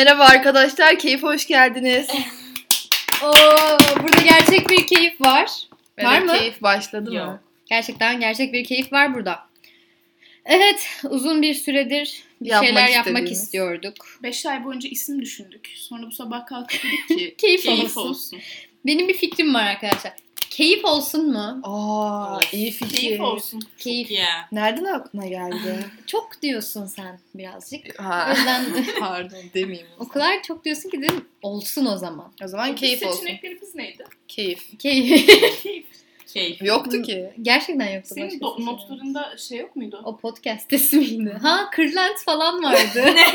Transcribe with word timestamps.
Merhaba 0.00 0.24
arkadaşlar, 0.24 0.98
keyif 0.98 1.22
hoş 1.22 1.46
geldiniz. 1.46 2.08
Oo, 3.24 3.32
burada 4.02 4.22
gerçek 4.22 4.70
bir 4.70 4.86
keyif 4.86 5.20
var. 5.20 5.50
Var 6.02 6.18
Evet, 6.18 6.26
mı? 6.26 6.38
Keyif 6.38 6.62
başladı 6.62 7.14
Yok. 7.14 7.26
mı? 7.26 7.40
Gerçekten 7.70 8.20
gerçek 8.20 8.52
bir 8.52 8.64
keyif 8.64 8.92
var 8.92 9.14
burada. 9.14 9.38
Evet, 10.44 10.88
uzun 11.10 11.42
bir 11.42 11.54
süredir 11.54 12.22
bir 12.40 12.50
Yapmak 12.50 12.66
şeyler 12.66 12.88
yapmak 12.88 13.06
istediğimiz. 13.06 13.42
istiyorduk. 13.42 13.94
5 14.22 14.46
ay 14.46 14.64
boyunca 14.64 14.88
isim 14.88 15.22
düşündük. 15.22 15.68
Sonra 15.76 16.06
bu 16.06 16.12
sabah 16.12 16.46
kalkıp 16.46 16.80
dedik 16.82 17.08
ki 17.08 17.34
Keyif, 17.38 17.62
keyif 17.62 17.96
olsun. 17.96 18.08
olsun. 18.10 18.40
Benim 18.86 19.08
bir 19.08 19.14
fikrim 19.14 19.54
var 19.54 19.64
arkadaşlar. 19.64 20.12
Keyif 20.60 20.84
olsun 20.84 21.32
mu? 21.32 21.60
Aa, 21.62 22.36
Of, 22.36 22.54
iyi 22.54 22.70
fikir. 22.70 22.96
Keyif 22.96 23.20
olsun. 23.20 23.62
Keyif. 23.78 24.10
Yeah. 24.10 24.52
Nereden 24.52 24.84
aklına 24.84 25.26
geldi? 25.26 25.78
Çok 26.06 26.42
diyorsun 26.42 26.86
sen 26.86 27.18
birazcık. 27.34 27.80
O 28.00 28.04
ha, 28.04 28.34
yüzden 28.36 28.64
pardon 29.00 29.38
demeyeyim. 29.54 29.86
o 29.98 30.08
kadar 30.08 30.42
çok 30.42 30.64
diyorsun 30.64 30.90
ki 30.90 31.02
dedim 31.02 31.24
olsun 31.42 31.86
o 31.86 31.96
zaman. 31.96 32.32
O 32.44 32.48
zaman 32.48 32.74
keyif 32.74 33.02
olsun. 33.06 33.20
Seçeneklerimiz 33.20 33.74
neydi? 33.74 34.04
Keyif. 34.28 34.78
Keyif. 34.78 35.26
Keyif. 35.62 35.86
Keyif. 36.26 36.62
Yoktu 36.62 37.02
ki. 37.02 37.30
Gerçekten 37.42 37.94
yoktu. 37.94 38.10
Senin 38.14 38.28
do- 38.28 38.50
seçeneği. 38.50 38.66
notlarında 38.66 39.36
şey 39.36 39.58
yok 39.58 39.76
muydu? 39.76 40.00
O 40.04 40.16
podcast 40.16 40.72
ismiydi. 40.72 41.38
Ha 41.42 41.70
kırlent 41.72 42.18
falan 42.24 42.62
vardı. 42.62 42.78
Kırlent, 42.92 43.34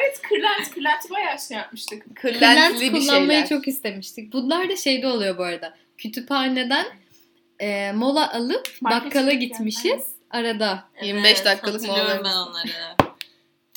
evet 0.00 0.22
kırlent. 0.28 0.70
Kırlent 0.74 1.10
bayağı 1.10 1.38
şey 1.48 1.56
yapmıştık. 1.56 2.16
Kırlent 2.16 2.40
Kırlentli 2.40 2.94
bir 2.94 3.00
kullanmayı 3.00 3.30
şeyler. 3.30 3.48
çok 3.48 3.68
istemiştik. 3.68 4.32
Bunlar 4.32 4.68
da 4.68 4.76
şeyde 4.76 5.06
oluyor 5.08 5.38
bu 5.38 5.42
arada. 5.42 5.74
Kütüphaneden 6.02 6.86
e, 7.60 7.92
mola 7.92 8.32
alıp 8.32 8.68
Market 8.80 9.04
bakkala 9.04 9.32
gitmişiz. 9.32 10.06
Arada. 10.30 10.84
25 11.02 11.44
dakikalık 11.44 11.82
molalarımız. 11.86 12.24
ben 12.24 12.36
onları. 12.36 12.68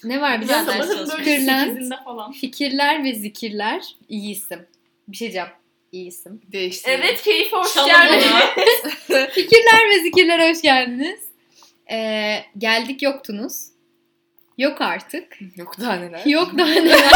Ne 0.04 0.22
var 0.22 0.42
biliyor 0.42 0.60
musun? 0.60 0.74
ders 0.80 0.88
Sabahın 0.88 1.10
böyle 1.10 1.24
Kırlent. 1.24 1.78
8'inde 1.78 2.04
falan. 2.04 2.32
Fikirler 2.32 3.04
ve 3.04 3.14
zikirler 3.14 3.84
iyi 4.10 4.32
isim. 4.32 4.68
Bir 5.08 5.18
şey 5.18 5.26
diyeceğim. 5.26 5.48
İyi 5.92 6.08
isim. 6.08 6.42
Değişti. 6.52 7.18
keyif 7.24 7.54
hoş 7.54 7.74
Çalın 7.74 7.88
geldin. 7.88 8.28
bunu. 9.10 9.28
Fikirler 9.32 9.90
ve 9.90 10.00
zikirler 10.04 10.50
hoş 10.50 10.62
geldiniz. 10.62 11.20
E, 11.92 12.38
geldik 12.58 13.02
yoktunuz. 13.02 13.66
Yok 14.58 14.82
artık. 14.82 15.38
Yok 15.56 15.80
daha 15.80 15.94
neler. 15.94 16.26
Yok 16.26 16.58
daha 16.58 16.68
neler. 16.70 17.10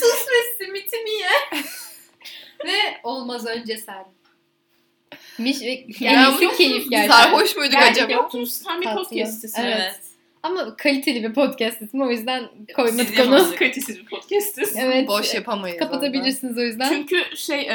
Sus 0.00 0.26
ve 0.28 0.64
simitimi 0.64 1.10
ye. 1.10 1.60
ve 2.64 2.95
olmaz 3.06 3.46
önce 3.46 3.76
sen. 3.76 4.04
Miş 5.38 5.60
ve 5.60 5.86
kendisi 5.86 6.46
bu- 6.46 6.56
keyif 6.56 6.84
gerçekten. 6.90 7.08
Sarhoş 7.22 7.56
muyduk 7.56 7.72
Geldik 7.72 7.90
acaba? 8.02 8.12
yoktunuz. 8.12 8.62
Tam 8.62 8.80
bir 8.80 8.84
Tatlı. 8.86 9.02
podcast. 9.02 9.44
Evet. 9.58 9.76
Evet. 9.80 10.00
Ama 10.42 10.76
kaliteli 10.76 11.22
bir 11.22 11.34
podcast 11.34 11.82
ismi 11.82 12.04
o 12.04 12.10
yüzden 12.10 12.48
koymadık 12.76 13.10
onu. 13.10 13.18
yapamadık. 13.18 13.58
Kalitesiz 13.58 13.98
bir 13.98 14.06
podcastiz. 14.06 14.76
Evet. 14.76 15.08
Boş 15.08 15.34
yapamayız. 15.34 15.78
Kapatabilirsiniz 15.78 16.58
o 16.58 16.62
yüzden. 16.62 16.88
Çünkü 16.88 17.36
şey 17.36 17.68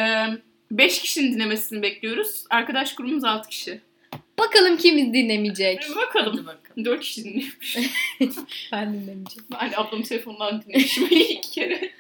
5 0.72 1.02
kişinin 1.02 1.34
dinlemesini 1.34 1.82
bekliyoruz. 1.82 2.44
Arkadaş 2.50 2.95
grubumuz 2.95 3.23
6 3.23 3.50
kişi. 3.50 3.82
Bakalım 4.40 4.78
kim 4.78 5.14
dinlemeyecek. 5.14 5.80
Bir 5.90 5.95
bakalım. 5.95 6.34
Hadi 6.38 6.45
bakalım. 6.48 6.86
4 6.86 7.02
kişi 7.02 7.23
dinlemiş. 7.23 7.78
Ben 8.72 8.94
dinlemeyeceğim. 8.94 9.45
Ben 9.62 9.72
ablamın 9.78 10.04
telefonundan 10.04 10.62
dinlemişim 10.62 11.04
iki 11.12 11.52
kere. 11.52 11.92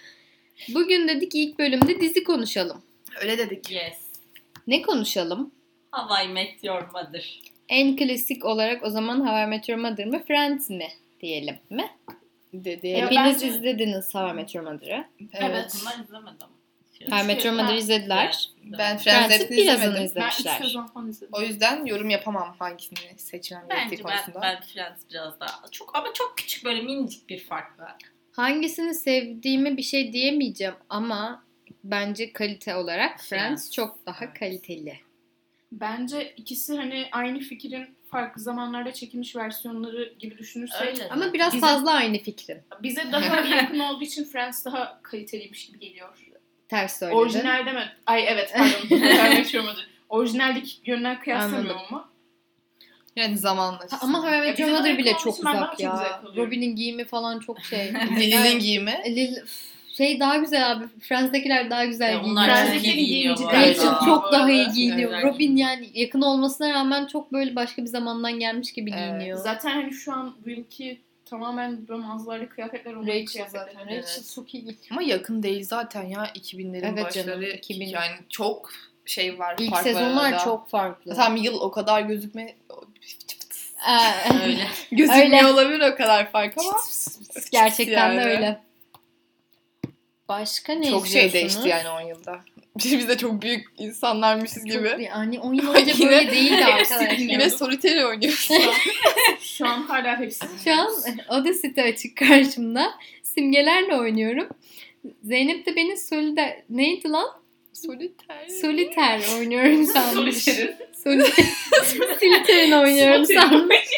Bugün 0.69 1.07
dedik 1.07 1.35
ilk 1.35 1.59
bölümde 1.59 2.01
dizi 2.01 2.23
konuşalım. 2.23 2.81
Öyle 3.21 3.37
dedik. 3.37 3.71
Yes. 3.71 3.97
Ne 4.67 4.81
konuşalım? 4.81 5.51
How 5.91 6.25
I 6.25 6.27
Met 6.27 6.63
Your 6.63 6.81
Mother. 6.93 7.39
En 7.69 7.95
klasik 7.95 8.45
olarak 8.45 8.83
o 8.83 8.89
zaman 8.89 9.19
How 9.27 9.43
I 9.43 9.47
Met 9.47 9.69
Your 9.69 9.81
Mother 9.81 10.05
mı 10.05 10.23
Friends 10.27 10.69
mi 10.69 10.87
diyelim 11.21 11.55
mi? 11.69 11.89
Dedi. 12.53 12.87
Ya 12.87 13.05
Hepiniz 13.05 13.33
bence- 13.33 13.47
izlediniz 13.47 14.15
How 14.15 14.31
I 14.31 14.33
Met 14.33 14.55
Your 14.55 14.71
Mother'ı. 14.71 15.05
Evet. 15.33 15.73
Bunlar 15.81 15.99
izlemedim. 16.03 16.47
How 17.09 17.23
I 17.23 17.27
Met 17.27 17.45
Your 17.45 17.55
Mother'ı 17.55 17.71
Ben- 17.73 17.77
izlediler. 17.77 18.49
Ben 18.63 18.97
Friends 18.97 19.27
Friends'i 19.27 19.49
birazını 19.49 19.85
izlemedim. 19.85 19.95
Ben 19.95 20.01
3 20.05 20.05
izlemişler. 20.39 20.57
sezon 20.57 20.87
falan 20.87 21.09
izledim. 21.09 21.33
O 21.33 21.41
yüzden 21.41 21.85
yorum 21.85 22.09
yapamam 22.09 22.55
hangisini 22.59 22.99
seçmem 23.17 23.65
gerektiği 23.69 23.91
Bence 23.91 24.03
ben, 24.03 24.09
konusunda. 24.17 24.41
ben 24.41 24.61
Friends 24.61 25.01
biraz 25.09 25.39
daha 25.39 25.61
çok 25.71 25.95
ama 25.95 26.07
çok 26.13 26.33
küçük 26.37 26.65
böyle 26.65 26.81
minicik 26.81 27.29
bir 27.29 27.39
fark 27.39 27.79
var. 27.79 27.95
Hangisini 28.31 28.93
sevdiğimi 28.95 29.77
bir 29.77 29.81
şey 29.83 30.13
diyemeyeceğim 30.13 30.73
ama 30.89 31.43
bence 31.83 32.33
kalite 32.33 32.75
olarak 32.75 33.19
Friends 33.21 33.29
Friends. 33.29 33.71
çok 33.71 34.05
daha 34.05 34.25
Evet. 34.25 34.39
kaliteli. 34.39 34.99
Bence 35.71 36.33
ikisi 36.37 36.75
hani 36.77 37.07
aynı 37.11 37.39
fikrin 37.39 37.95
farklı 38.11 38.41
zamanlarda 38.41 38.93
çekilmiş 38.93 39.35
versiyonları 39.35 40.13
gibi 40.19 40.37
düşünürsek 40.37 40.87
Öyle. 40.87 41.09
Ama 41.09 41.33
biraz 41.33 41.53
Bizim- 41.53 41.67
fazla 41.67 41.91
aynı 41.91 42.17
fikrin. 42.17 42.57
bize 42.83 43.11
daha 43.11 43.41
yakın 43.55 43.79
olduğu 43.79 44.03
için 44.03 44.23
Friends 44.25 44.65
daha 44.65 44.99
kaliteliymiş 45.03 45.65
gibi 45.67 45.79
geliyor. 45.79 46.09
Ters 46.69 46.99
söyledin. 46.99 47.17
Orijinalde 47.17 47.71
mi? 47.71 47.85
Ay 48.05 48.25
evet 48.27 48.53
pardon. 48.57 49.75
Orijinaldeki 50.09 50.71
yönden 50.85 51.19
kıyaslamıyorum 51.19 51.81
ama. 51.89 52.09
Yani 53.15 53.37
zamanla. 53.37 53.79
Ha, 53.91 53.97
Ama 54.01 54.19
How 54.23 54.37
I 54.37 54.41
Met 54.41 54.59
Your 54.59 54.69
bize 54.69 54.79
Mother 54.79 54.97
bile 54.97 55.13
çok 55.23 55.39
uzak 55.39 55.79
ya. 55.79 56.21
Robin'in 56.35 56.75
giyimi 56.75 57.05
falan 57.05 57.39
çok 57.39 57.59
şey. 57.61 57.93
Lili'nin 58.19 58.59
giyimi. 58.59 59.01
Lil, 59.05 59.35
şey 60.01 60.19
daha 60.19 60.37
güzel 60.37 60.71
abi. 60.71 60.85
Friends'dekiler 61.01 61.69
daha 61.69 61.85
güzel 61.85 62.13
Ya 62.13 62.19
giyiniyor. 62.19 62.83
iyi 62.83 63.05
giyiniyor 63.07 63.37
bu 63.37 63.43
Rachel 63.47 63.75
çok- 64.05 64.23
bu 64.27 64.31
daha 64.31 64.51
iyi 64.51 64.67
giyiniyor. 64.67 65.11
Evet. 65.13 65.23
Robin 65.25 65.55
yani 65.55 65.89
yakın 65.93 66.21
olmasına 66.21 66.73
rağmen 66.73 67.05
çok 67.05 67.33
böyle 67.33 67.55
başka 67.55 67.81
bir 67.81 67.87
zamandan 67.87 68.39
gelmiş 68.39 68.71
gibi 68.73 68.91
Evet. 68.97 69.09
giyiniyor. 69.09 69.37
Zaten 69.37 69.69
hani 69.71 69.93
şu 69.93 70.13
an 70.13 70.35
Wilkie 70.45 70.97
tamamen 71.25 71.87
böyle 71.87 72.01
manzaralı 72.01 72.49
kıyafetler 72.49 72.93
olan 72.93 73.07
Rachel 73.07 73.47
zaten. 73.49 73.73
Evet. 73.89 74.03
Rachel 74.03 74.23
çok 74.35 74.53
iyi. 74.53 74.77
Ama 74.91 75.01
yakın 75.01 75.43
değil 75.43 75.63
zaten 75.63 76.03
ya 76.03 76.25
2000'lerin 76.35 76.93
Evet 76.93 77.05
başları. 77.05 77.27
canım, 77.27 77.41
2000. 77.43 77.85
Yani 77.87 78.11
çok 78.29 78.69
şey 79.05 79.39
var. 79.39 79.55
İlk 79.59 79.77
sezonlar 79.77 80.31
arada. 80.31 80.43
çok 80.43 80.69
farklı. 80.69 81.15
Tam 81.15 81.35
yıl 81.35 81.59
o 81.59 81.71
kadar 81.71 82.01
gözükme 82.01 82.55
Öyle. 84.43 84.67
gözükmüyor 84.91 85.25
Öyle. 85.43 85.45
olabilir 85.47 85.91
o 85.93 85.95
kadar 85.95 86.31
fark 86.31 86.57
ama 86.57 86.73
Gerçekten 87.51 88.11
de 88.11 88.15
Yani. 88.21 88.29
öyle. 88.31 88.59
Başka 90.31 90.73
ne 90.73 90.89
çok 90.89 91.07
şey 91.07 91.33
değişti 91.33 91.67
yani 91.67 91.89
10 91.89 92.01
yılda. 92.01 92.39
Biz 92.85 93.09
de 93.09 93.17
çok 93.17 93.41
büyük 93.41 93.67
insanlarmışız 93.77 94.65
gibi. 94.65 94.89
Çok, 94.89 95.01
yani 95.01 95.39
10 95.39 95.53
yıl 95.53 95.73
önce 95.73 95.91
Yine- 95.97 96.11
böyle 96.11 96.31
değildi 96.31 96.65
arkadaşlar. 96.65 97.11
Yine 97.11 97.49
solitaire 97.49 98.05
oynuyoruz. 98.05 98.49
Şu 99.39 99.67
an 99.67 99.81
hala 99.81 100.19
hepsi. 100.19 100.45
Şu 100.63 100.73
an 100.73 100.89
Audacity 101.29 101.81
açık 101.81 102.17
karşımda. 102.17 102.91
Simgelerle 103.23 103.95
oynuyorum. 103.95 104.47
Zeynep 105.23 105.65
de 105.65 105.75
beni 105.75 105.97
soliter... 105.97 106.63
Neydi 106.69 107.09
lan? 107.09 107.41
solitaire. 107.73 108.49
Soliter 108.49 109.37
oynuyorum 109.37 109.85
sanmış. 109.85 110.43
Solitaire. 110.43 110.77
Soliter. 111.03 111.45
Siliterin 112.19 112.71
oynuyorum 112.71 113.25
sanmış. 113.25 113.89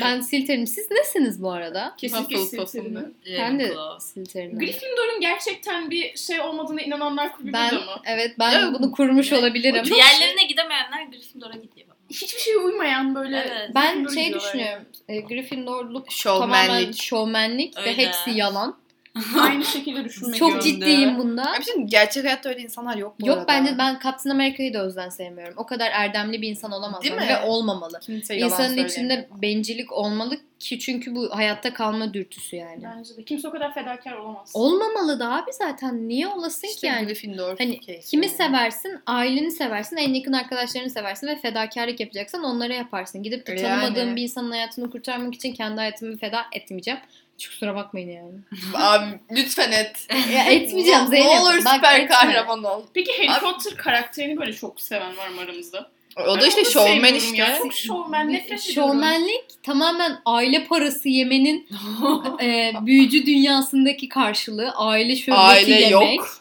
Ben 0.00 0.20
Siliterim. 0.28 0.66
Siz 0.66 0.90
nesiniz 0.90 1.42
bu 1.42 1.50
arada? 1.50 1.94
Kesinlikle 1.98 2.38
Slytherin. 2.38 3.16
Ben 3.38 3.60
de. 3.60 3.72
Siliterim. 4.00 4.58
Gryffindor'un 4.58 5.20
gerçekten 5.20 5.90
bir 5.90 6.16
şey 6.16 6.40
olmadığına 6.40 6.80
inananlar 6.82 7.32
kulübü 7.32 7.52
Ben 7.52 7.74
ama. 7.74 8.02
evet 8.06 8.34
ben 8.38 8.52
Ya, 8.52 8.74
bunu 8.74 8.92
kurmuş 8.92 9.32
ya, 9.32 9.38
olabilirim. 9.38 9.84
Diğerlerine 9.84 10.44
gidemeyenler 10.48 11.02
Gryffindor'a 11.12 11.54
gidiyor. 11.54 11.88
Hiçbir 12.10 12.40
şeye 12.40 12.56
uymayan 12.56 13.14
böyle. 13.14 13.36
Evet. 13.38 13.70
Ben 13.74 14.06
şey 14.14 14.34
düşünüyorum. 14.34 14.84
E, 15.08 15.20
Gryffindorluk 15.20 16.12
Şovmenlik. 16.12 16.52
tamamen 16.66 16.92
şovmenlik 16.92 17.76
ve 17.78 17.96
hepsi 17.96 18.30
yalan. 18.30 18.76
Aynı 19.40 19.64
şekilde 19.64 20.04
düşünmek 20.04 20.36
Çok 20.36 20.50
yönde. 20.50 20.62
ciddiyim 20.62 21.18
bunda. 21.18 21.42
Ya 21.42 21.58
bir 21.58 21.64
şey 21.64 21.74
gerçek 21.84 22.24
hayatta 22.24 22.48
öyle 22.48 22.60
insanlar 22.60 22.96
yok 22.96 23.14
bu 23.20 23.26
Yok 23.28 23.36
arada. 23.38 23.48
bence 23.48 23.78
ben 23.78 23.98
Captain 24.04 24.34
America'yı 24.34 24.74
da 24.74 24.82
özden 24.84 25.08
sevmiyorum. 25.08 25.54
O 25.56 25.66
kadar 25.66 25.90
erdemli 25.90 26.42
bir 26.42 26.48
insan 26.48 26.72
olamaz 26.72 27.02
Değil 27.02 27.14
mi? 27.14 27.26
ve 27.28 27.40
olmamalı. 27.46 28.00
Kimse 28.00 28.34
yalan 28.34 28.50
İnsanın 28.52 28.76
içinde 28.76 29.28
bencillik 29.42 29.92
olmalı 29.92 30.36
ki 30.58 30.78
çünkü 30.78 31.14
bu 31.14 31.36
hayatta 31.36 31.74
kalma 31.74 32.14
dürtüsü 32.14 32.56
yani. 32.56 32.84
Bence 32.84 33.16
de. 33.16 33.22
Kimse 33.24 33.48
o 33.48 33.50
kadar 33.50 33.74
fedakar 33.74 34.12
olamaz. 34.12 34.50
Olmamalı 34.54 35.20
da 35.20 35.34
abi 35.34 35.52
zaten. 35.52 36.08
Niye 36.08 36.28
olasın 36.28 36.66
İşte 36.68 36.80
ki 36.80 36.86
yani? 36.86 37.06
Gryffindor 37.06 37.58
Hani 37.58 37.80
kimi 37.80 38.26
yani. 38.26 38.36
seversin, 38.36 39.00
aileni 39.06 39.50
seversin, 39.50 39.96
en 39.96 40.14
yakın 40.14 40.32
arkadaşlarını 40.32 40.90
seversin 40.90 41.26
ve 41.26 41.36
fedakarlık 41.36 42.00
yapacaksan 42.00 42.44
onlara 42.44 42.74
yaparsın. 42.74 43.22
Gidip 43.22 43.46
de 43.46 43.52
Yani. 43.52 43.62
tanımadığım 43.62 44.16
bir 44.16 44.22
insanın 44.22 44.50
hayatını 44.50 44.90
kurtarmak 44.90 45.34
için 45.34 45.54
kendi 45.54 45.76
hayatımı 45.76 46.16
feda 46.16 46.42
etmeyeceğim. 46.52 47.00
Hiç 47.38 47.48
kusura 47.48 47.74
bakmayın 47.74 48.08
yani. 48.10 48.32
Abi 48.74 49.04
lütfen 49.30 49.72
et. 49.72 50.06
ya 50.34 50.44
etmeyeceğim 50.44 51.00
Ne- 51.04 51.06
Zeynep. 51.08 51.26
Ne 51.32 51.40
olur 51.40 51.64
Bak, 51.64 51.74
süper 51.74 51.94
etme. 52.00 52.08
kahraman 52.08 52.64
ol. 52.64 52.82
Peki 52.94 53.12
Harry 53.18 53.30
Abi- 53.32 53.40
Potter 53.40 53.76
karakterini 53.76 54.36
böyle 54.40 54.52
çok 54.52 54.80
seven 54.80 55.16
var 55.16 55.28
mı 55.28 55.40
aramızda? 55.40 55.90
O 56.26 56.36
da 56.36 56.40
Ben 56.40 56.48
işte 56.48 56.60
onu 56.60 56.70
şovmen 56.70 56.88
sevmiyorum 56.94 57.16
işte. 57.16 57.36
ya. 57.36 57.58
Çok 57.58 57.74
şovmen 57.74 58.32
nefret 58.32 58.46
ediyorum. 58.70 58.92
Şovmenlik 58.92 59.62
tamamen 59.62 60.18
aile 60.24 60.64
parası 60.64 61.08
yemenin 61.08 61.68
e, 62.42 62.72
büyücü 62.80 63.26
dünyasındaki 63.26 64.08
karşılığı 64.08 64.72
aile 64.76 65.16
şöhreti 65.16 65.40
Aile 65.42 65.74
yemek. 65.80 65.90
yok. 65.92 66.38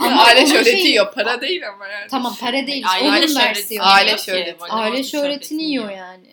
Ama 0.00 0.22
Aile 0.24 0.40
onun 0.40 0.48
şöhreti 0.52 0.70
şey- 0.70 0.86
yiyor. 0.86 1.14
Para 1.14 1.40
değil 1.40 1.68
ama 1.68 1.86
yani. 1.88 2.08
Tamam 2.10 2.36
para 2.40 2.66
değil. 2.66 2.84
Aile 2.88 3.08
onun 3.08 3.16
şöhreti. 3.26 3.38
versiyonu. 3.38 3.88
Aile 3.88 4.10
yok 4.10 4.18
ki, 4.18 4.24
şöhreti. 4.24 4.64
Aile 4.70 5.02
şöhretini 5.04 5.62
yiyor 5.64 5.90
yani. 5.90 6.26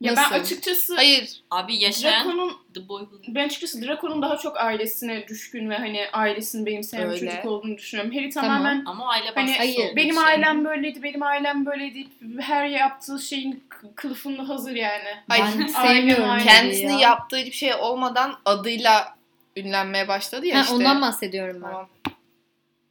Ya 0.00 0.14
Nasıl? 0.14 0.34
ben 0.34 0.40
açıkçası 0.40 0.94
Hayır. 0.96 1.30
Abi 1.50 1.76
yaşayan 1.76 2.24
Draco'nun 2.26 2.52
The 2.74 2.88
Boy 2.88 3.02
Who- 3.02 3.34
ben 3.34 3.46
açıkçası 3.46 3.82
Draco'nun 3.86 4.22
daha 4.22 4.36
çok 4.36 4.56
ailesine 4.56 5.28
düşkün 5.28 5.70
ve 5.70 5.76
hani 5.76 6.00
ailesini 6.12 6.66
benimseyen 6.66 7.04
bir 7.04 7.08
Öyle. 7.14 7.30
çocuk 7.30 7.44
olduğunu 7.44 7.76
düşünüyorum. 7.78 8.14
Harry 8.14 8.30
Tamam. 8.30 8.50
tamamen 8.50 8.82
ama 8.86 9.08
aile 9.08 9.24
Hani 9.34 9.36
baskısı 9.36 9.58
hayır, 9.58 9.78
olduğu 9.88 9.96
benim 9.96 10.10
için. 10.10 10.20
ailem 10.20 10.64
böyleydi, 10.64 11.02
benim 11.02 11.22
ailem 11.22 11.66
böyleydi. 11.66 12.06
Her 12.40 12.66
yaptığı 12.66 13.18
şeyin 13.22 13.64
k- 13.68 13.94
kılıfında 13.94 14.48
hazır 14.48 14.72
yani. 14.74 15.08
Hayır. 15.28 15.44
Ben 15.58 15.66
sevmiyorum 15.66 16.24
aynen. 16.30 16.38
Harry'i 16.46 16.46
Kendisinin 16.46 16.92
ya. 16.92 16.98
yaptığı 16.98 17.36
hiçbir 17.36 17.52
şey 17.56 17.74
olmadan 17.74 18.34
adıyla 18.44 19.14
ünlenmeye 19.56 20.08
başladı 20.08 20.46
ya 20.46 20.56
Ha, 20.58 20.62
işte. 20.62 20.74
ondan 20.74 21.02
bahsediyorum 21.02 21.62
ben. 21.62 21.68
Tamam. 21.70 21.88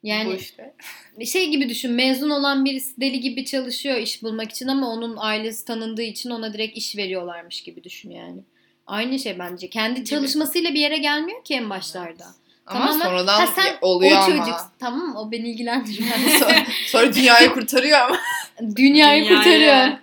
Yani 0.03 0.29
Bu 0.29 0.35
işte. 0.35 0.73
şey 1.25 1.49
gibi 1.49 1.69
düşün 1.69 1.91
mezun 1.91 2.29
olan 2.29 2.65
birisi 2.65 3.01
deli 3.01 3.19
gibi 3.19 3.45
çalışıyor 3.45 3.97
iş 3.97 4.23
bulmak 4.23 4.51
için 4.51 4.67
ama 4.67 4.89
onun 4.89 5.15
ailesi 5.17 5.65
tanındığı 5.65 6.01
için 6.03 6.29
ona 6.29 6.53
direkt 6.53 6.77
iş 6.77 6.97
veriyorlarmış 6.97 7.61
gibi 7.63 7.83
düşün 7.83 8.11
yani. 8.11 8.39
Aynı 8.87 9.19
şey 9.19 9.39
bence. 9.39 9.69
Kendi 9.69 10.05
çalışmasıyla 10.05 10.73
bir 10.73 10.79
yere 10.79 10.97
gelmiyor 10.97 11.43
ki 11.43 11.53
en 11.53 11.69
başlarda. 11.69 12.25
Ama 12.65 12.85
Tamamen- 12.85 13.03
sonradan 13.03 13.39
Ha, 13.39 13.47
sen 13.55 13.77
oluyor 13.81 14.11
o 14.11 14.15
ama. 14.15 14.25
çocuk 14.25 14.55
tamam 14.79 15.15
o 15.15 15.31
beni 15.31 15.49
ilgilendirmez. 15.49 16.33
sonra, 16.39 16.65
sonra 16.87 17.13
dünyayı 17.13 17.49
kurtarıyor 17.49 17.99
ama. 17.99 18.17
Dünyayı 18.75 19.23
Dünyayı. 19.23 19.27
kurtarıyor. 19.27 19.97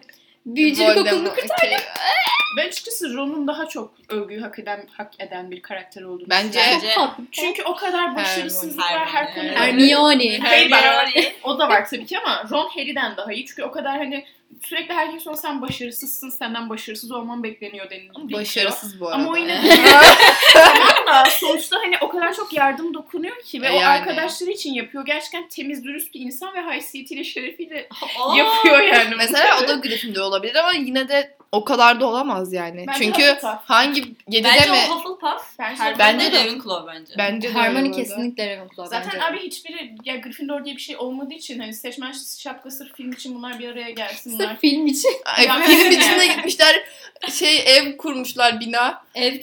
Büyücülük 0.46 0.96
okulunu 0.96 1.28
okey. 1.28 1.44
Ben 2.56 2.68
açıkçası 2.68 3.14
Ron'un 3.14 3.46
daha 3.46 3.68
çok 3.68 3.94
övgüyü 4.08 4.40
hak 4.40 4.58
eden 4.58 4.88
hak 4.92 5.12
eden 5.20 5.50
bir 5.50 5.62
karakter 5.62 6.02
olduğunu 6.02 6.30
Bence-. 6.30 6.60
Bence 6.60 6.94
Çünkü 7.32 7.62
o 7.62 7.74
kadar 7.76 8.16
başarısızlık 8.16 8.78
var 8.78 9.06
her 9.06 9.24
Hermione. 9.26 9.34
konuda. 9.34 9.60
Hermione. 9.60 10.38
Hermione. 10.40 11.32
o 11.42 11.58
da 11.58 11.68
var 11.68 11.86
tabii 11.90 12.06
ki 12.06 12.18
ama 12.18 12.44
Ron 12.50 12.68
Harry'den 12.68 13.16
daha 13.16 13.32
iyi. 13.32 13.46
Çünkü 13.46 13.62
o 13.62 13.70
kadar 13.70 13.98
hani 13.98 14.24
sürekli 14.64 14.94
herkes 14.94 15.22
sonra 15.22 15.36
sen 15.36 15.62
başarısızsın, 15.62 16.30
senden 16.30 16.70
başarısız 16.70 17.12
olman 17.12 17.42
bekleniyor 17.42 17.90
deniliyor. 17.90 18.40
Başarısız 18.40 19.00
bu 19.00 19.08
arada. 19.08 19.16
Ama 19.16 19.32
o 19.32 19.36
yine 19.36 19.52
Yani. 19.52 19.90
ama 21.06 21.24
sonuçta 21.30 21.76
hani 21.78 21.96
o 22.00 22.08
kadar 22.08 22.34
çok 22.34 22.52
yardım 22.52 22.94
dokunuyor 22.94 23.42
ki 23.42 23.62
ve 23.62 23.70
o 23.70 23.74
Yani. 23.74 23.86
arkadaşları 23.86 24.50
için 24.50 24.74
yapıyor. 24.74 25.06
Gerçekten 25.06 25.48
temiz, 25.48 25.84
dürüst 25.84 26.14
bir 26.14 26.20
insan 26.20 26.54
ve 26.54 26.60
haysiyetiyle, 26.60 27.24
şerefiyle 27.24 27.88
yapıyor 28.36 28.80
yani. 28.80 29.14
Mesela 29.16 29.60
o 29.64 29.68
da 29.68 29.74
Gryffindor 29.74 30.22
olabilir 30.22 30.54
ama 30.54 30.72
yine 30.72 31.08
de 31.08 31.36
o 31.56 31.64
kadar 31.64 32.00
da 32.00 32.06
olamaz 32.06 32.52
yani. 32.52 32.84
Bence 32.88 32.98
Çünkü 33.04 33.22
Hufflepuff. 33.22 33.60
hangi 33.64 34.00
7'de 34.02 34.44
Bence 34.44 34.70
mi? 34.70 34.78
o 34.90 34.94
Hufflepuff. 34.94 35.58
Bence 35.98 36.32
de. 36.32 36.40
Ravenclaw 36.44 36.92
bence. 36.94 37.12
Bence 37.18 37.48
de 37.48 37.52
Hermione 37.52 37.86
arada. 37.88 37.96
kesinlikle 37.96 38.56
Ravenclaw 38.56 38.86
Zaten 38.86 39.10
bence. 39.14 39.24
abi 39.26 39.38
hiçbiri 39.46 39.94
ya 40.04 40.16
Gryffindor 40.16 40.64
diye 40.64 40.76
bir 40.76 40.80
şey 40.80 40.96
olmadığı 40.96 41.34
için 41.34 41.58
hani 41.58 41.74
seçmen 41.74 42.12
şapkası 42.38 42.76
sırf 42.78 42.96
film 42.96 43.12
için 43.12 43.34
bunlar 43.34 43.58
bir 43.58 43.68
araya 43.68 43.90
gelsin. 43.90 44.32
Bunlar. 44.38 44.48
Sırf 44.48 44.60
film 44.60 44.86
için 44.86 45.10
Ay, 45.24 45.44
Ya 45.46 45.62
film 45.62 45.80
evet. 45.86 45.92
içinde 45.92 46.26
gitmişler 46.26 46.82
şey 47.32 47.58
ev 47.78 47.96
kurmuşlar 47.96 48.60
bina. 48.60 49.02
ev 49.14 49.34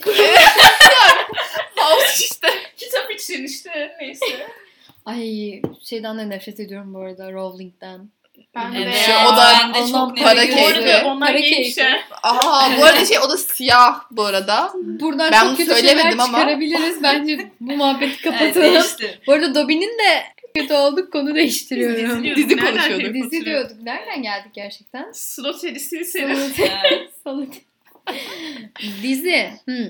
House 1.76 2.24
işte. 2.24 2.48
Kitap 2.76 3.10
için 3.10 3.44
işte 3.44 3.96
neyse. 4.00 4.46
Ay 5.04 5.62
şeyden 5.84 6.18
de 6.18 6.28
nefret 6.28 6.60
ediyorum 6.60 6.94
bu 6.94 6.98
arada 6.98 7.32
Rowling'den. 7.32 8.10
Ben 8.54 8.74
de 8.74 8.78
Evet. 8.82 8.96
Şey, 8.96 9.14
o 9.14 9.36
da 9.36 9.52
ben 9.62 9.74
de 9.74 9.88
çok 9.92 10.16
para 10.16 10.46
keyfi. 10.46 11.04
onlar 11.06 11.28
Para 11.28 11.40
keyfi. 11.40 11.82
ha. 11.82 11.98
Aha 12.22 12.78
bu 12.78 12.84
arada 12.84 13.04
şey 13.04 13.18
o 13.18 13.30
da 13.30 13.36
siyah 13.36 14.00
bu 14.10 14.22
arada. 14.24 14.72
Buradan 14.74 15.32
Ben 15.32 15.38
çok 15.40 15.48
bunu 15.48 15.56
kötü 15.56 15.70
söylemedim 15.70 15.98
şeyler 16.00 16.12
ama- 16.12 16.24
çıkarabiliriz. 16.38 17.02
Bence 17.02 17.50
bu 17.60 17.72
muhabbeti 17.76 18.12
Evet, 18.28 18.38
kapatalım. 18.38 18.74
değişti. 18.74 19.20
bu 19.26 19.32
arada 19.32 19.54
Dobby'nin 19.54 19.98
de 19.98 20.22
kötü 20.54 20.74
olduk 20.74 21.12
konu 21.12 21.34
değiştiriyorum. 21.34 22.24
Dizi 22.24 22.36
Dizi 22.36 22.56
Nereden 22.56 22.70
konuşuyorduk. 22.74 23.14
Dizi 23.14 23.44
diyorduk. 23.44 23.76
Nereden 23.82 24.22
geldik 24.22 24.50
gerçekten? 24.54 25.12
Slot 25.12 25.56
serisi 25.60 26.04
seni. 26.04 26.32
Evet. 26.32 27.10
Salı. 27.24 27.46
Dizi. 29.02 29.50
Hmm. 29.64 29.86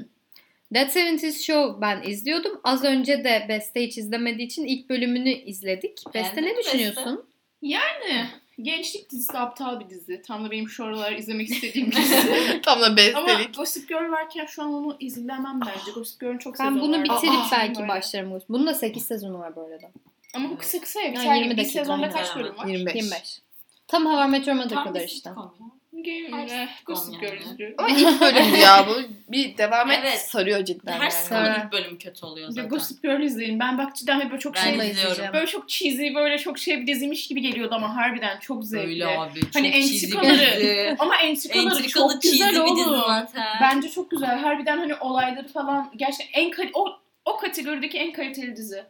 That 0.75 0.97
70's 0.97 1.43
Show 1.47 1.81
ben 1.81 2.03
izliyordum. 2.11 2.61
Az 2.65 2.85
önce 2.85 3.25
de 3.25 3.47
Beste 3.49 3.83
hiç 3.87 3.99
izlemediği 3.99 4.47
için 4.47 4.65
ilk 4.65 4.91
bölümünü 4.91 5.31
izledik. 5.31 5.99
Beste 6.15 6.21
Beğendin 6.37 6.43
ne 6.43 6.51
mi 6.53 6.57
Beste? 6.59 6.73
düşünüyorsun? 6.73 7.25
Yani 7.63 8.27
gençlik 8.63 9.11
dizisi 9.11 9.39
aptal 9.39 9.81
bir 9.81 9.89
dizi. 9.91 10.23
Tam 10.23 10.45
da 10.45 10.51
benim 10.51 10.69
şu 10.69 10.85
aralar 10.85 11.13
izlemek 11.13 11.51
istediğim 11.51 11.91
bir 11.91 11.97
dizi. 11.97 12.61
Tam 12.65 12.81
da 12.81 12.87
Ama 12.87 12.97
bestelik. 12.97 13.55
Gossip 13.57 13.89
Girl 13.89 14.11
varken 14.11 14.47
şu 14.47 14.63
an 14.63 14.75
onu 14.75 14.97
izlemem 15.01 15.61
bence. 15.61 15.93
Gossip 15.95 16.21
Girl'ün 16.21 16.39
çok 16.39 16.59
Ben 16.59 16.65
sezonu 16.65 16.81
bunu 16.83 16.97
var. 16.97 17.05
bitirip 17.05 17.35
Aa, 17.35 17.49
belki 17.53 17.77
böyle. 17.81 17.89
başlarım. 17.89 18.41
Bunun 18.49 18.67
da 18.67 18.75
8 18.75 19.05
sezonu 19.05 19.39
var 19.39 19.57
bu 19.57 19.61
arada. 19.61 19.91
Ama 20.35 20.51
bu 20.51 20.59
kısa 20.59 20.81
kısa 20.81 21.01
ya. 21.01 21.11
Bir, 21.13 21.17
Yani 21.17 21.25
tane 21.27 21.39
20 21.39 21.51
bir 21.53 21.57
dakika, 21.57 21.79
sezonda 21.79 22.07
aynen. 22.07 22.17
kaç 22.17 22.37
bölüm 22.37 22.57
var? 22.59 22.67
25. 22.67 22.95
25. 22.95 23.41
Tam 23.89 24.07
Hava 24.07 24.27
Meteor 24.27 24.57
Mother 24.57 24.69
Tam 24.71 24.85
kadar 24.85 25.03
bir 25.03 25.07
işte. 25.09 25.17
sitcom 25.31 25.53
ya. 25.61 25.67
Game, 26.05 26.69
Gossip 26.87 27.23
yani. 27.23 27.27
Girl 27.27 27.41
izliyorum. 27.51 27.75
Ama 27.79 27.89
ilk 27.89 28.21
bölümdü 28.21 28.57
ya 28.57 28.87
bu. 28.89 28.95
Bir 29.33 29.59
devam 29.59 29.91
et 29.91 29.99
Evet. 30.03 30.21
sarıyor 30.21 30.65
cidden 30.65 30.93
Her 30.93 31.01
yani. 31.01 31.13
sezonun 31.13 31.55
ilk 31.65 31.73
bölümü 31.73 31.99
kötü 31.99 32.27
oluyor 32.27 32.51
zaten. 32.51 32.69
Gossip 32.69 33.03
Girl 33.03 33.23
izleyin. 33.23 33.61
Ben 33.61 33.79
bak 33.79 33.97
cidden 33.97 34.21
hep 34.21 34.31
böyle 34.31 34.41
çok 34.41 34.55
Ben 34.55 34.61
şey... 34.79 34.91
İzliyorum. 34.91 35.33
Böyle 35.33 35.47
çok 35.47 35.69
cheesy, 35.69 36.15
böyle 36.15 36.39
çok 36.39 36.59
şey 36.59 36.81
bir 36.81 36.87
diziymiş 36.87 37.27
gibi 37.29 37.41
geliyordu 37.41 37.75
ama 37.75 37.97
harbiden 37.97 38.39
çok 38.41 38.65
zevkli. 38.65 38.89
Öyle 38.89 39.07
abi. 39.07 39.41
Çok 39.41 39.55
Hani 39.55 39.73
cheesy 39.73 40.07
bir 40.07 40.13
entrikaları-. 40.13 40.97
Ama 40.99 41.17
entrikaları 41.17 41.89
çok 41.89 42.23
cheesy 42.23 42.37
güzel 42.37 42.51
bir 42.51 42.77
dizi 42.77 42.89
oğlum. 42.89 43.03
zaten. 43.07 43.47
Bence 43.61 43.89
çok 43.91 44.11
güzel. 44.11 44.39
Harbiden 44.39 44.79
hani 44.79 44.95
olayları 44.95 45.49
falan 45.49 45.93
gerçekten 45.97 46.41
en 46.43 46.53
o 46.75 46.99
o 47.25 47.37
kategorideki 47.37 47.99
en 47.99 48.13
kaliteli 48.13 48.57
dizi. 48.57 48.85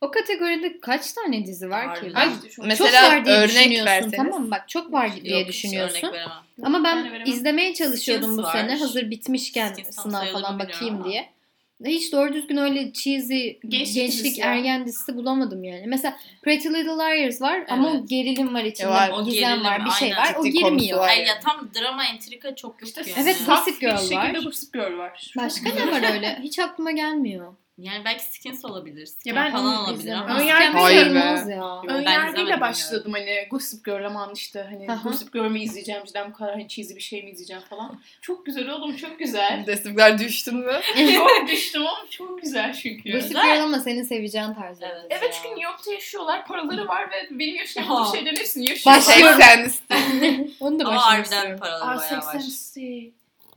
O 0.00 0.10
kategoride 0.10 0.80
kaç 0.80 1.12
tane 1.12 1.46
dizi 1.46 1.70
var 1.70 1.94
ki? 1.94 2.00
Harbiden. 2.00 2.14
Ay, 2.20 2.28
Bence 2.36 2.50
çok- 2.50 2.66
Mesela 2.66 3.02
çok 3.02 3.10
var 3.12 3.24
diye 3.24 3.36
örnek 3.36 3.48
düşünüyorsun 3.48 3.86
verseniz. 3.86 4.16
tamam 4.16 4.42
mı? 4.42 4.50
Bak 4.50 4.68
çok 4.68 4.92
var 4.92 5.10
diye 5.24 5.32
Yok, 5.38 5.40
hiç 5.42 5.48
düşünüyorsun. 5.48 5.98
örnek 5.98 6.12
veremem. 6.14 6.32
Ama 6.62 6.84
Ben 6.84 6.96
ben 6.96 7.12
veremem. 7.12 7.26
izlemeye 7.32 7.74
çalışıyordum 7.74 8.26
Skins 8.32 8.38
bu 8.38 8.42
var. 8.42 8.52
sene. 8.52 8.76
Hazır 8.78 9.10
bitmişken 9.10 9.72
Skins 9.72 9.96
tam 9.96 10.02
sınav 10.04 10.20
sayılır 10.20 10.40
falan 10.40 10.52
mı 10.54 10.58
bakayım 10.60 10.80
bilmiyorum 10.94 11.10
diye. 11.10 11.28
Hiç 11.86 12.12
doğru 12.12 12.32
düzgün 12.34 12.56
öyle 12.56 12.92
cheesy 12.92 13.48
Gençlik 13.68 13.94
gençlik, 13.94 14.24
dizisi 14.24 14.40
ya. 14.40 14.46
ergen 14.54 14.86
dizisi 14.86 15.16
bulamadım 15.16 15.64
yani. 15.64 15.84
Mesela 15.86 16.16
Pretty 16.42 16.68
Little 16.68 16.90
Liars 16.92 17.40
var 17.42 17.64
ama 17.68 17.88
o 17.88 17.94
Evet. 17.96 18.08
gerilim 18.08 18.54
var 18.54 18.64
içinde. 18.64 18.88
var. 18.88 19.10
O 19.10 19.24
Gizem 19.24 19.40
gerilim, 19.50 19.64
var, 19.64 19.84
bir 19.84 19.90
şey 19.90 20.14
aynen. 20.14 20.22
var. 20.34 20.34
O 20.40 20.44
Ciddi 20.44 20.60
konusu 20.60 20.76
girmiyor. 20.78 20.98
var. 20.98 21.08
Ay 21.08 21.18
ya 21.26 21.40
tam 21.40 21.70
drama 21.80 22.04
entrika 22.06 22.54
çok 22.56 22.82
yok 22.82 22.88
İşte 22.88 23.02
yani. 23.10 23.20
Evet, 23.22 23.36
Gossip 23.46 23.80
bir 23.82 23.86
Girl 23.86 23.96
şekilde 23.98 24.16
var. 24.16 24.44
Gossip 24.44 24.72
Girl 24.74 24.98
var. 24.98 25.32
Başka 25.36 25.70
ne 25.74 25.90
var 25.92 26.14
öyle? 26.14 26.38
Hiç 26.42 26.58
aklıma 26.58 26.90
gelmiyor. 26.90 27.54
Yani 27.78 28.04
belki 28.04 28.24
Skins 28.24 28.64
olabilir. 28.64 29.06
Skins 29.06 29.26
Ya 29.26 29.36
ben 29.36 29.52
falan 29.52 29.66
onu 29.66 29.84
olabilir 29.84 30.12
ama. 30.12 30.40
Önyargı- 30.40 30.78
Hayır 30.78 31.06
be. 31.06 31.20
sayılmaz 31.20 31.48
ya. 31.48 31.82
Ben 31.88 31.94
Ön 31.94 32.00
izlemedim 32.00 32.12
yargıyla 32.12 32.50
yani. 32.50 32.60
başladım 32.60 33.12
hani 33.12 33.46
Gossip 33.50 33.84
Girl 33.84 34.04
aman 34.06 34.34
işte 34.34 34.66
hani 34.70 34.92
Aha. 34.92 35.08
Gossip 35.08 35.32
Girl 35.32 35.50
mi 35.50 35.62
izleyeceğim 35.62 36.04
cidden 36.04 36.30
bu 36.30 36.36
kadar 36.36 36.52
hani 36.52 36.68
cheesy 36.68 36.94
bir 36.94 37.00
şey 37.00 37.22
mi 37.22 37.30
izleyeceğim 37.30 37.62
falan. 37.70 38.00
Çok 38.22 38.46
güzel 38.46 38.68
oğlum 38.70 38.96
çok 38.96 39.18
güzel. 39.18 39.62
Destekler 39.66 40.18
düştün 40.18 40.56
mü? 40.56 40.80
çok 41.14 41.48
düştüm 41.48 41.82
ama 41.86 41.98
çok 42.10 42.42
güzel 42.42 42.72
çünkü. 42.74 43.12
Gossip. 43.12 43.30
Girl 43.30 43.62
ama 43.62 43.78
senin 43.80 44.02
seveceğin 44.02 44.54
tarzı. 44.54 44.84
Evet. 44.84 45.06
Evet 45.10 45.34
çünkü 45.36 45.48
New 45.48 45.64
York'ta 45.70 45.92
yaşıyorlar, 45.92 46.46
paraları 46.46 46.88
var 46.88 47.10
ve 47.10 47.38
benim 47.38 47.56
yaşayamadığım 47.56 48.14
şeylerin 48.16 48.36
hepsini 48.36 48.68
yaşıyorlar. 48.70 49.06
Başlıyorum. 49.06 49.40
80'listi. 49.40 50.50
Onu 50.60 50.78
da 50.80 50.84
Ama 50.84 50.96
başlamak 50.96 51.12
harbiden 51.18 51.22
istiyorum. 51.36 51.60
paraları 51.60 51.84
Aa, 51.90 51.96
bayağı 51.96 52.20
var. 52.26 52.34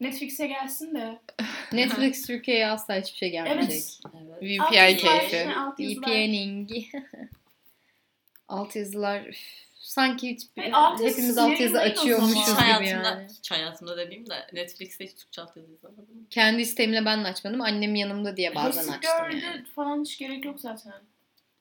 80'si. 0.01 0.03
Netflix'e 0.03 0.47
gelsin 0.47 0.95
de. 0.95 1.19
Netflix 1.73 2.27
Türkiye'ye 2.27 2.67
asla 2.67 2.95
hiçbir 2.95 3.17
şey 3.17 3.29
gelmeyecek. 3.31 3.69
Evet. 3.69 3.99
Evet. 4.41 4.59
Alt 4.61 4.71
VPN 4.73 4.97
keyfi. 4.97 5.49
alt 5.57 5.79
yazılar. 5.79 6.07
VPN'ing. 6.07 6.69
alt 8.47 8.75
yazılar 8.75 9.37
sanki 9.91 10.29
hiç 10.29 10.41
Hayır, 10.57 10.71
alt 10.73 10.99
hepimiz 10.99 11.37
alt 11.37 11.59
yazı 11.59 11.79
açıyormuşuz 11.79 12.45
gibi 12.45 12.55
hayatımda, 12.55 13.07
yani. 13.07 13.27
hiç 13.39 13.51
hayatımda 13.51 13.97
dediğim 13.97 14.29
de 14.29 14.35
Netflix'te 14.53 15.05
hiç 15.05 15.15
Türkçe 15.15 15.41
alt 15.41 15.57
yazı 15.57 15.71
izlemedim. 15.73 16.27
Kendi 16.29 16.61
isteğimle 16.61 17.05
ben 17.05 17.23
de 17.23 17.27
açmadım. 17.27 17.61
Annem 17.61 17.95
yanımda 17.95 18.37
diye 18.37 18.55
bazen 18.55 18.85
Gossip 18.85 19.05
açtım 19.05 19.29
Girl'de 19.31 19.45
yani. 19.45 19.65
falan 19.75 20.01
hiç 20.03 20.17
gerek 20.17 20.45
yok 20.45 20.59
zaten. 20.59 20.93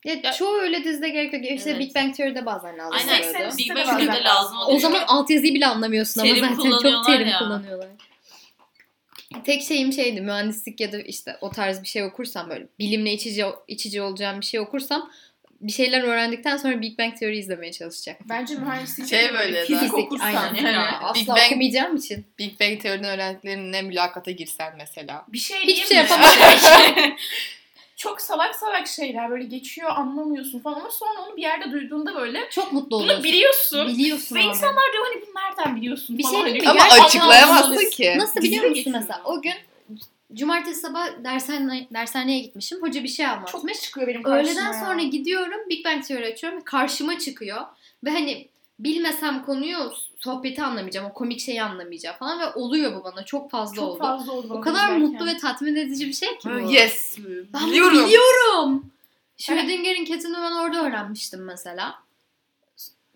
Ya, 0.04 0.32
çoğu 0.32 0.56
öyle 0.56 0.84
dizide 0.84 1.08
gerek 1.08 1.32
yok. 1.32 1.44
İşte 1.44 1.70
Evet. 1.70 1.80
Big 1.80 1.94
Bang 1.94 2.16
Theory'de 2.16 2.46
bazen 2.46 2.78
lazım 2.78 2.98
Aynen. 3.10 3.58
Big 3.58 3.74
Bang 3.76 3.86
Theory'de 3.86 4.24
lazım. 4.24 4.58
O 4.66 4.78
zaman 4.78 5.02
alt 5.06 5.30
yazıyı 5.30 5.54
bile 5.54 5.66
anlamıyorsun 5.66 6.20
ama 6.20 6.34
Terim 6.34 6.54
zaten 6.56 6.70
çok 6.70 7.06
terim 7.06 7.28
ya. 7.28 7.38
kullanıyorlar. 7.38 7.88
Tek 9.44 9.62
şeyim 9.62 9.92
şeydi 9.92 10.20
mühendislik 10.20 10.80
ya 10.80 10.92
da 10.92 11.00
işte 11.00 11.36
o 11.40 11.50
tarz 11.50 11.82
bir 11.82 11.88
şey 11.88 12.04
okursam 12.04 12.50
böyle 12.50 12.66
bilimle 12.78 13.12
içici, 13.12 13.44
içici 13.68 14.02
olacağım 14.02 14.40
bir 14.40 14.46
şey 14.46 14.60
okursam 14.60 15.10
bir 15.60 15.72
şeyler 15.72 16.02
öğrendikten 16.02 16.56
sonra 16.56 16.80
Big 16.80 16.98
Bang 16.98 17.18
Theory 17.18 17.38
izlemeye 17.38 17.72
çalışacak. 17.72 18.20
Bence 18.28 18.54
mühendislik 18.54 19.08
Şey 19.08 19.32
böyle 19.32 19.64
fizik 19.64 19.94
okursan. 19.94 20.26
aynen. 20.26 20.74
hani 20.74 20.78
Asla 20.78 21.20
Big 21.20 21.28
Bang- 21.28 21.46
okumayacağım 21.46 21.96
için. 21.96 22.26
Big 22.38 22.60
Bang 22.60 22.82
Teori'nin 22.82 23.08
öğrendiklerine 23.08 23.82
mülakata 23.82 24.30
girsen 24.30 24.74
mesela. 24.76 25.26
Bir 25.28 25.38
şey 25.38 25.60
Hiçbir 25.60 25.86
şey 25.86 25.96
yapamam. 25.96 26.30
Çok 28.00 28.20
salak 28.20 28.56
salak 28.56 28.86
şeyler 28.86 29.30
böyle 29.30 29.44
geçiyor 29.44 29.90
anlamıyorsun 29.90 30.58
falan 30.60 30.80
ama 30.80 30.90
sonra 30.90 31.20
onu 31.22 31.36
bir 31.36 31.42
yerde 31.42 31.72
duyduğunda 31.72 32.14
böyle 32.14 32.50
Çok 32.50 32.72
mutlu 32.72 32.90
bunu 32.90 32.98
oluyorsun. 33.02 33.24
biliyorsun. 33.24 33.88
Biliyorsun 33.88 34.36
Ve 34.36 34.40
abi. 34.40 34.46
insanlar 34.48 34.92
diyor 34.92 35.04
hani 35.06 35.22
bunu 35.22 35.34
nereden 35.34 35.76
biliyorsun 35.76 36.18
Bir 36.18 36.22
falan. 36.22 36.44
şey 36.44 36.60
hani. 36.60 36.68
Ama 36.68 37.04
açıklayamazsın 37.04 37.90
ki. 37.90 38.14
Nasıl 38.18 38.42
biliyor 38.42 38.62
musun 38.64 38.74
geçiyor? 38.74 38.96
mesela? 39.00 39.22
O 39.24 39.42
gün 39.42 39.52
cumartesi 40.34 40.80
sabah 40.80 41.24
dershane, 41.24 41.86
dershaneye 41.94 42.38
gitmişim. 42.38 42.82
Hoca 42.82 43.02
bir 43.04 43.08
şey 43.08 43.26
anlatmış. 43.26 43.52
Çok 43.74 43.82
çıkıyor 43.82 44.06
benim 44.06 44.22
karşıma 44.22 44.50
Öğleden 44.50 44.72
ya. 44.72 44.86
sonra 44.86 45.02
gidiyorum 45.02 45.68
Big 45.68 45.84
Bang 45.84 46.04
Theory 46.06 46.26
açıyorum 46.26 46.60
karşıma 46.64 47.18
çıkıyor. 47.18 47.60
Ve 48.04 48.10
hani 48.10 48.48
bilmesem 48.84 49.42
konuyu 49.44 49.92
sohbeti 50.18 50.62
anlamayacağım. 50.62 51.06
O 51.10 51.12
komik 51.12 51.40
şeyi 51.40 51.62
anlamayacağım 51.62 52.16
falan 52.16 52.40
ve 52.40 52.46
oluyor 52.54 52.94
bu 52.94 53.04
bana. 53.04 53.24
Çok 53.24 53.50
fazla 53.50 53.76
Çok 53.76 53.84
oldu. 53.88 53.98
fazla 53.98 54.32
oldu. 54.32 54.54
o 54.54 54.60
kadar 54.60 54.84
izlerken. 54.84 55.00
mutlu 55.00 55.26
ve 55.26 55.36
tatmin 55.36 55.76
edici 55.76 56.06
bir 56.06 56.12
şey 56.12 56.38
ki 56.38 56.48
bu. 56.54 56.72
Yes. 56.72 57.18
Ben 57.54 57.66
Biliyorum. 57.66 58.06
biliyorum. 58.06 58.90
Schrödinger'in 59.36 60.04
cat'ini 60.04 60.36
ben 60.36 60.52
orada 60.52 60.84
öğrenmiştim 60.86 61.44
mesela. 61.44 61.94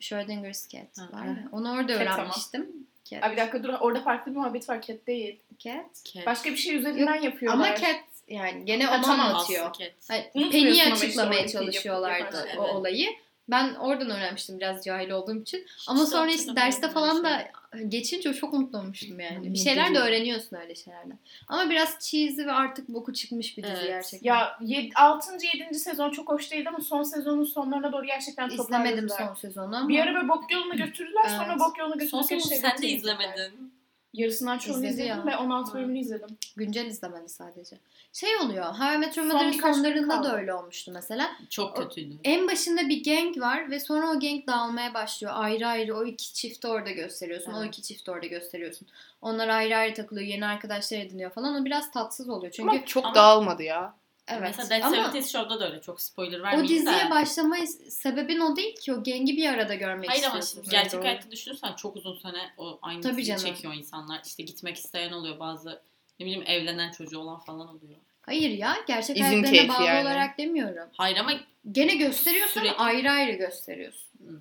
Schrödinger's 0.01 0.69
cat 0.69 0.99
Ha, 0.99 1.09
var 1.19 1.25
ya. 1.25 1.37
Onu 1.53 1.73
orada 1.73 1.93
Cat 1.99 2.01
ama. 2.09 2.15
öğrenmiştim. 2.15 2.67
Cat. 3.05 3.25
Ay 3.25 3.33
bir 3.33 3.37
dakika 3.37 3.63
dur 3.65 3.69
orada 3.81 4.01
farklı 4.01 4.33
bir 4.33 4.37
muhabbet 4.37 4.69
var 4.69 4.83
cat 4.83 5.07
değil. 5.07 5.39
cat. 5.59 5.87
Başka 6.27 6.51
bir 6.51 6.57
şey 6.57 6.77
üzerinden 6.77 7.21
yapıyorlar. 7.23 7.67
Ama 7.69 7.77
cat 7.77 8.01
yani 8.29 8.65
gene 8.65 8.85
Ha, 8.85 8.97
onu 8.97 9.03
tamam, 9.05 9.27
anlatıyor. 9.27 9.67
Unutmuyorsun 9.67 10.51
Penny'i 10.51 10.83
ama 10.85 10.95
işte 10.95 11.07
açıklamaya 11.07 11.41
yapı- 11.41 11.53
çalışıyorlardı 11.53 12.37
yapan 12.37 12.59
o 12.59 12.65
Evet. 12.65 12.75
olayı. 12.75 13.11
Ben 13.49 13.75
oradan 13.75 14.11
öğrenmiştim 14.11 14.59
biraz 14.61 14.85
cahil 14.85 15.11
olduğum 15.11 15.43
için. 15.43 15.67
Ama 15.89 16.01
Hiç 16.01 16.07
de 16.07 16.11
sonra 16.11 16.31
işte 16.31 16.57
derste 16.57 16.89
falan 16.89 17.25
da 17.25 17.49
geçince 17.89 18.35
çok 18.35 18.53
mutlu 18.53 18.79
olmuştum 18.79 19.21
yani. 19.21 19.53
Bir 19.55 19.59
şeyler 19.59 19.95
de 19.95 19.99
öğreniyorsun 19.99 20.57
öyle 20.57 20.75
şeylerden. 20.75 21.19
Ama 21.49 21.71
biraz 21.71 21.99
cheesy 22.01 22.43
ve 22.47 22.53
artık 22.53 22.89
boku 22.89 23.13
çıkmış 23.13 23.59
bir 23.59 23.63
dizi 23.63 23.73
Evet. 23.77 23.87
gerçekten. 23.87 24.29
Ya 24.29 24.59
6. 24.95 25.33
7. 25.61 25.75
sezon 25.75 26.11
çok 26.11 26.29
hoş 26.29 26.51
değildi 26.51 26.69
ama 26.69 26.81
son 26.81 27.03
sezonun 27.03 27.45
sonlarına 27.45 27.93
doğru 27.93 28.07
gerçekten 28.07 28.49
İzlemedim 28.51 29.09
toparladılar. 29.09 29.27
son 29.29 29.35
sezonu 29.49 29.77
ama. 29.77 29.89
Bir 29.89 29.99
ara 29.99 30.15
böyle 30.15 30.29
bok 30.29 30.53
yoluna 30.53 30.75
götürdüler 30.75 31.25
Evet. 31.29 31.37
sonra 31.37 31.59
bok 31.59 31.79
yoluna 31.79 31.95
Son 32.07 32.23
götürdükleri 32.23 32.41
sonu 32.41 32.51
şey 32.53 32.59
sen 32.59 32.83
de 32.83 32.89
izlemedin. 32.89 33.73
Yarısından 34.15 34.59
çoğunu 34.59 34.77
İzledi 34.87 34.93
izledim 34.93 35.09
ya. 35.19 35.27
ve 35.27 35.37
16 35.37 35.71
Ha. 35.71 35.79
bölümünü 35.79 35.99
izledim. 35.99 36.29
Güncel 36.57 36.87
izlemedi 36.87 37.29
sadece. 37.29 37.77
Şey 38.13 38.37
oluyor. 38.37 38.65
How 38.65 38.95
I 38.95 38.99
Met 38.99 39.17
Your 39.17 39.27
Son 39.29 39.37
Mother'ın 39.37 39.53
birkaç 39.53 39.77
sonlarında 39.77 40.15
kaldı. 40.15 40.29
da 40.29 40.37
öyle 40.37 40.55
olmuştu 40.55 40.91
mesela. 40.95 41.31
Çok 41.51 41.77
kötüydü. 41.77 42.15
En 42.25 42.49
başında 42.49 42.89
bir 42.89 43.05
gang 43.05 43.39
var 43.41 43.71
ve 43.71 43.81
sonra 43.81 44.07
o 44.11 44.21
gang 44.21 44.47
dağılmaya 44.47 44.95
başlıyor. 44.95 45.33
Ayrı 45.37 45.67
ayrı 45.69 45.97
o 45.97 46.05
iki 46.05 46.35
çifti 46.35 46.69
orada 46.69 46.91
gösteriyorsun. 46.91 47.53
O 47.53 47.59
Evet. 47.59 47.69
iki 47.69 47.83
çifti 47.83 48.11
orada 48.11 48.27
gösteriyorsun. 48.27 48.89
Onlar 49.23 49.49
ayrı 49.49 49.77
ayrı 49.77 49.95
takılıyor. 49.95 50.27
Yeni 50.27 50.47
arkadaşlar 50.47 50.99
ediniyor 50.99 51.31
falan. 51.31 51.63
O 51.63 51.65
biraz 51.65 51.91
tatsız 51.91 52.29
oluyor. 52.29 52.53
Çünkü 52.53 52.71
Ama 52.71 52.85
çok 52.87 53.05
Ama- 53.05 53.15
dağılmadı 53.15 53.63
ya. 53.63 53.95
Evet. 54.29 54.55
Mesela 54.59 54.71
Dead 54.71 54.87
Ama 54.87 54.97
Seventies 54.97 55.33
Show'da 55.33 55.61
da 55.61 55.67
öyle 55.71 55.81
çok 55.81 56.01
spoiler 56.01 56.41
o 56.41 56.43
vermeyeyim 56.43 56.69
diziye 56.87 57.07
de. 57.07 57.11
başlama 57.11 57.57
sebebin 57.91 58.41
o 58.41 58.57
değil 58.57 58.77
ki. 58.77 58.93
O 58.93 59.03
gengi 59.03 59.37
bir 59.37 59.49
arada 59.49 59.75
görmek 59.75 60.11
Hayır 60.11 60.25
ama 60.25 60.43
şimdi 60.43 60.69
gerçek 60.69 60.93
doğru. 60.93 61.03
hayatta 61.05 61.31
düşünürsen 61.31 61.73
çok 61.73 61.97
uzun 61.97 62.19
sene 62.19 62.51
o 62.59 62.79
aynı 62.83 63.01
Tabii 63.01 63.17
diziyi 63.17 63.37
canım. 63.39 63.55
çekiyor 63.55 63.75
insanlar. 63.75 64.21
İşte 64.27 64.43
gitmek 64.43 64.77
isteyen 64.77 65.13
oluyor 65.13 65.39
bazı 65.41 65.83
ne 66.21 66.27
bileyim 66.27 66.45
evlenen 66.47 66.91
çocuğu 66.93 67.19
olan 67.19 67.39
falan 67.41 67.69
oluyor. 67.69 67.99
Hayır 68.23 68.51
ya. 68.51 68.77
Gerçek 68.89 69.17
İzin 69.17 69.43
hayatlarına 69.45 69.69
bağlı 69.79 69.87
yani. 69.87 70.03
olarak 70.07 70.39
demiyorum. 70.39 70.89
Hayır 70.97 71.17
ama 71.17 71.33
Gene 71.73 71.95
gösteriyorsun 71.95 72.61
Sürekli- 72.61 72.77
ayrı 72.77 73.11
ayrı 73.11 73.33
gösteriyorsun. 73.33 74.11
Hı. 74.27 74.41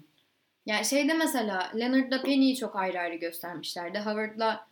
Yani 0.65 0.85
şeyde 0.85 1.13
mesela 1.13 1.71
Leonard'la 1.79 2.21
Penny'yi 2.21 2.55
çok 2.57 2.75
ayrı 2.75 2.99
ayrı 2.99 3.15
göstermişlerdi. 3.15 3.99
Howard'la 3.99 4.67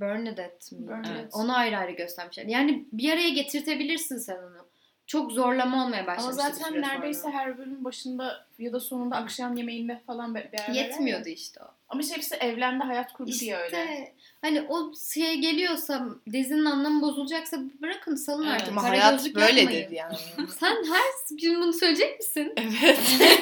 Bernadette 0.00 0.76
mi? 0.76 0.88
Bernadette. 0.88 1.14
Evet. 1.20 1.30
Onu 1.34 1.56
ayrı 1.56 1.78
ayrı 1.78 1.92
göstermişler. 1.92 2.44
Yani 2.44 2.84
bir 2.92 3.12
araya 3.12 3.28
getirtebilirsin 3.28 4.18
sen 4.18 4.36
onu. 4.36 4.64
Çok 5.06 5.32
zorlama 5.32 5.84
olmaya 5.84 5.98
Ama 6.02 6.06
başlamıştı 6.06 6.48
bir 6.48 6.52
zaten 6.54 6.82
neredeyse 6.82 7.20
sonra. 7.20 7.32
her 7.34 7.58
bölüm 7.58 7.84
başında 7.84 8.46
ya 8.58 8.72
da 8.72 8.80
sonunda 8.80 9.16
akşam 9.16 9.56
yemeğinde 9.56 10.00
falan 10.06 10.34
bir 10.34 10.40
yer 10.52 10.68
Yetmiyordu 10.68 11.28
işte 11.28 11.60
o. 11.62 11.66
Ama 11.88 12.00
işte 12.00 12.14
hepsi 12.16 12.34
evlendi 12.34 12.84
hayat 12.84 13.12
kurdu 13.12 13.30
diye 13.40 13.56
öyle. 13.56 13.66
İşte 13.82 14.12
hani 14.40 14.62
o 14.62 14.92
şeye 15.14 15.36
geliyorsa 15.36 16.06
dizinin 16.32 16.64
anlamı 16.64 17.02
bozulacaksa 17.02 17.58
bırakın 17.82 18.14
salın 18.16 18.46
Evet. 18.46 18.54
artık. 18.54 18.68
Ama 18.68 18.80
Kara 18.80 18.90
hayat 18.90 19.34
böyledir 19.34 19.90
yapmayın. 19.90 19.92
yani. 20.38 20.48
Sen 20.60 20.76
her 20.92 21.36
gün 21.40 21.60
bunu 21.62 21.72
söyleyecek 21.72 22.18
misin? 22.18 22.52
evet. 22.56 23.00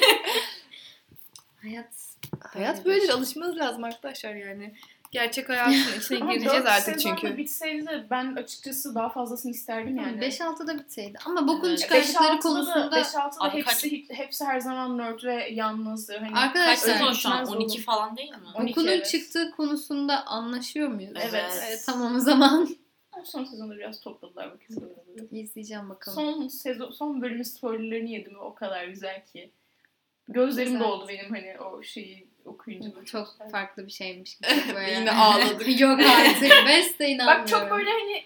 Hayat 1.62 1.86
Hayat 2.40 2.84
böyledir. 2.84 3.08
Alışmanız 3.08 3.56
lazım 3.56 3.84
arkadaşlar 3.84 4.34
yani. 4.34 4.74
Gerçek 5.12 5.48
hayatın 5.48 6.00
içine 6.00 6.34
gireceğiz 6.34 6.66
artık 6.66 7.00
çünkü. 7.00 7.36
bitseydi 7.36 8.06
ben 8.10 8.34
açıkçası 8.34 8.94
daha 8.94 9.08
fazlasını 9.08 9.50
isterdim 9.50 9.96
yani. 9.96 10.20
5-6'da 10.20 10.78
bitseydi. 10.78 11.18
Ama 11.26 11.48
bokunu 11.48 11.78
çıkardıkları 11.78 12.38
konusunda 12.38 13.00
5-6'da 13.00 13.30
Abi 13.40 13.56
hepsi, 13.56 14.04
hepsi 14.08 14.44
her 14.44 14.60
zaman 14.60 14.98
nerd 14.98 15.24
ve 15.24 15.48
yalnız. 15.50 16.10
Hani 16.10 16.32
kaç 16.32 16.38
Arkadaşlar 16.44 16.92
sezon 16.92 17.12
şu 17.12 17.28
an? 17.28 17.34
bitmez 17.42 17.54
12 17.56 17.72
oğlum. 17.72 17.82
falan 17.84 18.16
değil 18.16 18.30
mi? 18.30 18.36
12, 18.54 18.70
bokunun 18.70 18.88
evet. 18.88 19.06
çıktığı 19.06 19.50
konusunda 19.50 20.26
anlaşıyor 20.26 20.88
muyuz? 20.88 21.12
Evet. 21.14 21.62
Evet, 21.68 21.82
tamam 21.86 22.16
o 22.16 22.20
zaman 22.20 22.68
Ama 23.12 23.24
son 23.24 23.44
sezonda 23.44 23.76
biraz 23.76 24.00
topladılar 24.00 24.52
bu 24.54 24.66
kızları. 24.66 24.92
izleyeceğim 25.30 25.90
bakalım. 25.90 26.14
Son 26.16 26.48
sezon 26.48 26.90
son 26.90 27.22
bölümün 27.22 27.42
spoilerlarını 27.42 28.08
yedim 28.08 28.34
ve 28.34 28.38
o 28.38 28.54
kadar 28.54 28.84
güzel 28.84 29.24
ki. 29.32 29.50
Gözlerim 30.28 30.72
Güzel. 30.72 30.88
doldu 30.88 31.08
benim 31.08 31.30
hani 31.30 31.60
o 31.60 31.82
şeyi 31.82 32.31
okuyunca. 32.44 32.94
böyle 32.94 33.06
Çok 33.06 33.32
güzel. 33.32 33.50
farklı 33.50 33.86
bir 33.86 33.92
şeymiş 33.92 34.38
gibi 34.38 34.50
böyle. 34.74 34.92
Yine 34.92 35.12
ağladık. 35.12 35.80
Yok 35.80 36.00
artık. 36.00 36.52
Beste 36.66 37.08
inanmıyorum. 37.08 37.42
Bak 37.42 37.48
çok 37.48 37.70
böyle 37.70 37.90
hani 37.90 38.24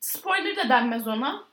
spoiler 0.00 0.56
da 0.56 0.68
denmez 0.68 1.08
ona. 1.08 1.50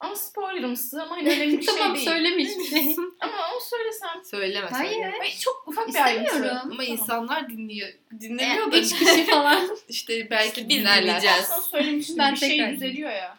Ama 0.00 0.16
spoilerımsı 0.16 1.02
ama 1.02 1.16
hani 1.16 1.28
önemli 1.30 1.58
bir 1.58 1.62
şey 1.66 1.74
tamam 1.76 1.94
değil. 1.94 2.06
söyleme 2.08 2.44
hiçbir 2.44 2.64
şey. 2.64 2.96
Ama 3.20 3.32
onu 3.52 3.60
söylesem. 3.60 4.24
Söyleme 4.24 4.66
Hayır. 4.68 4.92
söyleme. 4.92 5.18
Ay, 5.20 5.30
çok 5.38 5.64
ufak 5.68 5.88
bir 5.88 6.04
ayrıntı. 6.04 6.24
İstemiyorum. 6.26 6.58
Ama 6.62 6.70
Tamam. 6.70 6.86
insanlar 6.86 7.48
dinliyor. 7.50 7.88
Dinlemiyor 8.20 8.72
da 8.72 8.78
üç 8.78 8.98
kişi 8.98 9.24
falan. 9.24 9.70
işte 9.88 10.30
belki 10.30 10.48
İşte 10.48 10.68
biz 10.68 10.78
dinleyeceğiz. 10.78 11.24
Ben 11.38 11.42
sana 11.42 11.60
söylemiştim 11.60 12.16
Ben 12.18 12.32
bir 12.34 12.38
şey 12.38 12.70
düzeliyor 12.70 13.10
ya. 13.10 13.38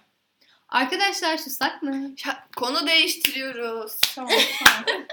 Arkadaşlar 0.69 1.37
susak 1.37 1.83
mı? 1.83 2.11
Ya, 2.25 2.47
Konu 2.55 2.87
değiştiriyoruz. 2.87 3.97
Tamam 4.15 4.31
tamam. 4.65 5.05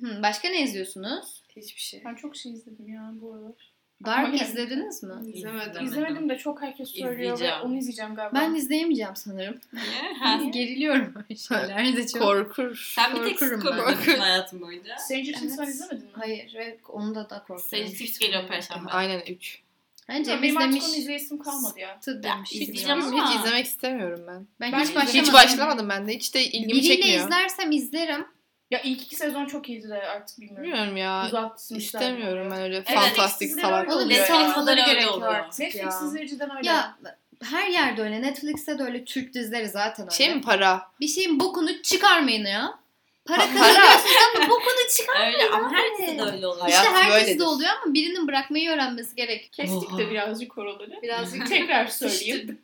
Hı, 0.00 0.22
başka 0.22 0.48
ne 0.48 0.62
izliyorsunuz? 0.62 1.42
Hiçbir 1.56 1.80
şey. 1.80 2.02
ben 2.04 2.14
çok 2.14 2.36
şey 2.36 2.52
izledim 2.52 2.88
ya 2.88 3.10
bu 3.20 3.32
aralar. 3.34 3.72
Dark 4.04 4.26
Ama- 4.28 4.36
izlediniz 4.36 5.02
mi? 5.02 5.12
İzlemedim. 5.34 5.84
İzlemedim 5.84 6.28
de 6.28 6.38
çok 6.38 6.62
herkes 6.62 6.88
söylüyor 6.88 7.10
ve 7.18 7.22
İzleyeceğim. 7.22 7.54
onu 7.64 7.76
izleyeceğim 7.78 8.14
galiba. 8.14 8.38
Ben 8.40 8.54
izleyemeyeceğim 8.54 9.16
sanırım. 9.16 9.60
Niye? 9.72 10.12
Ha, 10.20 10.42
Geriliyorum 10.44 11.14
böyle 11.14 11.36
şeylerde 11.36 12.06
çok. 12.06 12.22
Korkur. 12.22 12.92
Sen 12.94 13.14
bir 13.14 13.24
tek 13.24 13.38
Korkurum 13.38 13.96
bütün 14.00 14.18
hayatın 14.18 14.60
boyunca. 14.60 14.96
Stranger 14.98 15.32
Things 15.32 15.58
Evet. 15.58 15.68
izlemedin 15.68 16.04
mi? 16.04 16.10
Hayır 16.12 16.54
ve 16.54 16.78
onda 16.88 17.30
da 17.30 17.38
korkuyorum. 17.38 17.64
Stranger 17.66 17.86
Things 17.94 18.18
geliyor 18.18 18.48
Perşembe. 18.48 18.90
Aynen 18.90 19.20
3. 19.20 19.60
Bence 20.08 20.30
Ya, 20.30 20.42
benim 20.42 20.56
artık 20.58 20.82
onu 20.82 20.94
izleyesim 20.96 21.38
kalmadı 21.38 21.80
ya. 21.80 22.00
Tı 22.00 22.22
demiş. 22.22 22.52
izleyeceğim 22.52 22.98
izliyorum. 22.98 23.20
ama- 23.20 23.30
Hiç 23.34 23.40
izlemek 23.40 23.66
istemiyorum 23.66 24.24
ben. 24.28 24.46
Ben, 24.60 24.72
Ben 24.72 24.80
hiç 24.80 24.94
başlamadım. 24.94 25.20
Hiç 25.20 25.32
başlamadım 25.32 25.88
ben 25.88 26.08
de. 26.08 26.16
Hiç 26.16 26.34
de 26.34 26.44
ilgimi 26.44 26.68
Biriyle 26.72 26.94
çekmiyor. 26.96 27.24
izlersem 27.24 27.72
izlerim. 27.72 28.26
Ya 28.70 28.80
ilk 28.82 29.02
iki 29.02 29.16
sezon 29.16 29.46
çok 29.46 29.68
iyiydi 29.68 29.88
de 29.88 30.02
artık 30.02 30.40
bilmiyorum. 30.40 30.64
Bilmiyorum 30.64 30.96
ya. 30.96 31.24
Uzatmışlar. 31.26 31.76
İstemiyorum 31.78 32.50
ben 32.50 32.60
öyle 32.62 32.76
Evet, 32.76 32.88
fantastik 32.94 33.56
de 33.56 33.60
salak 33.60 33.88
Onu 33.88 33.94
oluyor 33.94 34.06
oluyor. 34.06 34.18
ya. 34.20 34.24
detay 34.24 34.38
Kadar 34.46 34.54
almaları 34.58 34.80
öyle 34.90 35.06
oluyor. 35.08 35.34
artık 35.34 35.60
Netflix 35.60 35.82
ya. 35.82 36.00
izleyiciden 36.08 36.56
öyle. 36.56 36.68
Ya 36.68 36.98
her 37.44 37.68
yerde 37.68 38.02
öyle. 38.02 38.22
Netflix'te 38.22 38.78
de 38.78 38.82
öyle. 38.82 39.04
Türk 39.04 39.34
dizileri 39.34 39.68
zaten 39.68 40.06
öyle. 40.06 40.14
Şey 40.16 40.34
mi 40.34 40.40
para? 40.42 40.82
Bir 41.00 41.08
şeyin 41.08 41.40
bokunu 41.40 41.82
çıkarmayın 41.82 42.44
ya. 42.46 42.78
Para 43.24 43.42
Pa- 43.42 43.52
kazanıyorsunuz 43.58 44.16
ama 44.36 44.48
bokunu 44.50 44.88
çıkar. 44.96 45.26
Öyle 45.26 45.50
ama 45.52 45.72
her 45.72 45.84
Evet. 45.84 45.98
dizide 46.08 46.22
öyle 46.22 46.46
oluyor. 46.46 46.60
Hayat 46.64 46.84
işte 46.84 46.94
herkes 46.96 47.22
böyledir. 47.22 47.38
de 47.38 47.44
oluyor 47.44 47.70
ama 47.84 47.94
birinin 47.94 48.28
bırakmayı 48.28 48.70
öğrenmesi 48.70 49.14
gerek. 49.16 49.52
Kestik 49.52 49.98
de 49.98 50.10
birazcık 50.10 50.58
oraları. 50.58 51.02
Birazcık 51.02 51.46
Tekrar 51.48 51.86
söyleyeyim. 51.86 52.58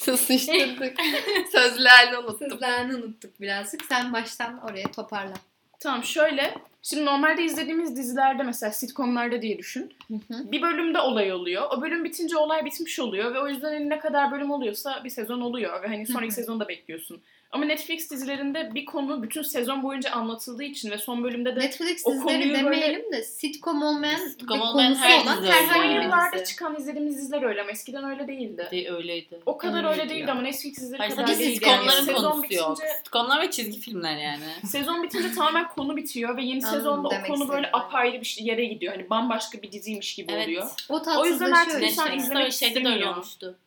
Sıçtırdık. 0.00 0.96
Sözlerini 1.52 2.18
unuttum. 2.18 2.50
sözlerini 2.50 2.94
unuttuk 2.94 3.40
birazcık. 3.40 3.84
Sen 3.84 4.12
baştan 4.12 4.60
oraya 4.70 4.90
toparla. 4.92 5.34
Tamam 5.80 6.04
şöyle. 6.04 6.54
Şimdi 6.82 7.04
normalde 7.04 7.44
izlediğimiz 7.44 7.96
dizilerde 7.96 8.42
mesela 8.42 8.72
sitcomlarda 8.72 9.42
diye 9.42 9.58
düşün. 9.58 9.92
Bir 10.30 10.62
bölümde 10.62 11.00
olay 11.00 11.32
oluyor. 11.32 11.62
O 11.70 11.82
bölüm 11.82 12.04
bitince 12.04 12.36
olay 12.36 12.64
bitmiş 12.64 12.98
oluyor 12.98 13.34
ve 13.34 13.40
o 13.40 13.48
yüzden 13.48 13.72
hani 13.72 13.88
ne 13.88 13.98
kadar 13.98 14.32
bölüm 14.32 14.50
oluyorsa 14.50 15.04
bir 15.04 15.10
sezon 15.10 15.40
oluyor 15.40 15.82
ve 15.82 15.86
hani 15.86 16.06
sonraki 16.06 16.32
sezonu 16.32 16.60
da 16.60 16.68
bekliyorsun. 16.68 17.22
Ama 17.52 17.64
Netflix 17.64 18.10
dizilerinde 18.10 18.74
bir 18.74 18.84
konu 18.84 19.22
bütün 19.22 19.42
sezon 19.42 19.82
boyunca 19.82 20.10
anlatıldığı 20.10 20.64
için 20.64 20.90
ve 20.90 20.98
son 20.98 21.24
bölümde 21.24 21.56
de 21.56 21.60
Netflix 21.60 22.02
o 22.06 22.12
dizileri 22.12 22.24
konuyu 22.42 22.54
böyle- 22.54 22.58
demeyelim 22.64 23.12
de 23.12 23.22
sitcom 23.22 23.82
olmayan 23.82 24.16
Sitcom 24.28 24.58
bir 24.58 24.64
olmayan 24.64 24.92
konusu 24.94 25.08
her 25.08 25.24
olan 25.24 25.42
herhangi 25.44 25.94
bir 25.96 26.02
yıllarda 26.02 26.44
çıkan 26.44 26.76
izlediğimiz 26.76 27.16
diziler 27.16 27.42
öyle 27.42 27.60
ama 27.60 27.70
eskiden 27.70 28.04
öyle 28.04 28.28
değildi. 28.28 28.68
De 28.72 28.90
öyleydi. 28.90 29.40
O 29.46 29.58
kadar 29.58 29.74
Öyleydi 29.84 30.00
öyle 30.00 30.10
değildi 30.10 30.26
ya. 30.26 30.32
ama 30.32 30.42
Netflix 30.42 30.76
dizileri 30.76 30.98
Hayır 30.98 31.12
kadar 31.16 31.26
sadece 31.26 31.40
değildi. 31.44 31.64
Yani 31.68 31.78
sitcomların 31.78 32.04
sezon 32.04 32.30
konusu 32.30 32.54
yok. 32.54 32.70
bitince 32.76 32.92
Sitcomlar 33.04 33.42
ve 33.42 33.50
çizgi 33.50 33.78
filmler 33.80 34.16
yani. 34.16 34.44
Sezon 34.66 35.02
bitince 35.02 35.32
tamamen 35.34 35.68
konu 35.68 35.96
bitiyor 35.96 36.36
ve 36.36 36.42
yeni 36.42 36.62
sezonda 36.62 37.08
o 37.08 37.10
konu 37.10 37.22
böyle 37.28 37.66
istediğini. 37.66 37.66
apayrı 37.72 38.20
bir 38.20 38.26
şey- 38.26 38.46
yere 38.46 38.64
gidiyor. 38.64 38.92
Hani 38.94 39.10
bambaşka 39.10 39.62
bir 39.62 39.72
diziymiş 39.72 40.14
gibi 40.14 40.32
Evet. 40.32 40.46
oluyor. 40.46 40.70
O 40.88 41.02
O 41.20 41.26
yüzden 41.26 41.50
artık 41.50 41.82
insan 41.82 42.16
izlemek 42.18 42.42
öyle 42.42 42.50
şeyde 42.50 42.74
de 42.74 42.78
öyle 42.78 42.88
istemiyor. 42.88 43.12
olmuştu. 43.14 43.58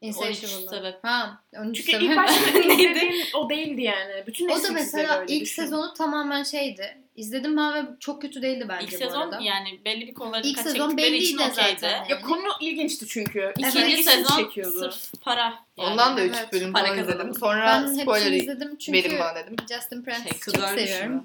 Insatiable. 0.00 0.56
13 0.56 0.70
sebep. 0.70 1.04
Ha, 1.04 1.42
13 1.58 1.76
Çünkü 1.76 1.90
sebep. 1.92 2.02
ilk 2.02 2.16
başta 2.16 2.50
Neydi? 2.58 3.12
o 3.34 3.50
değildi 3.50 3.82
yani. 3.82 4.24
Bütün 4.26 4.48
o 4.48 4.62
da 4.62 4.72
mesela 4.72 5.24
ilk 5.28 5.42
düşün. 5.42 5.62
sezonu 5.62 5.94
tamamen 5.94 6.42
şeydi. 6.42 6.98
İzledim 7.16 7.56
ben 7.56 7.74
ve 7.74 7.88
çok 8.00 8.22
kötü 8.22 8.42
değildi 8.42 8.66
bence 8.68 8.84
İlk 8.86 8.92
bu 8.94 8.96
sezon 8.98 9.20
arada. 9.20 9.38
yani 9.42 9.80
belli 9.84 10.06
bir 10.06 10.14
konuları 10.14 10.40
İlk 10.40 10.46
dikkat 10.58 10.64
sezon 10.72 10.88
çektikleri 10.88 11.16
için 11.16 11.38
belliydi 11.38 11.52
okeydi. 11.52 11.80
zaten. 11.80 12.04
Ya 12.08 12.20
konu 12.20 12.40
ilginçti 12.60 13.06
çünkü. 13.08 13.40
Evet. 13.40 13.58
İkinci 13.58 13.78
İlgisini 13.90 14.14
sezon 14.14 14.36
çekiyordu. 14.44 14.78
sırf 14.92 15.22
para. 15.22 15.54
Yani. 15.76 15.90
Ondan 15.92 16.16
da 16.16 16.22
3 16.24 16.36
Evet. 16.38 16.52
bölüm 16.52 16.72
Para 16.72 16.84
falan 16.86 16.98
izledim. 16.98 17.34
Sonra 17.34 17.66
Ben 17.66 17.86
spoiler'ı 17.94 18.34
izledim 18.34 18.76
çünkü 18.76 18.98
verin 18.98 19.18
bana 19.18 19.34
dedim. 19.36 19.56
Justin 19.72 20.02
Prince'i 20.02 20.22
Şey, 20.22 20.38
çok 20.60 20.68
seviyorum. 20.68 21.14
mı? 21.14 21.24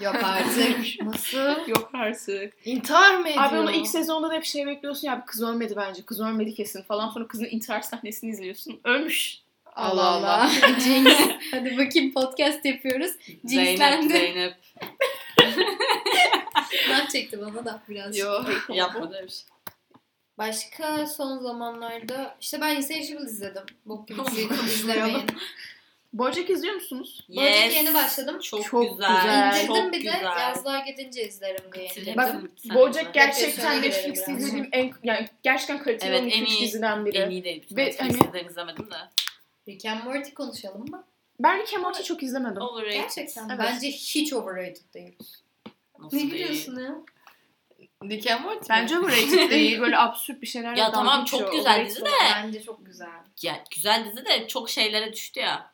Yok 0.00 0.16
artık. 0.24 1.02
Nasıl? 1.02 1.68
Yok 1.68 1.90
artık. 1.94 2.54
İntihar 2.64 3.14
mı 3.14 3.28
ediyor? 3.28 3.44
Abi 3.44 3.58
onu 3.58 3.72
ilk 3.72 3.88
sezonda 3.88 4.30
da 4.30 4.34
hep 4.34 4.44
şey 4.44 4.66
bekliyorsun 4.66 5.06
ya 5.08 5.24
kız 5.24 5.42
ölmedi 5.42 5.74
bence. 5.76 6.02
Kız 6.02 6.20
ölmedi 6.20 6.54
kesin 6.54 6.82
falan. 6.82 7.10
Sonra 7.10 7.28
kızın 7.28 7.48
intihar 7.50 7.80
sahnesini 7.80 8.30
izliyorsun. 8.30 8.80
Ölmüş. 8.84 9.38
Allah 9.76 10.04
Allah. 10.04 10.50
Jinx. 10.84 11.12
Hadi 11.50 11.78
bakayım 11.78 12.12
podcast 12.12 12.64
yapıyoruz. 12.64 13.10
Zeynep, 13.44 13.68
Jinxlendi. 13.68 14.08
Zeynep. 14.08 14.54
Ben 16.90 17.06
çekti 17.06 17.40
bana 17.40 17.64
da 17.64 17.82
biraz. 17.88 18.18
Yo. 18.18 18.42
Yapma 18.68 19.12
demiş. 19.12 19.34
Başka 20.38 21.06
son 21.06 21.38
zamanlarda 21.38 22.36
işte 22.40 22.60
ben 22.60 22.76
Insatiable 22.76 23.24
izledim. 23.24 23.62
Bok 23.86 24.08
gibi 24.08 24.20
izlemeyin. 24.66 25.26
Bojack 26.12 26.50
izliyor 26.50 26.74
musunuz? 26.74 27.26
Bojack 27.28 27.74
yeni 27.74 27.94
başladım. 27.94 28.38
Çok, 28.40 28.64
Çok 28.64 28.90
güzel. 28.90 29.16
güzel. 29.20 29.52
İndirdim 29.56 29.66
Çok 29.66 29.86
bir 29.86 29.92
de 29.92 29.98
güzel. 29.98 30.22
yazlığa 30.40 30.78
gidince 30.78 31.28
izlerim 31.28 31.72
diye. 31.74 31.84
Hepsini 31.88 32.16
Bak, 32.16 32.34
Bojack 32.74 33.14
gerçekten 33.14 33.82
Netflix'te 33.82 34.32
izlediğim 34.32 34.68
en 34.72 34.92
yani 35.02 35.28
gerçekten 35.42 35.82
kaliteli 35.82 36.10
Evet, 36.10 36.32
en 36.32 36.44
2-3 36.44 36.48
iyi- 36.48 36.62
diziden 36.62 37.06
biri. 37.06 37.18
En 37.18 37.30
iyi 37.30 37.44
değil. 37.44 37.66
Ve 37.70 37.84
Netflix'ten 37.84 38.44
izlemedim 38.44 38.90
de. 38.90 38.96
Rick 39.68 39.84
and 39.86 40.04
Morty 40.04 40.30
konuşalım 40.30 40.90
mı? 40.90 41.04
Ben 41.40 41.58
Rick 41.62 41.74
and 41.74 41.82
Morty'yi 41.82 42.04
çok 42.04 42.22
izlemedim. 42.22 42.62
Overrated. 42.62 42.94
Gerçekten. 43.00 43.48
Evet. 43.48 43.58
Bence 43.60 43.88
hiç 43.88 44.32
overrated 44.32 44.94
değil. 44.94 45.16
Nasıl 45.98 46.16
Ne 46.16 46.22
gülüyorsun 46.22 46.80
ya? 46.80 46.94
Rick 48.04 48.30
and 48.30 48.40
Morty? 48.44 48.66
Bence 48.70 48.98
overrated 48.98 49.50
değil. 49.50 49.80
Böyle 49.80 49.98
absürt 49.98 50.42
bir 50.42 50.46
şeyler. 50.46 50.76
Ya 50.76 50.90
tamam, 50.92 51.24
çok 51.24 51.52
güzel 51.52 51.86
dizi 51.86 52.00
de. 52.04 52.08
Bence 52.34 52.62
çok 52.62 52.86
güzel. 52.86 53.08
Ya, 53.42 53.64
güzel 53.76 54.04
dizi 54.04 54.24
de 54.24 54.48
çok 54.48 54.70
şeylere 54.70 55.12
düştü 55.12 55.40
ya. 55.40 55.69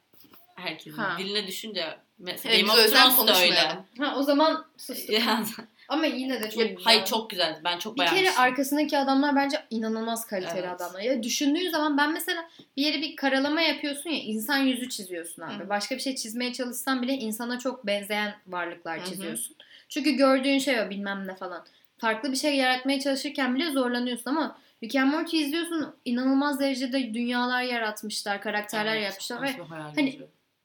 Herkesin 0.57 0.99
Ha. 0.99 1.17
diline 1.19 1.47
düşünce. 1.47 1.85
Mesela 2.19 2.55
Evet, 2.55 2.67
Game 2.67 2.81
of 2.81 2.91
Thrones 2.93 3.27
da 3.29 3.41
öyle. 3.43 3.59
Ha 3.99 4.15
o 4.17 4.23
zaman 4.23 4.65
sustum. 4.77 5.15
Ama 5.89 6.07
yine 6.07 6.43
de 6.43 6.51
çok 6.51 6.59
ya, 6.61 6.67
güzel. 6.67 6.85
hayır 6.85 7.05
çok 7.05 7.31
güzeldi. 7.31 7.61
Ben 7.65 7.79
çok 7.79 7.95
Bir 7.97 8.01
kere 8.01 8.11
beğenmiştim. 8.13 8.43
arkasındaki 8.43 8.99
adamlar 8.99 9.37
bence 9.37 9.65
inanılmaz 9.71 10.27
kaliteli 10.27 10.59
Evet. 10.59 10.69
adamlar. 10.71 11.01
Ya 11.01 11.23
düşündüğün 11.23 11.71
zaman 11.71 11.99
ben 11.99 12.13
mesela 12.13 12.49
bir 12.77 12.83
yere 12.83 13.01
bir 13.03 13.17
karalama 13.17 13.61
yapıyorsun 13.61 14.11
ya 14.11 14.19
insan 14.19 14.57
yüzü 14.59 14.89
çiziyorsun 14.89 15.43
abi. 15.43 15.65
Hı. 15.65 15.69
Başka 15.69 15.95
bir 15.97 16.01
şey 16.01 16.15
çizmeye 16.17 16.53
çalışsan 16.53 17.03
bile 17.03 17.13
insana 17.13 17.59
çok 17.59 17.87
benzeyen 17.87 18.35
varlıklar 18.47 18.99
Hı 18.99 19.03
hı. 19.03 19.09
çiziyorsun. 19.09 19.57
Çünkü 19.89 20.11
gördüğün 20.11 20.59
şey 20.59 20.81
o 20.81 20.91
bilmem 20.91 21.27
ne 21.27 21.35
falan. 21.35 21.65
Farklı 21.99 22.33
bir 22.33 22.37
şey 22.37 22.57
yaratmaya 22.57 23.01
çalışırken 23.01 23.55
bile 23.55 23.71
zorlanıyorsun 23.71 24.31
ama 24.31 24.59
Rick 24.83 24.97
and 24.97 25.13
Morty 25.13 25.41
izliyorsun 25.43 25.95
inanılmaz 26.05 26.61
derecede 26.61 27.15
dünyalar 27.15 27.63
yaratmışlar, 27.63 28.41
karakterler 28.43 28.93
Evet, 28.93 29.03
yaratmışlar 29.03 29.43
ve 29.43 29.55
hani-. 29.95 30.19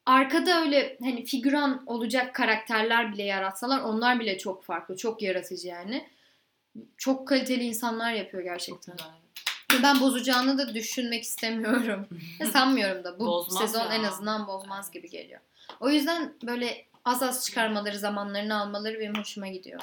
Arkada 0.06 0.62
öyle 0.62 0.96
hani 1.00 1.24
figüran 1.24 1.82
olacak 1.86 2.34
karakterler 2.34 3.12
bile 3.12 3.22
yaratsalar 3.22 3.80
onlar 3.80 4.20
bile 4.20 4.38
çok 4.38 4.64
farklı, 4.64 4.96
çok 4.96 5.22
yaratıcı 5.22 5.68
yani. 5.68 6.08
Çok 6.96 7.28
kaliteli 7.28 7.64
insanlar 7.64 8.12
yapıyor 8.12 8.42
gerçekten. 8.42 8.96
Ben 9.82 10.00
bozacağını 10.00 10.58
da 10.58 10.74
düşünmek 10.74 11.22
istemiyorum. 11.22 12.08
Sanmıyorum 12.52 13.04
da 13.04 13.18
bu 13.18 13.26
Bozmaz 13.26 13.62
sezon 13.62 13.86
ya. 13.86 13.94
en 13.94 14.04
azından 14.04 14.46
bozmaz 14.46 14.90
gibi 14.90 15.10
geliyor. 15.10 15.40
O 15.80 15.90
yüzden 15.90 16.34
böyle 16.42 16.86
az 17.04 17.22
az 17.22 17.46
çıkarmaları, 17.46 17.98
zamanlarını 17.98 18.60
almaları 18.60 19.00
benim 19.00 19.14
hoşuma 19.14 19.48
gidiyor. 19.48 19.80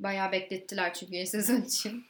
Bayağı 0.00 0.32
beklettiler 0.32 0.94
çünkü 0.94 1.26
sezon 1.26 1.62
için. 1.62 2.04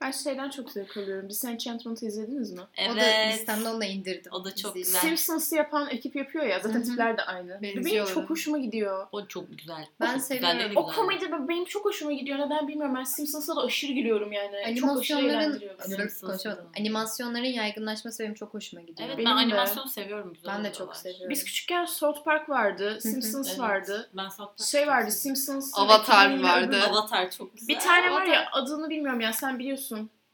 Ben 0.00 0.10
şeyden 0.10 0.50
çok 0.50 0.70
zevk 0.70 0.96
alıyorum. 0.96 1.30
Disenchantment'ı 1.30 2.06
izlediniz 2.06 2.52
mi? 2.52 2.60
Evet. 2.76 2.90
O 2.92 2.96
da 2.96 3.04
listemde 3.32 3.68
onu 3.68 3.80
da 3.80 3.84
indirdim. 3.84 4.32
O 4.32 4.44
da 4.44 4.54
çok 4.54 4.76
İzleyeyim. 4.76 4.86
güzel. 4.86 5.00
Simpsons'ı 5.00 5.54
yapan 5.56 5.88
ekip 5.90 6.16
yapıyor 6.16 6.44
ya. 6.46 6.58
Zaten 6.60 6.74
Hı 6.74 6.78
hı. 6.78 6.82
tipler 6.84 7.16
de 7.16 7.22
aynı. 7.22 7.58
Benim 7.62 8.04
çok 8.04 8.30
hoşuma 8.30 8.58
gidiyor. 8.58 9.06
O 9.12 9.26
çok 9.26 9.58
güzel. 9.58 9.86
Ben 10.00 10.12
çok 10.14 10.22
seviyorum. 10.22 10.58
Güzel, 10.58 10.72
O 10.76 10.86
komedi 10.86 11.32
be- 11.32 11.48
benim 11.48 11.64
çok 11.64 11.84
hoşuma 11.84 12.12
gidiyor. 12.12 12.38
Neden 12.38 12.68
bilmiyorum. 12.68 12.94
Ben 12.98 13.04
Simpsons'a 13.04 13.56
da 13.56 13.60
aşırı 13.60 13.92
gülüyorum 13.92 14.32
yani. 14.32 14.76
Çok 14.76 14.98
aşırı 15.00 15.18
Animasyonların. 15.18 15.58
Simpsons 15.86 16.20
konuşamadım. 16.20 16.64
Animasyonların 16.78 17.44
yaygınlaşması 17.44 18.22
benim 18.22 18.34
çok 18.34 18.54
hoşuma 18.54 18.82
gidiyor. 18.82 19.08
Evet 19.08 19.18
Benim 19.18 19.30
ben 19.30 19.36
de. 19.36 19.40
animasyon 19.54 19.86
seviyorum. 19.86 20.32
Güzel 20.34 20.54
Ben 20.54 20.64
de 20.64 20.72
çok 20.72 20.96
seviyorum. 20.96 21.30
Biz 21.30 21.44
küçükken 21.44 21.84
South 21.84 22.24
Park 22.24 22.48
vardı. 22.48 22.98
Simpsons 23.00 23.48
Evet. 23.48 23.58
vardı. 23.60 24.10
Ben 24.16 24.28
South 24.28 24.38
Park 24.56 24.68
Şey 24.68 24.80
çok 24.84 24.90
vardı. 24.90 25.10
Simpsons. 25.10 25.70
Avatar 25.74 26.42
vardı. 26.42 26.76
Avatar 26.88 27.30
çok 27.30 27.52
güzel. 27.56 27.68
Bir 27.68 27.80
tane 27.80 28.10
var 28.10 28.26
ya 28.26 28.48
adını 28.52 28.90
bilmiyorum 28.90 29.20
ya 29.20 29.32
sen 29.32 29.58
biliyorsun 29.58 29.89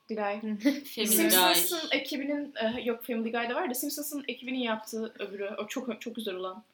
Dilay. 0.09 0.41
Family 0.41 0.85
Guy. 0.95 1.07
Simpsons'ın 1.07 1.89
ekibinin 1.91 2.55
e, 2.57 2.81
yok 2.81 3.05
Family 3.05 3.33
Guy'da 3.33 3.55
var 3.55 3.71
da 3.71 3.75
Simpsons'ın 3.75 4.25
ekibinin 4.29 4.59
yaptığı 4.59 5.15
öbürü. 5.19 5.51
O 5.59 5.67
çok 5.67 6.01
çok 6.01 6.17
güzel 6.17 6.35
olan. 6.35 6.65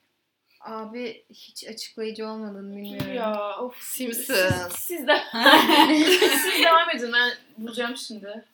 Abi 0.60 1.24
hiç 1.30 1.64
açıklayıcı 1.64 2.26
olmadığını 2.26 2.76
bilmiyorum. 2.76 3.14
Ya 3.14 3.58
of. 3.58 3.82
Simpsons. 3.82 4.26
Siz, 4.26 4.72
siz 4.72 5.06
de 5.06 5.22
siz 6.42 6.62
devam 6.64 6.90
edin 6.90 7.12
ben 7.12 7.32
bulacağım 7.58 7.96
şimdi. 7.96 8.44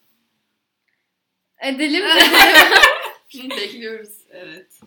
Edelim. 1.63 2.05
Bekliyoruz. 3.51 4.15
Evet. 4.31 4.81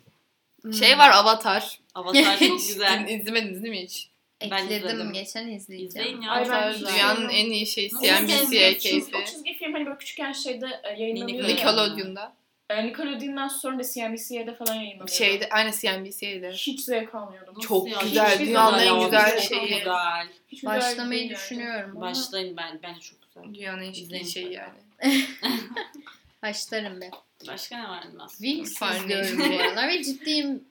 Şey 0.80 0.98
var 0.98 1.10
Avatar. 1.10 1.80
Avatar 1.96 2.40
çok 2.40 2.60
güzel. 2.60 3.10
İzlemediniz 3.10 3.64
değil 3.64 3.74
mi 3.74 3.84
hiç? 3.84 4.11
Ben 4.52 4.66
Ekledim 4.66 4.88
izledim. 4.88 5.14
geçen 5.14 5.48
izleyeceğim. 5.48 5.88
İzleyin 6.08 6.22
ya. 6.22 6.32
Ay, 6.32 6.44
çok 6.46 6.54
ben 6.54 6.74
güzel. 6.74 6.94
Dünyanın 6.94 7.30
en 7.30 7.46
iyi 7.46 7.68
şeyi 7.68 7.90
Nasıl 7.94 8.06
CNBC'ye 8.06 8.38
sevmiyorsun? 8.38 9.10
O 9.10 9.18
keyfi. 9.18 9.32
çizgi 9.32 9.54
film 9.54 9.74
hani 9.74 9.86
böyle 9.86 9.98
küçükken 9.98 10.32
şeyde 10.32 10.68
e, 10.84 10.90
yayınlanıyor. 11.02 11.44
ya. 11.44 11.48
Nickelodeon'da. 11.56 12.34
E, 12.70 12.86
Nickelodeon'dan 12.88 13.48
sonra 13.48 13.80
da 13.80 13.84
CNBC'de 13.84 14.56
falan 14.56 14.76
yayınlanıyor. 14.76 15.08
Şeyde, 15.08 15.50
aynı 15.50 15.72
CNBC'ydi. 15.72 16.50
Hiç 16.54 16.82
zevk 16.82 17.16
almıyordum. 17.16 17.54
Nasıl 17.56 17.68
Çok 17.68 17.88
ya? 17.90 17.98
güzel, 18.04 18.32
Hiçbir 18.34 18.46
dünyanın 18.48 18.80
en 18.80 19.06
güzel 19.06 19.32
çok 19.32 19.42
şeyi. 19.42 19.78
Güzel. 19.78 20.28
Hiç 20.48 20.62
güzel 20.62 20.78
Başlamayı 20.78 21.20
değil 21.20 21.32
yani. 21.32 21.40
düşünüyorum 21.40 21.92
ama 21.98 22.02
Başlayın 22.06 22.58
ben 22.58 22.80
bence 22.84 23.00
çok 23.02 23.20
güzel. 23.22 23.54
Dünyanın 23.54 23.82
en 23.82 23.92
İzleyin 23.92 24.24
iyi 24.24 24.32
şeyi 24.32 24.54
yani. 24.54 24.74
başlarım 26.44 27.02
be. 27.02 27.10
Başka 27.48 27.78
ne 27.78 27.90
var? 27.90 28.04
Wings 28.30 28.80
Fire 28.80 28.98
izliyorum 28.98 29.40
bu 29.54 29.60
aralar 29.64 29.88
ve 29.88 30.04
ciddiyim. 30.04 30.64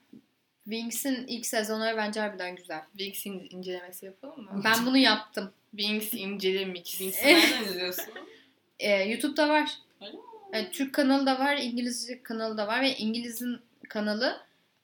Wings'in 0.71 1.27
ilk 1.27 1.45
sezonları 1.45 1.97
bence 1.97 2.19
harbiden 2.19 2.55
güzel. 2.55 2.81
Wings 2.97 3.25
in- 3.25 3.47
incelemesi 3.49 4.05
yapalım 4.05 4.43
mı? 4.43 4.61
Ben 4.65 4.85
bunu 4.85 4.97
yaptım. 4.97 5.51
Wings 5.77 6.13
incele 6.13 6.65
mix. 6.65 6.83
Wings'i 6.85 7.25
nereden 7.27 7.63
izliyorsun? 7.63 8.05
Ee, 8.79 9.03
YouTube'da 9.03 9.49
var. 9.49 9.71
Öyle 10.01 10.11
mi? 10.11 10.19
Evet, 10.53 10.73
Türk 10.73 10.93
kanalı 10.93 11.25
da 11.25 11.39
var, 11.39 11.57
İngilizce 11.57 12.23
kanalı 12.23 12.57
da 12.57 12.67
var 12.67 12.81
ve 12.81 12.97
İngiliz'in 12.97 13.59
kanalı 13.89 14.37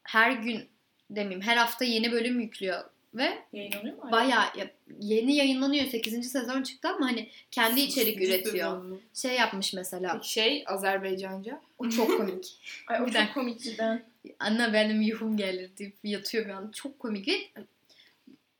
her 0.03 0.31
gün 0.31 0.67
demeyeyim 1.09 1.41
her 1.41 1.57
hafta 1.57 1.85
yeni 1.85 2.11
bölüm 2.11 2.39
yüklüyor 2.39 2.83
ve 3.13 3.37
Yayınlanıyor 3.53 3.97
mu? 4.03 4.11
bayağı 4.11 4.43
ya- 4.57 4.71
yeni 4.99 5.35
yayınlanıyor. 5.35 5.85
8. 5.87 6.29
sezon 6.29 6.63
çıktı 6.63 6.87
ama 6.89 7.05
hani 7.07 7.29
kendi 7.51 7.81
içerik 7.81 8.21
üretiyor. 8.21 8.99
Şey 9.13 9.35
yapmış 9.35 9.73
mesela. 9.73 10.19
Şey 10.23 10.63
Azerbaycanca. 10.67 11.61
O 11.77 11.89
çok 11.89 12.17
komik. 12.17 12.57
Ay, 12.87 13.01
o 13.01 13.05
Bir 13.05 13.11
çok 13.11 13.21
dakika. 13.21 13.33
komik 13.33 13.59
cidden. 13.61 14.03
Anne 14.39 14.73
benim 14.73 15.01
yuhum 15.01 15.37
gelir 15.37 15.77
deyip 15.77 15.95
yatıyor 16.03 16.45
bir 16.45 16.49
an. 16.49 16.71
Çok 16.71 16.99
komik. 16.99 17.53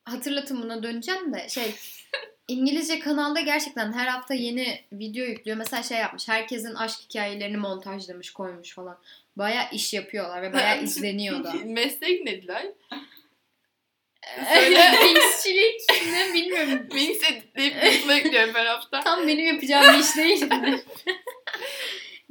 Hatırlatın 0.06 0.62
buna 0.64 0.84
döneceğim 0.84 1.34
de 1.34 1.50
şey 1.50 1.76
İngilizce 2.48 3.00
kanalda 3.00 3.40
gerçekten 3.40 3.94
her 3.94 4.08
hafta 4.08 4.34
yeni 4.34 4.82
video 4.92 5.26
yüklüyor. 5.26 5.58
Mesela 5.58 5.84
şey 5.84 5.98
yapmış. 5.98 6.28
Herkesin 6.28 6.76
aşk 6.76 7.00
hikayelerini 7.00 7.58
montajlamış 7.58 8.34
koymuş 8.34 8.74
falan. 8.74 8.98
Baya 9.36 9.70
iş 9.70 9.94
yapıyorlar 9.94 10.42
ve 10.42 10.54
baya 10.54 10.76
izleniyor 10.76 11.44
da. 11.44 11.54
Meslek 11.66 12.24
ne 12.26 12.42
Dilay? 12.42 12.72
Söyle. 14.54 14.92
Wingsçilik 15.02 15.82
ne 16.12 16.34
bilmiyorum. 16.34 16.88
Wings 16.90 17.32
editleyip 17.32 17.84
YouTube'a 17.84 18.14
ekliyorum 18.14 18.56
her 18.56 18.66
hafta. 18.66 19.00
Tam 19.00 19.28
benim 19.28 19.46
yapacağım 19.46 19.94
bir 19.94 20.04
iş 20.04 20.18
değil? 20.18 20.50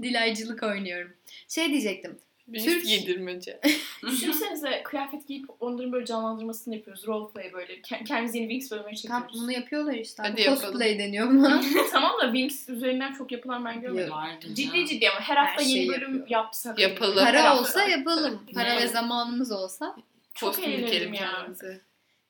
Dilaycılık 0.02 0.62
oynuyorum. 0.62 1.12
Şey 1.48 1.68
diyecektim. 1.68 2.18
Wings 2.46 2.64
Türk- 2.64 2.84
giydirmece. 2.86 3.60
Düşünsenize 4.06 4.82
kıyafet 4.84 5.28
giyip 5.28 5.46
onların 5.60 5.92
böyle 5.92 6.06
canlandırmasını 6.06 6.74
yapıyoruz. 6.74 7.06
Roleplay 7.06 7.52
böyle. 7.52 7.72
Ke- 7.74 8.04
Kendimiz 8.04 8.34
yeni 8.34 8.48
Wings 8.48 8.68
Tam 8.68 8.94
çekiyoruz. 8.94 9.40
bunu 9.42 9.52
yapıyorlar 9.52 9.94
işte. 9.94 10.22
Hadi 10.22 10.32
Hadi 10.32 10.40
yapalım. 10.40 10.62
Cosplay 10.62 10.98
deniyor 10.98 11.28
buna. 11.30 11.60
tamam 11.92 12.12
da 12.20 12.24
Wings 12.24 12.68
üzerinden 12.68 13.12
çok 13.14 13.32
yapılan 13.32 13.64
ben 13.64 13.80
görmedim. 13.80 14.12
Ciddi 14.54 14.86
ciddi 14.86 15.10
ama 15.10 15.20
her 15.20 15.36
hafta 15.36 15.62
Her 15.62 15.66
yeni 15.66 15.72
şeyi 15.72 15.88
bölüm 15.88 16.00
yapıyor. 16.18 16.28
yapsak. 16.28 16.78
Yapalım. 16.78 17.24
Her 17.26 17.34
Para 17.34 17.44
hafta- 17.50 17.60
olsa 17.62 17.84
yapalım. 17.84 18.42
Para 18.54 18.76
ve 18.76 18.86
zamanımız 18.88 19.52
olsa. 19.52 19.96
Çok 20.34 20.56
dikelim 20.56 21.14
ya. 21.14 21.46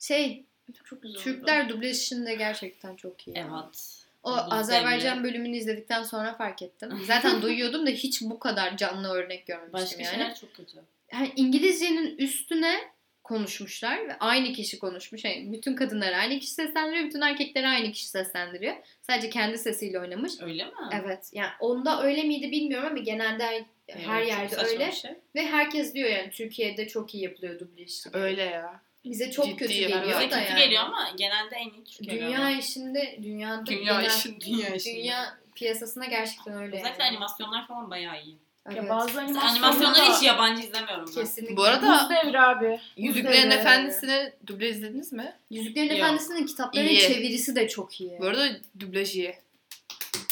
Şey 0.00 0.44
Çok 0.85 1.02
güzel 1.02 1.16
oldu. 1.16 1.24
Türkler 1.24 1.68
dublaj 1.68 1.96
işinde 2.02 2.35
gerçekten 2.35 2.96
çok 2.96 3.29
iyi. 3.29 3.37
Evet. 3.37 4.06
O 4.27 4.31
Azerbaycan 4.51 5.25
bölümünü 5.25 5.57
izledikten 5.57 6.03
sonra 6.03 6.35
fark 6.35 6.62
ettim. 6.62 6.91
Zaten 7.07 7.43
duyuyordum 7.43 7.87
da 7.87 7.91
hiç 7.91 8.23
bu 8.23 8.39
kadar 8.39 8.77
canlı 8.77 9.09
örnek 9.09 9.47
görmemiştim 9.47 9.83
Başka 9.83 10.03
yani. 10.03 10.11
şeyler 10.11 10.35
çok 10.35 10.55
kötü. 10.55 10.79
Yani 11.12 11.33
İngilizcenin 11.37 12.17
üstüne 12.19 12.81
konuşmuşlar 13.25 14.09
ve 14.09 14.19
aynı 14.21 14.53
kişi 14.53 14.79
konuşmuş. 14.79 15.25
Yani 15.25 15.53
bütün 15.53 15.77
kadınlar 15.77 16.12
aynı 16.12 16.39
kişi 16.39 16.53
seslendiriyor, 16.53 17.05
bütün 17.05 17.21
erkekleri 17.21 17.67
aynı 17.67 17.93
kişi 17.93 18.07
seslendiriyor. 18.09 18.75
Sadece 19.03 19.31
kendi 19.31 19.59
sesiyle 19.59 20.01
oynamış. 20.01 20.33
Öyle 20.41 20.65
mi? 20.65 20.71
Evet. 20.93 21.31
Yani 21.33 21.51
onda 21.61 22.03
öyle 22.03 22.23
miydi 22.23 22.51
bilmiyorum 22.51 22.89
ama 22.91 22.99
genelde 22.99 23.45
her, 23.45 23.65
her 23.89 24.19
Evet, 24.19 24.29
yerde 24.29 24.57
öyle. 24.57 24.93
şey. 24.93 25.11
Ve 25.35 25.47
herkes 25.47 25.95
diyor 25.95 26.11
yani 26.11 26.31
Türkiye'de 26.31 26.89
çok 26.89 27.15
iyi 27.15 27.25
yapılıyor 27.25 27.59
dublaj. 27.59 27.93
Öyle 28.12 28.43
ya. 28.43 28.81
Bize 29.11 29.31
çok 29.31 29.45
Ciddi 29.45 29.57
kötü 29.57 29.73
geliyor 29.75 30.03
Bize 30.03 30.14
da 30.31 30.38
kötü 30.40 30.51
yani. 30.53 30.59
geliyor 30.64 30.83
ama 30.83 31.11
genelde 31.16 31.57
en 31.57 31.71
iyi 31.71 31.85
Türkiye 31.85 32.21
Dünya 32.21 32.51
işinde, 32.51 33.19
dünyada 33.23 33.66
Dünya 33.66 33.92
genel- 34.01 34.07
işin 34.16 34.40
dünya 34.40 34.69
işin. 34.75 34.97
dünya 34.97 35.38
piyasasında 35.55 36.05
gerçekten 36.05 36.55
öyle. 36.62 36.77
Özellikle 36.77 37.05
yani. 37.05 37.11
animasyonlar 37.11 37.66
falan 37.66 37.90
bayağı 37.90 38.23
iyi. 38.23 38.37
Evet. 38.66 38.77
Ya 38.77 38.88
bazı 38.88 39.21
animasyonlar 39.21 39.51
animasyonları 39.71 39.99
da- 40.12 40.16
hiç 40.16 40.23
yabancı 40.27 40.62
izlemiyorum 40.62 41.07
ben. 41.16 41.23
Kesinlikle. 41.23 41.57
Bu 41.57 41.62
arada 41.64 41.88
Buz 41.92 42.11
devri 42.11 42.40
abi. 42.40 42.81
Yüzüklerin. 42.97 43.51
Efendisi'ni 43.51 44.33
duble 44.47 44.69
izlediniz 44.69 45.12
mi? 45.12 45.33
Yüzüklerin 45.51 45.88
Yok. 45.88 45.99
Efendisi'nin 45.99 46.47
kitaplarının 46.47 46.88
İyi. 46.90 47.01
çevirisi 47.01 47.57
de 47.57 47.69
çok 47.69 48.01
iyi. 48.01 48.19
Bu 48.21 48.25
arada 48.27 48.49
dublaj 48.81 49.16
iyi. 49.16 49.35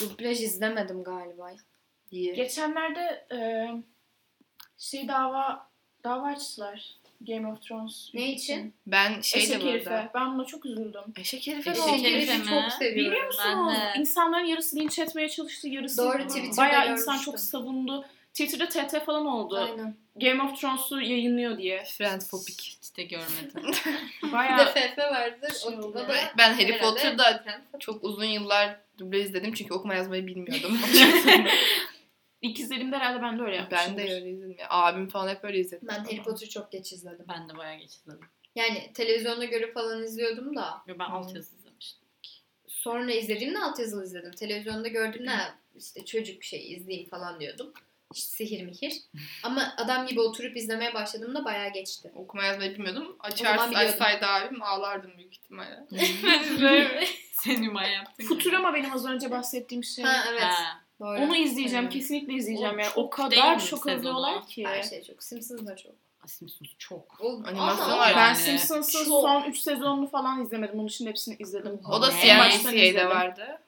Dublaj 0.01 0.41
izlemedim 0.41 1.05
galiba. 1.05 1.51
İyi. 2.11 2.35
Geçenlerde 2.35 3.27
e, 3.33 3.39
şey 4.79 5.09
dava 5.09 5.69
dava 6.05 6.27
açtılar. 6.27 6.95
Game 7.20 7.48
of 7.53 7.62
Thrones. 7.62 8.11
Ne 8.14 8.33
için? 8.33 8.74
Ben 8.87 9.20
şey 9.20 9.40
de 9.40 9.44
Eşek 9.44 9.62
bu 9.62 9.66
herife. 9.66 10.09
Ben 10.14 10.35
buna 10.35 10.44
çok 10.44 10.66
üzüldüm. 10.66 11.00
Eşek 11.16 11.46
herife 11.46 11.70
ne 11.70 11.74
Eşek 11.74 11.85
oldu? 11.88 12.05
herife 12.05 12.38
mi? 12.38 12.44
çok 12.44 12.72
seviyorum. 12.72 13.12
Biliyor 13.12 13.35
Ben 13.46 13.59
musunuz? 13.59 13.79
de. 13.94 14.00
İnsanların 14.00 14.44
yarısı 14.44 14.77
linç 14.77 14.98
etmeye 14.98 15.29
çalıştı, 15.29 15.68
yarısı 15.68 15.98
Doğru, 15.98 16.27
Twitter'da 16.29 16.57
bayağı 16.57 16.85
görmüştüm. 16.85 17.14
insan 17.14 17.24
çok 17.24 17.40
savundu. 17.40 18.05
Twitter'da 18.33 18.68
TT 18.68 19.05
falan 19.07 19.27
oldu. 19.27 19.57
Aynen. 19.57 19.94
Game 20.16 20.42
of 20.42 20.61
Thrones'u 20.61 21.00
yayınlıyor 21.00 21.59
diye. 21.59 21.85
Friendphobik. 21.85 22.79
Hiç 22.83 22.96
de 22.96 23.03
görmedim. 23.03 23.53
Bir 24.22 24.29
de 24.29 24.33
Bayağı 24.33 24.66
FF 24.74 24.98
vardır. 24.98 25.53
Şey 25.62 25.79
da 25.79 26.09
Ben, 26.09 26.24
ben 26.38 26.53
Harry 26.55 26.79
Potter'da 26.79 27.44
çok 27.81 28.05
uzun 28.05 28.24
yıllar 28.24 28.77
duble 28.98 29.20
izledim 29.20 29.55
çünkü 29.55 29.74
okuma 29.74 29.94
yazmayı 29.94 30.27
bilmiyordum. 30.27 30.79
ikizlerimde 32.49 32.97
herhalde 32.97 33.23
ben 33.23 33.39
de 33.39 33.43
öyle 33.43 33.57
yapmışımdır. 33.57 33.99
ben 34.03 34.09
de 34.09 34.15
öyle 34.15 34.31
izledim. 34.31 34.57
Ya. 34.59 34.67
Abim 34.71 35.09
falan 35.09 35.29
hep 35.29 35.45
öyle 35.45 35.59
izledi. 35.59 35.87
Ben 35.89 36.05
Harry 36.05 36.23
Potter'ı 36.23 36.51
çok 36.51 36.73
geç 36.73 36.93
izledim. 36.93 37.27
ben 37.29 37.49
de 37.49 37.57
bayağı 37.57 37.79
geç 37.79 37.97
izledim. 37.97 38.21
Yani 38.55 38.91
televizyonda 38.95 39.45
görüp 39.45 39.75
falan 39.75 40.03
izliyordum 40.05 40.57
da. 40.57 40.83
Yo, 40.87 40.95
Ben 40.99 41.05
alt 41.05 41.35
yazı 41.35 41.57
izlemiştim. 41.57 42.09
Sonra 42.69 43.13
izlediğimde 43.13 43.59
altyazılı 43.59 44.05
izledim. 44.05 44.31
Televizyonda 44.33 44.89
gördüğümde 44.89 45.31
"Ha, 45.31 45.55
işte 45.79 46.05
çocuk 46.05 46.41
bir 46.41 46.47
şey 46.47 46.73
izleyeyim 46.73 47.09
falan 47.11 47.41
diyordum. 47.41 47.73
İşte 48.15 48.27
sihir 48.29 48.63
mihir. 48.65 48.93
Ama 49.43 49.75
adam 49.77 50.07
gibi 50.07 50.21
oturup 50.21 50.57
izlemeye 50.57 50.95
başladığımda 50.95 51.45
bayağı 51.45 51.73
geçti. 51.73 52.13
Okuma 52.15 52.45
yazmayı 52.45 52.75
bilmiyordum. 52.75 53.17
Açar 53.21 53.59
açsaydı 53.75 54.27
abim 54.27 54.63
ağlardım 54.63 55.13
büyük 55.19 55.35
ihtimalle. 55.35 55.87
Sen 57.33 57.63
Hüma 57.63 57.85
yaptın. 57.85 58.25
Futurama 58.25 58.75
benim 58.75 58.93
az 58.93 59.07
önce 59.07 59.31
bahsettiğim 59.31 59.85
şey. 59.85 60.05
Ha 60.05 60.25
evet. 60.31 60.43
Ha. 60.43 60.84
Doğru. 61.01 61.19
Onu 61.19 61.37
izleyeceğim, 61.37 61.85
Aynen. 61.85 61.99
kesinlikle 61.99 62.33
izleyeceğim 62.33 62.75
O 62.75 62.79
yani. 62.83 62.93
O 62.97 63.11
kadar 63.11 63.61
çok 63.67 63.87
övüyorlar 63.87 64.47
ki. 64.47 64.67
Her 64.67 64.83
şey 64.83 65.03
çok. 65.03 65.23
Simpsons 65.23 65.67
da 65.67 65.77
çok. 65.77 65.93
Simpsons 66.27 66.69
çok. 66.79 67.21
O, 67.21 67.29
Animasyon 67.47 67.99
var 67.99 68.13
Ben 68.17 68.21
Yani. 68.27 68.37
Simpsons'ın 68.37 68.99
Çok. 69.05 69.07
son 69.23 69.43
3 69.45 69.59
sezonunu 69.59 70.07
falan 70.09 70.43
izlemedim. 70.43 70.79
Onun 70.79 70.87
için 70.89 71.07
hepsini 71.07 71.37
izledim. 71.39 71.81
O 71.93 72.03
da 72.03 72.07
Ne? 72.09 72.13
CNBC'de 72.13 72.89
izledim. 72.89 73.09
vardı. 73.11 73.61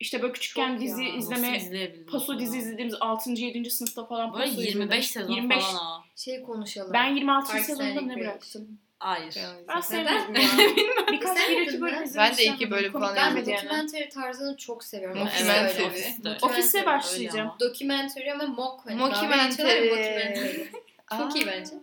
İşte 0.00 0.22
böyle 0.22 0.32
küçükken 0.32 0.72
Çok 0.72 0.80
dizi 0.80 1.04
ya. 1.04 1.14
izleme, 1.14 1.56
izleyebildim 1.56 2.06
paso 2.06 2.32
ya? 2.32 2.38
dizi 2.38 2.58
izlediğimiz 2.58 2.94
6. 3.00 3.30
7. 3.30 3.70
sınıfta 3.70 4.04
falan 4.06 4.32
Böyle 4.32 4.44
paso 4.44 4.60
25 4.60 4.70
izledim. 4.98 5.02
sezon 5.02 5.32
25. 5.34 5.64
falan 5.64 6.00
o. 6.00 6.02
Şey 6.16 6.42
konuşalım. 6.42 6.92
Ben 6.92 7.14
26. 7.14 7.52
Parks 7.52 7.70
and 7.70 7.76
sezonda 7.76 7.84
ne 7.84 7.94
Recreation. 7.94 8.20
bıraktım? 8.20 8.78
Hayır. 8.98 9.34
Ben 9.68 9.76
Ben, 9.76 9.80
sevmedim 9.80 10.34
ya. 10.34 10.42
Birkaç 11.12 11.48
bir 11.48 11.60
iki 11.62 11.80
bölüm 11.80 11.98
mi? 11.98 12.04
izlemiştim. 12.04 12.18
Ben 12.18 12.36
de 12.36 12.44
iki 12.44 12.70
bölüm 12.70 12.92
falan 12.92 13.16
Ben 13.16 13.24
gelmedi 13.28 13.50
yani. 13.50 13.62
documentary 13.64 14.08
tarzını 14.08 14.56
çok 14.56 14.84
seviyorum. 14.84 15.18
Mockumentary. 15.18 16.38
Ofise 16.42 16.86
başlayacağım. 16.86 17.52
Documentary 17.60 18.32
ama 18.32 18.46
mock. 18.46 18.86
Mockumentary. 18.86 20.66
Çok 21.18 21.36
iyi 21.36 21.46
bence. 21.46 21.74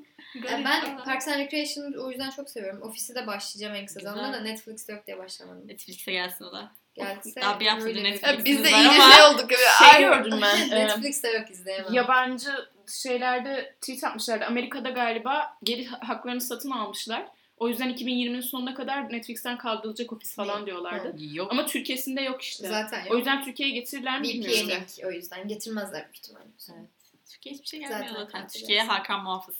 Yani 0.51 0.65
ben 0.65 0.97
Parks 0.97 1.27
and 1.27 1.39
Recreation'ı 1.39 2.03
o 2.03 2.09
yüzden 2.11 2.29
çok 2.29 2.49
seviyorum. 2.49 2.81
Ofisi 2.81 3.15
de 3.15 3.27
başlayacağım 3.27 3.75
en 3.75 3.85
kısa 3.85 3.99
zamanda 3.99 4.37
da 4.37 4.41
Netflix'te 4.41 4.93
yok 4.93 5.07
diye 5.07 5.17
başlamadım. 5.17 5.67
Netflix'e 5.67 6.11
gelsin 6.11 6.45
o 6.45 6.51
da. 6.51 6.71
Gelse 6.95 7.41
Daha 7.41 7.59
bir 7.59 7.67
haftadır 7.67 7.89
öyle 7.89 8.03
bir- 8.03 8.09
Netflix- 8.09 8.27
Ya 8.37 8.45
biz 8.45 8.63
de 8.63 8.71
Var 8.71 8.77
iyice 8.77 8.89
ama- 9.03 9.13
şey 9.13 9.23
olduk. 9.23 9.51
Şey 9.91 10.01
gördüm 10.03 10.39
ben. 10.41 10.69
Netflix'te 10.79 11.29
yok 11.31 11.49
izleyemem. 11.51 11.93
yabancı 11.93 12.49
şeylerde 12.87 13.75
tweet 13.81 14.03
atmışlardı. 14.03 14.45
Amerika'da 14.45 14.89
galiba 14.89 15.57
geri 15.63 15.85
haklarını 15.85 16.41
satın 16.41 16.69
almışlar. 16.71 17.25
O 17.57 17.69
yüzden 17.69 17.89
2020'nin 17.93 18.41
sonuna 18.41 18.73
kadar 18.73 19.11
Netflix'ten 19.13 19.57
kaldırılacak 19.57 20.13
ofis 20.13 20.35
falan 20.35 20.61
Ne? 20.61 20.65
diyorlardı. 20.65 21.15
Yok. 21.33 21.51
Ama 21.51 21.65
Türkiye'sinde 21.65 22.21
yok 22.21 22.41
işte. 22.41 22.67
Zaten 22.67 23.01
O 23.03 23.07
yok. 23.07 23.17
yüzden 23.17 23.43
Türkiye'ye 23.43 23.75
getirirler 23.75 24.19
mi 24.21 24.27
bilmiyorum. 24.27 24.83
O 25.05 25.11
yüzden 25.11 25.47
getirmezler 25.47 26.03
büyük 26.03 26.17
ihtimalle. 26.17 26.45
Evet. 26.69 26.89
Türkiye 27.29 27.55
hiçbir 27.55 27.67
şey 27.67 27.79
gelmiyor 27.79 28.01
Zaten 28.07 28.23
zaten. 28.25 28.47
Türkiye'ye 28.47 28.83
Hakan 28.83 29.23
Muhafız. 29.23 29.55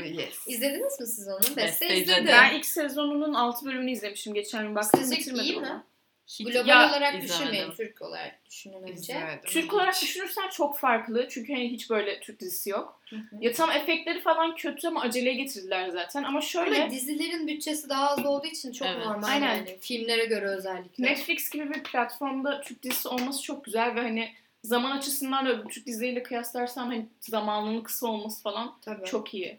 Yes. 0.04 0.46
İzlediniz 0.46 1.00
mi 1.00 1.06
siz 1.06 1.28
onu? 1.28 1.38
Beste 1.40 1.56
Beste 1.56 1.96
izledim. 1.96 2.26
Ben 2.26 2.54
ilk 2.54 2.66
sezonunun 2.66 3.34
6 3.34 3.66
bölümünü 3.66 3.90
izlemişim 3.90 4.34
geçen 4.34 4.62
gün. 4.66 4.74
Baktım 4.74 5.00
Sizce 5.00 5.16
bitirmedim 5.16 5.44
iyi 5.44 5.60
mi? 5.60 5.66
ama. 5.66 5.84
Hiç 6.28 6.46
Global 6.46 6.66
Ya, 6.66 6.88
olarak 6.90 7.14
izlemedim. 7.24 7.28
düşünmeyin. 7.46 7.70
Türk 7.70 8.02
olarak 8.02 8.46
düşünün 8.46 8.82
önce. 8.82 9.40
Türk 9.46 9.74
olarak 9.74 10.02
düşünürsen 10.02 10.48
çok 10.48 10.78
farklı. 10.78 11.28
Çünkü 11.30 11.52
hani 11.52 11.70
hiç 11.70 11.90
böyle 11.90 12.20
Türk 12.20 12.40
dizisi 12.40 12.70
yok. 12.70 13.00
Hı 13.10 13.16
hı. 13.16 13.36
Ya 13.40 13.52
tam 13.52 13.70
efektleri 13.70 14.20
falan 14.20 14.56
kötü 14.56 14.88
ama 14.88 15.00
aceleye 15.00 15.34
getirdiler 15.34 15.88
zaten. 15.88 16.22
Ama 16.22 16.40
şöyle 16.40 16.82
Ama 16.82 16.90
dizilerin 16.90 17.46
bütçesi 17.46 17.88
daha 17.88 18.10
az 18.10 18.26
olduğu 18.26 18.46
için 18.46 18.72
çok 18.72 18.88
Evet. 18.88 19.06
normal 19.06 19.28
Aynen. 19.28 19.56
yani. 19.56 19.78
Filmlere 19.80 20.24
göre 20.24 20.46
özellikle. 20.46 21.04
Netflix 21.04 21.50
gibi 21.50 21.74
bir 21.74 21.82
platformda 21.82 22.60
Türk 22.60 22.82
dizisi 22.82 23.08
olması 23.08 23.42
çok 23.42 23.64
güzel 23.64 23.94
ve 23.94 24.00
hani 24.00 24.32
zaman 24.64 24.96
açısından 24.98 25.46
da 25.46 25.64
Türk 25.68 25.86
dizileriyle 25.86 26.22
kıyaslarsam 26.22 26.88
hani 26.88 27.06
zamanının 27.20 27.82
kısa 27.82 28.06
olması 28.06 28.42
falan 28.42 28.74
Tabii. 28.84 29.06
çok 29.06 29.34
iyi. 29.34 29.58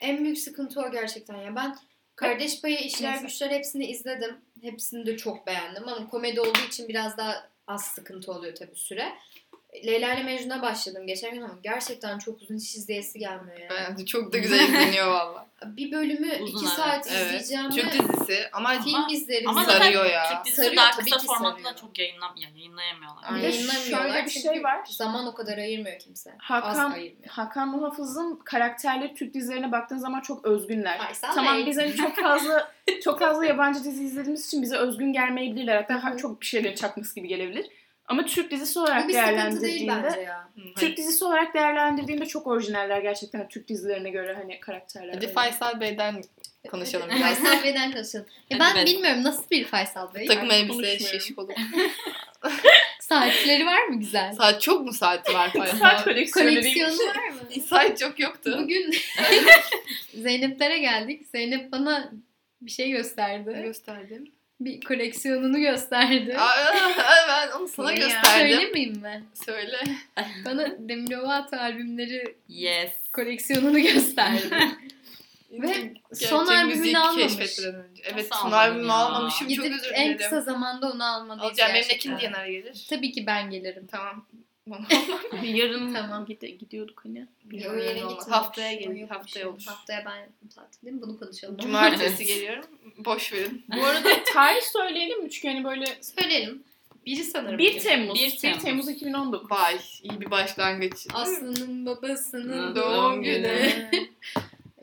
En 0.00 0.24
büyük 0.24 0.38
sıkıntı 0.38 0.80
o 0.80 0.90
gerçekten 0.90 1.36
ya. 1.36 1.56
Ben 1.56 1.76
Kardeş 2.16 2.60
Payı, 2.60 2.78
İşler 2.78 3.10
Neyse. 3.12 3.26
Güçler 3.26 3.50
hepsini 3.50 3.86
izledim. 3.86 4.36
Hepsini 4.62 5.06
de 5.06 5.16
çok 5.16 5.46
beğendim 5.46 5.88
ama 5.88 6.08
komedi 6.08 6.40
olduğu 6.40 6.66
için 6.68 6.88
biraz 6.88 7.16
daha 7.16 7.50
az 7.66 7.84
sıkıntı 7.84 8.32
oluyor 8.32 8.54
tabii 8.54 8.76
süre. 8.76 9.12
Leyla 9.86 10.14
ile 10.14 10.22
Mecnun'a 10.22 10.62
başladım 10.62 11.06
geçen 11.06 11.34
gün 11.34 11.42
ama 11.42 11.54
gerçekten 11.62 12.18
çok 12.18 12.42
uzun 12.42 12.56
hiç 12.56 12.74
izleyesi 12.74 13.18
gelmiyor 13.18 13.58
yani. 13.58 13.70
Bence 13.90 14.04
çok 14.06 14.32
da 14.32 14.38
güzel 14.38 14.60
izleniyor 14.68 15.06
valla. 15.06 15.46
Bir 15.66 15.92
bölümü 15.92 16.32
Uzun, 16.42 16.46
iki 16.56 16.64
evet. 16.66 16.74
saat 16.76 17.06
Evet. 17.10 17.26
izleyeceğim 17.26 17.70
Türk 17.70 17.92
dizisi 17.92 18.48
ama 18.52 18.82
film 18.82 18.94
Ama- 18.94 19.08
izleriz. 19.12 19.46
Ama. 19.46 19.64
Sarıyor 19.64 20.04
ya. 20.04 20.24
Türk 20.30 20.44
dizisi 20.44 20.62
Sarıyor, 20.62 20.76
daha 20.76 20.90
tabii 20.90 21.04
kısa 21.10 21.18
ki 21.18 21.26
formatla 21.26 21.76
çok 21.76 21.98
yayınlam 21.98 22.34
yani 22.36 22.58
yayınlayamıyorlar. 22.58 23.22
Aynen. 23.32 23.42
Yayınlamıyorlar 23.42 24.08
Şöyle 24.08 24.24
bir 24.24 24.30
şey 24.30 24.62
var. 24.64 24.80
Zaman 24.90 25.26
o 25.26 25.34
kadar 25.34 25.58
ayırmıyor 25.58 25.98
kimse. 25.98 26.30
Az 26.30 26.36
Hakan 26.38 26.90
ayırmıyor. 26.90 27.28
Hakan 27.28 27.68
Muhafız'ın 27.68 28.36
karakterleri 28.44 29.14
Türk 29.14 29.34
dizilerine 29.34 29.72
baktığın 29.72 29.98
zaman 29.98 30.20
çok 30.20 30.44
özgünler. 30.44 30.98
Faysal 30.98 31.32
tamam 31.34 31.56
Bey. 31.56 31.66
biz 31.66 31.76
hani 31.78 31.94
çok 31.96 32.16
fazla 32.16 32.72
çok 33.04 33.18
fazla 33.18 33.46
yabancı 33.46 33.84
dizi 33.84 34.04
izlediğimiz 34.04 34.46
için 34.46 34.62
bize 34.62 34.76
özgün 34.76 35.12
gelmeyebilirler. 35.12 35.76
Hatta 35.76 36.04
ha- 36.04 36.16
çok 36.16 36.40
bir 36.40 36.46
şeyleri 36.46 36.76
çakması 36.76 37.14
gibi 37.14 37.28
gelebilir. 37.28 37.66
Ama 38.08 38.24
Türk 38.24 38.50
dizisi 38.50 38.78
olarak 38.78 39.04
Bu 39.04 39.08
bir 39.08 39.12
sıkıntı 39.14 39.62
değil 39.62 39.86
değerlendirdiğinde 39.86 40.20
ya. 40.20 40.48
Türk 40.76 40.76
hadi, 40.90 40.96
dizisi 40.96 41.24
olarak 41.24 41.54
değerlendirdiğinde 41.54 42.26
çok 42.26 42.46
orijinaller 42.46 43.00
gerçekten 43.00 43.48
Türk 43.48 43.68
dizilerine 43.68 44.10
göre 44.10 44.34
hani 44.34 44.60
karakterler. 44.60 45.14
hadi 45.14 45.24
öyle. 45.26 45.34
Faysal 45.34 45.80
Bey'den 45.80 46.22
konuşalım 46.70 47.08
biraz. 47.10 47.20
Faysal 47.20 47.64
Bey'den 47.64 47.92
konuşalım. 47.92 48.26
Ya 48.50 48.58
Hadi 48.58 48.76
ben 48.76 48.82
be. 48.86 48.90
bilmiyorum 48.90 49.22
nasıl 49.22 49.50
bir 49.50 49.64
Faysal 49.64 50.14
Bey? 50.14 50.26
Takım 50.26 50.50
elbise, 50.50 50.68
konuşmuyorum. 50.72 51.20
şiş 51.20 51.34
kolu. 51.34 51.48
Saatleri 53.00 53.66
var 53.66 53.84
mı 53.86 53.98
güzel? 54.00 54.32
Saat 54.34 54.62
çok 54.62 54.84
mu 54.86 54.92
saati 54.92 55.34
var 55.34 55.50
Saat 55.50 55.68
Faysal? 55.78 56.04
koleksiyonlarıymış. 56.04 56.74
Koleksiyonu 56.74 57.10
var 57.16 57.28
mı? 57.28 57.62
Saat 57.68 57.98
çok 57.98 58.20
yoktu. 58.20 58.58
Bugün 58.62 58.94
Zeynep'lere 60.14 60.78
geldik. 60.78 61.26
Zeynep 61.26 61.72
bana 61.72 62.12
bir 62.60 62.70
şey 62.70 62.90
gösterdi. 62.90 63.60
gösterdim. 63.62 64.24
Bir 64.60 64.80
koleksiyonunu 64.80 65.58
gösterdi. 65.60 66.36
Aa, 66.38 66.74
ben 67.28 67.58
onu 67.58 67.68
sana 67.68 67.92
ya? 67.92 67.96
gösterdim. 67.98 68.30
Söylemeyeyim 68.56 68.96
mi? 69.02 69.24
Söyle. 69.46 69.76
Bana 70.44 70.66
Demi 70.78 71.10
Lovato 71.10 71.56
albümleri 71.56 72.36
Yes. 72.48 72.90
koleksiyonunu 73.12 73.78
gösterdi. 73.80 74.50
Ve 75.50 75.66
Gerçek 75.66 76.02
son 76.28 76.46
albümünü 76.46 76.98
almamış. 76.98 77.32
önce. 77.32 77.74
Evet 78.04 78.30
Nasıl 78.30 78.42
son 78.42 78.52
albümünü 78.52 78.92
almamışım. 78.92 79.48
Çok 79.48 79.64
Gidip 79.64 79.78
özür 79.80 79.90
en 79.94 80.04
dilerim. 80.04 80.18
kısa 80.18 80.40
zamanda 80.40 80.90
onu 80.92 81.04
almalıyız 81.04 81.44
Alacağım. 81.50 81.68
Benim 81.74 81.82
gerçekten. 81.82 81.96
ikinci 82.10 82.24
yanar 82.24 82.46
gelir. 82.46 82.86
Tabii 82.90 83.12
ki 83.12 83.26
ben 83.26 83.50
gelirim. 83.50 83.86
Tamam. 83.90 84.26
Yarın 85.42 85.94
Tamam. 85.94 86.24
gide- 86.24 86.56
gidiyorduk 86.56 87.04
hani. 87.04 87.26
Yere 87.52 87.68
Olmaz. 87.70 87.88
gitmemiş. 87.88 88.24
Haftaya 88.30 88.72
yokmuş 88.72 89.10
Haftaya 89.10 89.48
olur. 89.48 89.62
Haftaya 89.66 90.04
ben 90.06 90.48
tatilde 90.54 91.02
Bunu 91.02 91.18
konuşalım. 91.18 91.56
Cumartesi 91.58 92.24
geliyorum. 92.24 92.64
Boş 92.98 93.32
verin. 93.32 93.64
Bu 93.76 93.84
arada 93.84 94.24
tarih 94.34 94.62
söyleyelim 94.62 95.22
mi? 95.22 95.30
Çünkü 95.30 95.48
hani 95.48 95.64
böyle 95.64 95.84
Söyleyelim. 96.02 96.62
Biri 97.06 97.24
sanırım. 97.24 97.58
1 97.58 97.78
Temmuz. 97.78 98.14
1 98.14 98.32
1 98.32 98.36
Temmuz. 98.38 98.62
Temmuz 98.62 98.88
2019. 98.88 99.50
Vay. 99.50 99.78
iyi 100.02 100.20
bir 100.20 100.30
başlangıç. 100.30 101.06
Aslı'nın 101.14 101.86
babasının 101.86 102.76
doğum 102.76 102.92
doğum 102.92 103.22
günü. 103.22 103.88
1 103.92 104.08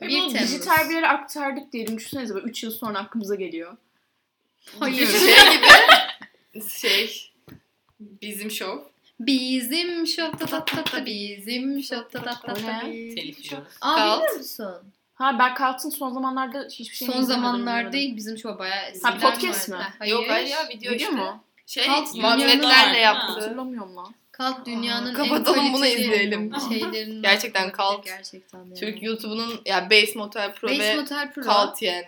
bunu 0.00 0.08
Temmuz. 0.08 0.34
dijital 0.34 0.88
bir 0.88 0.94
yere 0.94 1.08
aktardık 1.08 1.72
diyelim. 1.72 1.96
Düşünsenize 1.98 2.34
böyle 2.34 2.46
3 2.46 2.62
yıl 2.62 2.70
sonra 2.70 2.98
aklımıza 2.98 3.34
geliyor. 3.34 3.76
Hayır. 4.78 5.06
Şey 5.06 5.34
gibi. 5.56 6.68
Şey. 6.70 7.30
Bizim 8.00 8.50
şov. 8.50 8.78
Bizim 9.20 10.06
şop 10.06 10.38
ta 10.38 10.46
ta 10.46 10.64
ta 10.64 10.84
ta 10.84 11.06
bizim 11.06 11.82
şop 11.82 12.12
ta 12.12 12.22
ta 12.22 12.40
ta 12.40 12.40
ta 12.40 12.52
O 12.52 12.66
ne? 12.86 12.92
bizim 12.92 13.14
Telif 13.16 13.44
yiyoruz. 13.52 13.68
Aa 13.80 13.96
Kalt. 13.96 14.22
biliyor 14.22 14.36
musun? 14.38 14.92
Ha 15.14 15.36
ben 15.38 15.54
Kalt'ın 15.54 15.90
son 15.90 16.10
zamanlarda 16.12 16.66
hiçbir 16.72 16.96
şey 16.96 17.08
Son 17.08 17.22
zamanlar 17.22 17.92
değil 17.92 18.16
bizim 18.16 18.38
şu 18.38 18.58
bayağı 18.58 18.84
eskiden 18.90 19.20
podcast 19.20 19.68
mi? 19.68 19.76
Ha, 19.76 19.92
Hayır. 19.98 20.12
Yok 20.12 20.24
hayır 20.28 20.46
ya 20.46 20.68
video, 20.68 20.78
Video 20.92 20.94
işte. 20.94 21.10
mu? 21.10 21.44
Şey 21.66 21.86
Kalt 21.86 22.14
magnetlerle 22.14 22.58
dünyanın- 22.62 22.94
yaptı. 22.98 23.26
Hatırlamıyorum 23.32 23.96
lan. 23.96 24.14
Kalk 24.32 24.66
dünyanın 24.66 25.10
en 25.10 25.14
kapatalım 25.14 25.72
bunu 25.72 25.80
kaliteli 25.80 26.02
izleyelim. 26.02 26.52
Şeylerinden 26.68 27.22
Gerçekten 27.22 27.72
Kalt. 27.72 28.04
Gerçekten 28.04 28.58
yani. 28.58 28.74
Türk 28.74 29.02
YouTube'unun 29.02 29.60
ya 29.66 29.90
Base 29.90 30.12
Motel 30.16 30.52
Pro 30.54 30.68
Base 30.68 30.78
ve 30.78 30.96
Motel 30.96 31.32
Pro, 31.32 31.42
Kalt 31.42 31.82
yani. 31.82 32.04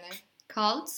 Cult. 0.55 0.89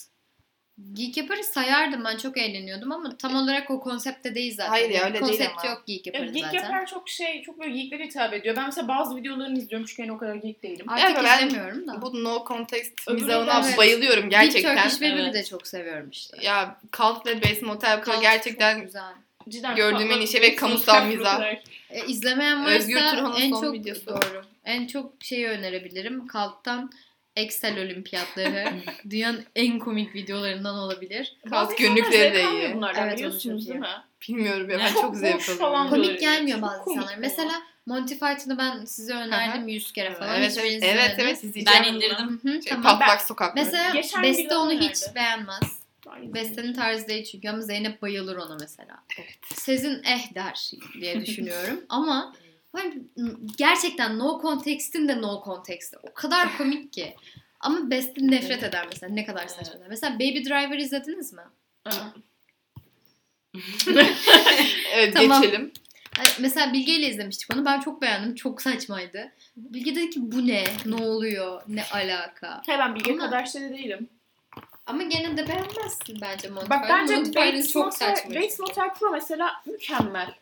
Geek 0.93 1.17
Yapar'ı 1.17 1.45
sayardım 1.45 2.05
ben 2.05 2.17
çok 2.17 2.39
eğleniyordum 2.39 2.93
ama 2.93 3.17
tam 3.17 3.35
olarak 3.37 3.71
o 3.71 3.81
konseptte 3.81 4.35
değil 4.35 4.55
zaten. 4.57 4.71
Hayır 4.71 4.91
ya, 4.91 5.05
öyle 5.05 5.15
değil 5.15 5.25
Konsept 5.25 5.59
ama. 5.59 5.71
yok 5.71 5.83
Geek 5.87 6.07
Ya, 6.07 6.13
Yapar'ın 6.13 6.33
geek 6.35 6.45
zaten. 6.45 6.59
yapar 6.63 6.87
çok 6.87 7.09
şey, 7.09 7.43
çok 7.43 7.61
böyle 7.61 7.73
geeklere 7.77 8.05
hitap 8.07 8.33
ediyor. 8.33 8.57
Ben 8.57 8.67
mesela 8.67 8.89
bazı 8.89 9.17
videolarını 9.17 9.59
izliyorum 9.59 9.87
çünkü 9.87 10.03
yani 10.03 10.13
o 10.13 10.19
kadar 10.19 10.35
geek 10.35 10.63
değilim. 10.63 10.87
Artık 10.89 11.05
Evet, 11.11 11.21
ben- 11.25 11.47
izlemiyorum 11.47 11.87
da. 11.89 12.03
Bu 12.03 12.25
no 12.25 12.45
context 12.49 13.09
Öbürü 13.09 13.25
mizahına 13.25 13.63
evet. 13.67 13.79
bayılıyorum 13.79 14.31
Geek 14.31 14.43
gerçekten. 14.43 14.77
Turkish 14.77 14.93
Web'i 14.99 15.21
Evet. 15.21 15.35
de 15.35 15.45
çok 15.45 15.67
seviyorum 15.67 16.11
işte. 16.11 16.37
Ya 16.43 16.81
Kalt 16.91 17.27
ve 17.27 17.43
Base 17.43 17.67
Motel 17.67 18.05
Cult 18.05 18.23
gerçekten 18.23 18.75
çok 18.77 18.85
güzel. 18.87 19.13
Cidden 19.49 19.77
Gördüğüm 19.77 20.11
en 20.11 20.19
iyi 20.19 20.29
şey 20.29 20.41
ve 20.41 20.55
kamusal 20.55 21.07
mizah. 21.07 21.43
E, 21.91 22.07
izlemeyen 22.07 22.65
varsa 22.65 22.75
Özgür 22.77 22.95
Turhan'ın 22.99 23.37
en 23.37 23.51
son 23.51 23.63
çok 23.63 23.73
videosu. 23.75 24.07
doğru. 24.07 24.45
En 24.65 24.87
çok 24.87 25.13
şeyi 25.21 25.47
önerebilirim. 25.49 26.27
Kalk'tan 26.27 26.91
Excel 27.39 27.79
olimpiyatları 27.79 28.71
dünyanın 29.11 29.45
en 29.57 29.79
komik 29.79 30.15
videolarından 30.15 30.75
olabilir. 30.75 31.37
Bazı 31.51 31.73
insanlar 31.73 31.97
günlükleri 31.97 32.35
de 32.35 32.43
iyi. 32.43 32.75
bunlardan 32.75 33.09
Evet, 33.09 33.17
biliyorsunuz 33.19 33.69
değil 33.69 33.81
mi? 33.81 33.87
Bilmiyorum 34.29 34.71
ya 34.71 34.79
ben 34.79 34.93
Çok 34.93 35.03
çok 35.03 35.17
zevk 35.17 35.49
alıyorum. 35.49 35.91
Komik 35.91 36.21
gelmiyor 36.21 36.63
bazı 36.63 36.91
insanlara. 36.91 37.17
Mesela 37.19 37.53
Monty 37.87 38.15
Python'ı 38.15 38.59
ben 38.59 38.85
size 38.85 39.15
önerdim 39.15 39.69
100 39.69 39.93
kere 39.93 40.15
falan. 40.15 40.39
Evet 40.39 40.51
Hiçbiriniz 40.51 40.83
evet, 40.83 40.97
evet 40.99 41.15
evet 41.19 41.45
izleyeceğim. 41.45 41.83
Ben 41.85 41.93
indirdim. 41.95 42.41
Hı 42.43 42.49
hı, 42.49 42.63
Şey, 42.63 42.73
tamam. 42.73 42.99
Patlak 42.99 43.23
sokakları. 43.23 43.65
Mesela 43.67 43.91
Geçen 43.91 44.23
Beste 44.23 44.57
onu 44.57 44.71
önerdi. 44.71 44.89
hiç 44.89 45.15
beğenmez. 45.15 45.79
Beste'nin 46.23 46.73
tarzı 46.73 47.09
değil 47.09 47.25
çünkü 47.25 47.49
ama 47.49 47.61
Zeynep 47.61 48.03
bayılır 48.03 48.37
ona 48.37 48.57
mesela. 48.61 49.03
Sezin 49.55 50.03
eh 50.05 50.35
der 50.35 50.71
diye 51.01 51.21
düşünüyorum 51.21 51.81
ama 51.89 52.35
hani 52.73 53.03
gerçekten 53.59 54.19
no 54.19 54.41
context'in 54.43 55.09
de 55.09 55.23
no 55.23 55.43
context'i. 55.45 55.97
O 56.03 56.15
kadar 56.15 56.57
komik 56.59 56.93
ki. 56.93 57.17
Ama 57.61 57.91
Beste 57.91 58.21
nefret 58.27 58.63
eder 58.63 58.87
mesela. 58.93 59.15
Ne 59.15 59.25
kadar 59.27 59.47
saçma. 59.49 59.81
der. 59.81 59.89
Mesela 59.89 60.15
Baby 60.15 60.39
Driver 60.45 60.79
izlediniz 60.79 61.33
mi? 61.33 61.43
Evet 64.95 65.15
Tamam. 65.17 65.43
geçelim. 65.43 65.73
Mesela 66.41 66.73
Bilge 66.73 66.93
ile 66.93 67.09
izlemiştik 67.09 67.55
onu. 67.55 67.65
Ben 67.65 67.81
çok 67.81 68.03
beğendim. 68.03 68.35
Çok 68.35 68.63
saçmaydı. 68.63 69.33
Bilge 69.57 69.95
dedi 69.95 70.11
ki 70.11 70.21
bu 70.23 70.47
ne? 70.47 70.65
Ne 70.87 70.95
oluyor? 70.95 71.63
Ne 71.69 71.85
alaka? 71.93 72.63
He 72.67 72.79
ben 72.79 72.95
Bilge 72.95 73.13
Ama- 73.13 73.25
kadar 73.25 73.47
şey 73.47 73.63
de 73.63 73.71
değilim. 73.71 74.09
Ama 74.87 75.03
gene 75.03 75.37
de 75.37 75.49
beğenmezsin 75.49 76.19
bence 76.21 76.49
Monty 76.49 76.71
Bak 76.71 76.87
bence 76.89 77.35
Bates 77.35 77.73
çok 77.73 77.85
Motel, 77.85 78.17
saçma. 78.17 78.35
Bates 78.35 78.59
Motel 78.59 78.95
Pro 78.95 79.11
mesela 79.13 79.51
mükemmel. 79.67 80.35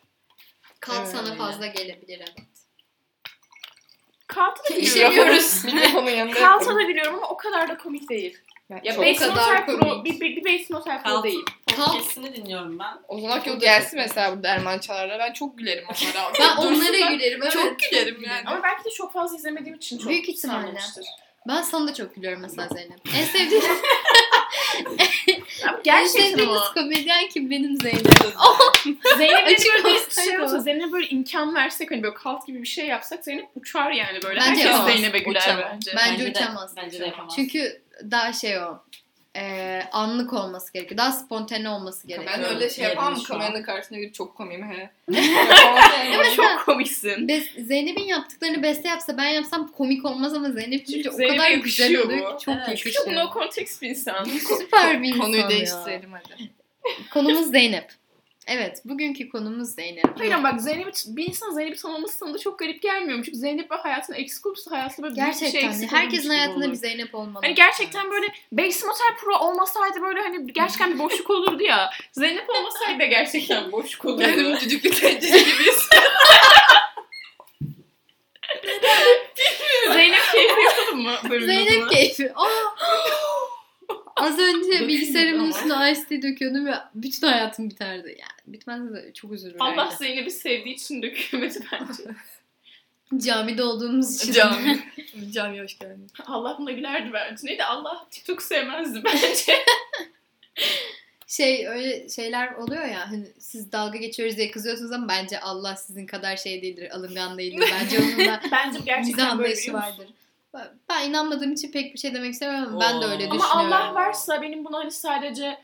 Kalt 0.79 1.07
sana 1.07 1.27
Öyle. 1.27 1.37
fazla 1.37 1.67
gelebilir 1.67 2.19
evet. 2.19 2.47
Kalt'a 4.27 4.73
da 4.73 4.77
İşemiyoruz. 4.77 5.65
Mikrofonun 5.65 6.09
yanında. 6.09 6.39
Kalt'a 6.39 6.75
da 6.75 6.87
biliyorum 6.87 7.15
ama 7.15 7.27
o 7.29 7.37
kadar 7.37 7.69
da 7.69 7.77
komik 7.77 8.09
değil. 8.09 8.37
Ya 8.69 8.95
kadar 8.95 9.29
Motel 9.29 9.65
Pro, 9.65 9.79
komik. 9.79 10.05
bir, 10.05 10.19
bir, 10.19 10.35
bir 10.35 10.45
Bates 10.45 10.69
Motel 10.69 11.03
Pro 11.03 11.23
değil. 11.23 11.45
podcast'ini 11.67 12.35
dinliyorum 12.35 12.79
ben. 12.79 12.97
O 13.07 13.19
zaman 13.19 13.43
ki 13.43 13.51
o 13.51 13.59
gelsin 13.59 13.99
mesela 13.99 14.35
burada 14.35 14.47
Erman 14.47 14.79
Çağlar'la. 14.79 15.19
Ben 15.19 15.33
çok 15.33 15.57
gülerim 15.57 15.83
onlara. 15.85 16.33
Ben 16.39 16.57
onlara 16.57 17.09
gülerim. 17.13 17.39
Evet. 17.43 17.51
Çok 17.51 17.79
gülerim 17.79 18.23
yani. 18.23 18.43
Ama 18.45 18.63
belki 18.63 18.85
de 18.85 18.89
çok 18.89 19.13
fazla 19.13 19.37
izlemediğim 19.37 19.77
için 19.77 19.97
çok 19.97 20.09
Büyük 20.09 20.29
ihtimalle. 20.29 20.79
Ben 21.47 21.61
sana 21.61 21.87
da 21.87 21.93
çok 21.93 22.15
gülüyorum 22.15 22.41
mesela 22.41 22.67
Zeynep. 22.67 22.99
En 23.17 23.25
sevdiğim, 23.25 23.63
gerçekten 25.83 26.47
o. 26.47 26.59
komedyen 26.73 27.29
kim 27.29 27.51
benim 27.51 27.77
Zeynep. 27.81 28.07
Zeynep'e 29.17 29.53
Açık 29.53 29.73
böyle 29.73 29.95
bir 29.95 30.23
şey 30.23 30.39
olsa. 30.39 30.59
Zeynep'e 30.59 30.91
böyle 30.91 31.07
imkan 31.07 31.55
versek 31.55 31.91
hani 31.91 32.03
böyle 32.03 32.13
kalt 32.13 32.47
gibi 32.47 32.61
bir 32.61 32.67
şey 32.67 32.87
yapsak 32.87 33.23
Zeynep 33.23 33.45
uçar 33.55 33.91
yani 33.91 34.23
böyle. 34.23 34.39
Bence 34.39 34.49
Herkes 34.49 34.65
yapamaz. 34.65 34.91
Zeynep'e 34.91 35.19
güler 35.19 35.41
Uçamaz. 35.41 35.63
bence. 35.73 35.91
Bence 35.95 36.25
de, 36.25 36.29
uçamaz. 36.29 36.75
Bence 36.77 36.99
de 36.99 37.05
yapamaz. 37.05 37.33
Çünkü 37.35 37.81
daha 38.11 38.33
şey 38.33 38.59
o. 38.59 38.83
e, 39.37 39.81
anlık 39.91 40.33
olması 40.33 40.73
gerekiyor. 40.73 40.97
Daha 40.97 41.11
spontane 41.11 41.69
olması 41.69 42.07
gerekiyor. 42.07 42.33
Ben 42.37 42.55
öyle 42.55 42.69
şey 42.69 42.83
yapamam. 42.85 43.23
Kameranın 43.23 43.63
karşısında 43.63 43.99
gidip 43.99 44.13
çok 44.13 44.35
komiyim 44.35 44.69
he. 44.71 44.89
Evet, 46.15 46.35
Çok 46.35 46.65
komiksin. 46.65 47.27
Bes- 47.27 47.63
Zeynep'in 47.65 48.03
yaptıklarını 48.03 48.63
Beste 48.63 48.87
yapsa 48.89 49.17
ben 49.17 49.29
yapsam 49.29 49.71
komik 49.71 50.05
olmaz 50.05 50.33
ama 50.33 50.49
Zeynep 50.51 50.87
çünkü 50.87 51.09
o 51.09 51.13
Zeynep'e 51.13 51.37
kadar 51.37 51.49
güzel 51.51 51.57
yakışıyor 51.91 52.05
oluyor 52.05 52.33
bu. 52.33 52.37
ki 52.37 52.45
çok 52.45 52.55
Evet. 52.55 52.77
Çok 52.77 52.85
yakışıyor. 52.85 53.15
no 53.15 53.33
context 53.33 53.81
bir 53.81 53.89
insan. 53.89 54.23
Süper 54.59 55.01
bir 55.03 55.07
insan 55.07 55.21
Konuyu 55.21 55.41
ya. 55.41 55.49
değiştirelim 55.49 56.11
hadi. 56.13 56.49
Konumuz 57.13 57.51
Zeynep. 57.51 57.91
Evet 58.47 58.81
bugünkü 58.85 59.29
konumuz 59.29 59.69
Zeynep. 59.75 60.19
Hayır 60.19 60.31
ama 60.31 60.51
bak 60.51 60.61
Zeynep'i 60.61 60.91
bir 61.07 61.27
insan 61.27 61.51
Zeynep'i 61.51 61.81
tanıması 61.81 62.17
sana 62.17 62.33
da 62.33 62.37
çok 62.37 62.59
garip 62.59 62.81
gelmiyor 62.81 63.17
mu? 63.17 63.23
Çünkü 63.23 63.37
Zeynep 63.37 63.69
böyle 63.69 63.81
hayatında 63.81 64.17
eksik 64.17 64.45
olursa 64.45 64.71
hayatında 64.71 65.07
böyle 65.07 65.15
büyük 65.15 65.27
bir 65.27 65.33
şey 65.33 65.51
Gerçekten 65.51 65.69
eksik 65.69 65.91
herkesin 65.91 66.29
hayatında 66.29 66.65
olur. 66.65 66.71
bir 66.71 66.77
Zeynep 66.77 67.15
olmalı. 67.15 67.43
Hani 67.43 67.55
gerçekten 67.55 68.11
böyle 68.11 68.27
Bates 68.51 68.83
Motel 68.83 69.15
Pro 69.17 69.37
olmasaydı 69.37 70.01
böyle 70.01 70.21
hani 70.21 70.53
gerçekten 70.53 70.93
bir 70.93 70.99
boşluk 70.99 71.29
olurdu 71.29 71.63
ya. 71.63 71.89
Zeynep 72.11 72.49
olmasaydı 72.49 73.03
gerçekten 73.05 73.71
boşluk 73.71 74.05
olurdu. 74.05 74.21
Yani 74.21 74.59
düdüklü 74.61 74.89
tencere 74.89 75.39
gibiyiz. 75.39 75.89
Zeynep 79.93 80.21
keyfi 80.31 80.61
yapalım 80.61 81.01
mı? 81.01 81.45
Zeynep 81.45 81.89
keyfi. 81.89 82.33
Aa! 82.35 82.47
Az 84.27 84.39
önce 84.39 84.87
bilgisayarımın 84.87 85.49
üstüne 85.49 85.91
Ice 85.91 86.05
Tea 86.05 86.21
döküyordum 86.21 86.65
ve 86.65 86.73
bütün 86.95 87.27
hayatım 87.27 87.69
biterdi. 87.69 88.17
Yani 88.19 88.53
bitmezdi 88.53 88.93
de 88.93 89.13
çok 89.13 89.31
üzülürüm. 89.31 89.61
Allah 89.61 89.95
Zeynep'i 89.99 90.31
sevdiği 90.31 90.75
için 90.75 91.01
dökülmedi 91.01 91.59
bence. 91.71 92.03
Camide 93.25 93.63
olduğumuz 93.63 94.15
için. 94.15 94.33
Can. 94.33 94.79
Can 95.31 95.57
hoş 95.57 95.79
geldin. 95.79 96.07
Allah 96.25 96.55
buna 96.59 96.71
gülerdi 96.71 97.09
bence. 97.13 97.47
Neydi 97.47 97.63
Allah 97.63 98.07
TikTok 98.11 98.41
sevmezdi 98.41 99.01
bence. 99.05 99.53
Şey 101.27 101.67
öyle 101.67 102.09
şeyler 102.09 102.53
oluyor 102.53 102.85
ya 102.85 103.11
hani 103.11 103.27
siz 103.39 103.71
dalga 103.71 103.97
geçiyoruz 103.97 104.37
diye 104.37 104.51
kızıyorsunuz 104.51 104.91
ama 104.91 105.07
bence 105.07 105.39
Allah 105.39 105.75
sizin 105.75 106.05
kadar 106.05 106.37
şey 106.37 106.61
değildir, 106.61 106.95
alıngan 106.95 107.37
değildir. 107.37 107.69
Bence 107.71 107.99
onun 107.99 108.27
da 108.27 108.41
bence 108.51 108.79
gerçekten 108.85 109.39
böyle 109.39 109.73
vardır. 109.73 110.07
Ben- 110.89 111.09
inanmadığım 111.09 111.53
için 111.53 111.71
pek 111.71 111.93
bir 111.93 111.99
şey 111.99 112.13
demek 112.13 112.33
istemiyorum 112.33 112.79
ben 112.81 113.01
de 113.01 113.05
öyle 113.05 113.23
Oo. 113.23 113.29
Ama 113.29 113.39
düşünüyorum. 113.39 113.73
Allah 113.73 113.93
varsa 113.93 114.41
benim 114.41 114.65
bunu 114.65 114.77
hani 114.77 114.91
sadece 114.91 115.57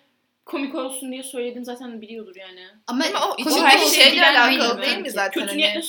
komik 0.46 0.76
olsun 0.76 1.12
diye 1.12 1.24
söylediğim 1.24 1.66
zaten 1.66 2.02
biliyordur 2.02 2.36
yani. 2.36 2.68
Ama, 2.88 3.06
Ama 3.16 3.26
o 3.28 3.36
olsun 3.36 3.88
şeyle 3.96 4.26
alakalı 4.26 4.82
değil 4.82 4.98
mi 4.98 5.12
zaten? 5.12 5.32
Kötü 5.32 5.48
hani? 5.48 5.58
niyetle 5.58 5.82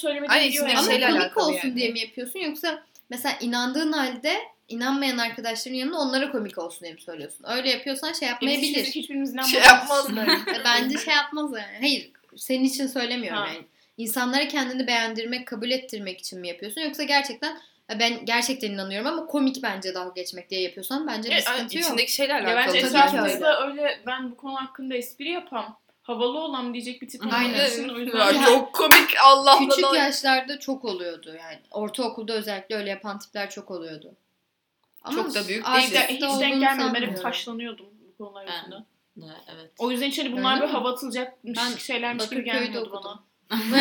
biliyor 0.49 0.69
içinde 0.69 0.95
yani. 0.95 1.15
Ama 1.15 1.33
komik 1.33 1.37
olsun 1.37 1.69
yani. 1.69 1.77
diye 1.77 1.93
mi 1.93 2.01
yapıyorsun 2.01 2.39
yoksa 2.39 2.83
mesela 3.11 3.37
inandığın 3.41 3.93
halde 3.93 4.35
inanmayan 4.69 5.19
arkadaşların 5.19 5.77
yanında 5.77 5.99
onlara 5.99 6.33
komik 6.33 6.59
olsun 6.59 6.81
diye 6.81 6.93
mi 6.93 7.01
söylüyorsun? 7.01 7.45
Öyle 7.49 7.71
yapıyorsan 7.71 8.13
şey 8.13 8.29
yapmayabilir. 8.29 8.67
Hiçbirimiz, 8.69 8.95
hiçbirimiz 8.95 9.33
inanmaz. 9.33 9.51
Şey 9.51 9.61
yapmazlar. 9.61 10.29
E, 10.55 10.65
Bence 10.65 10.99
şey 10.99 11.15
yapmaz 11.15 11.51
yani. 11.53 11.77
Hayır 11.81 12.11
senin 12.37 12.65
için 12.65 12.87
söylemiyorum 12.87 13.43
Ha. 13.43 13.49
yani. 13.49 13.65
İnsanlara 13.99 14.49
kendini 14.49 14.87
beğendirmek, 14.87 15.47
kabul 15.47 15.71
ettirmek 15.71 16.21
için 16.21 16.41
mi 16.41 16.49
yapıyorsun? 16.49 16.81
Yoksa 16.81 17.03
gerçekten 17.03 17.59
ben 17.91 18.25
gerçekten 18.25 18.71
inanıyorum 18.71 19.07
ama 19.07 19.27
komik 19.27 19.63
bence 19.63 19.95
dalga 19.95 20.13
geçmek 20.21 20.51
diye 20.51 20.61
yapıyorsan 20.61 21.07
bence 21.07 21.29
bir 21.29 21.35
Evet, 21.35 21.45
sıkıntı 21.45 21.77
yok. 21.79 21.85
içindeki 21.87 22.13
şeyle 22.13 22.33
Ya 22.33 22.39
alakalı. 22.39 22.57
bence 22.57 22.81
Tabii 22.81 22.81
ki 22.81 22.87
etrafımızda 22.99 23.67
öyle 23.67 24.01
ben 24.07 24.31
bu 24.31 24.37
konu 24.37 24.57
hakkında 24.57 24.95
espri 24.95 25.31
yapan 25.31 25.77
havalı 26.03 26.39
olan 26.39 26.75
diyecek 26.75 27.03
bir 27.03 27.09
tip 27.09 27.23
Aynen. 27.33 27.71
için 27.71 27.89
o 27.89 27.99
yüzden 27.99 28.33
Ya, 28.35 28.45
çok 28.45 28.73
komik 28.75 29.11
Allah 29.25 29.59
Küçük 29.59 29.85
Allah. 29.85 29.97
yaşlarda 29.97 30.59
çok 30.59 30.85
oluyordu 30.85 31.35
yani. 31.39 31.61
Ortaokulda 31.71 32.33
özellikle 32.33 32.77
öyle 32.77 32.91
yapan 32.91 33.19
tipler 33.19 33.51
çok 33.51 33.71
oluyordu. 33.71 34.15
Çok 35.15 35.35
da 35.35 35.49
büyük 35.49 35.67
hiç, 35.69 35.91
de, 35.91 35.95
da 35.97 36.01
hiç 36.01 36.41
denk 36.41 36.61
gelmedi. 36.61 36.91
Ben 36.95 37.01
hep 37.03 37.23
taşlanıyordum 37.23 37.87
bu 38.09 38.25
konular 38.25 38.47
yüzünden. 38.47 38.85
Ne, 39.17 39.27
evet. 39.55 39.71
O 39.79 39.91
yüzden 39.91 40.07
içeri 40.09 40.33
bunlar 40.33 40.53
Öyle 40.53 40.61
böyle 40.61 40.73
hava 40.73 40.93
atılacakmış 40.93 41.59
Ben 41.59 41.77
şeylermiş 41.77 42.29
gibi 42.29 42.45
gelmiyordu 42.45 42.89
okudum. 42.89 43.03
bana. 43.05 43.23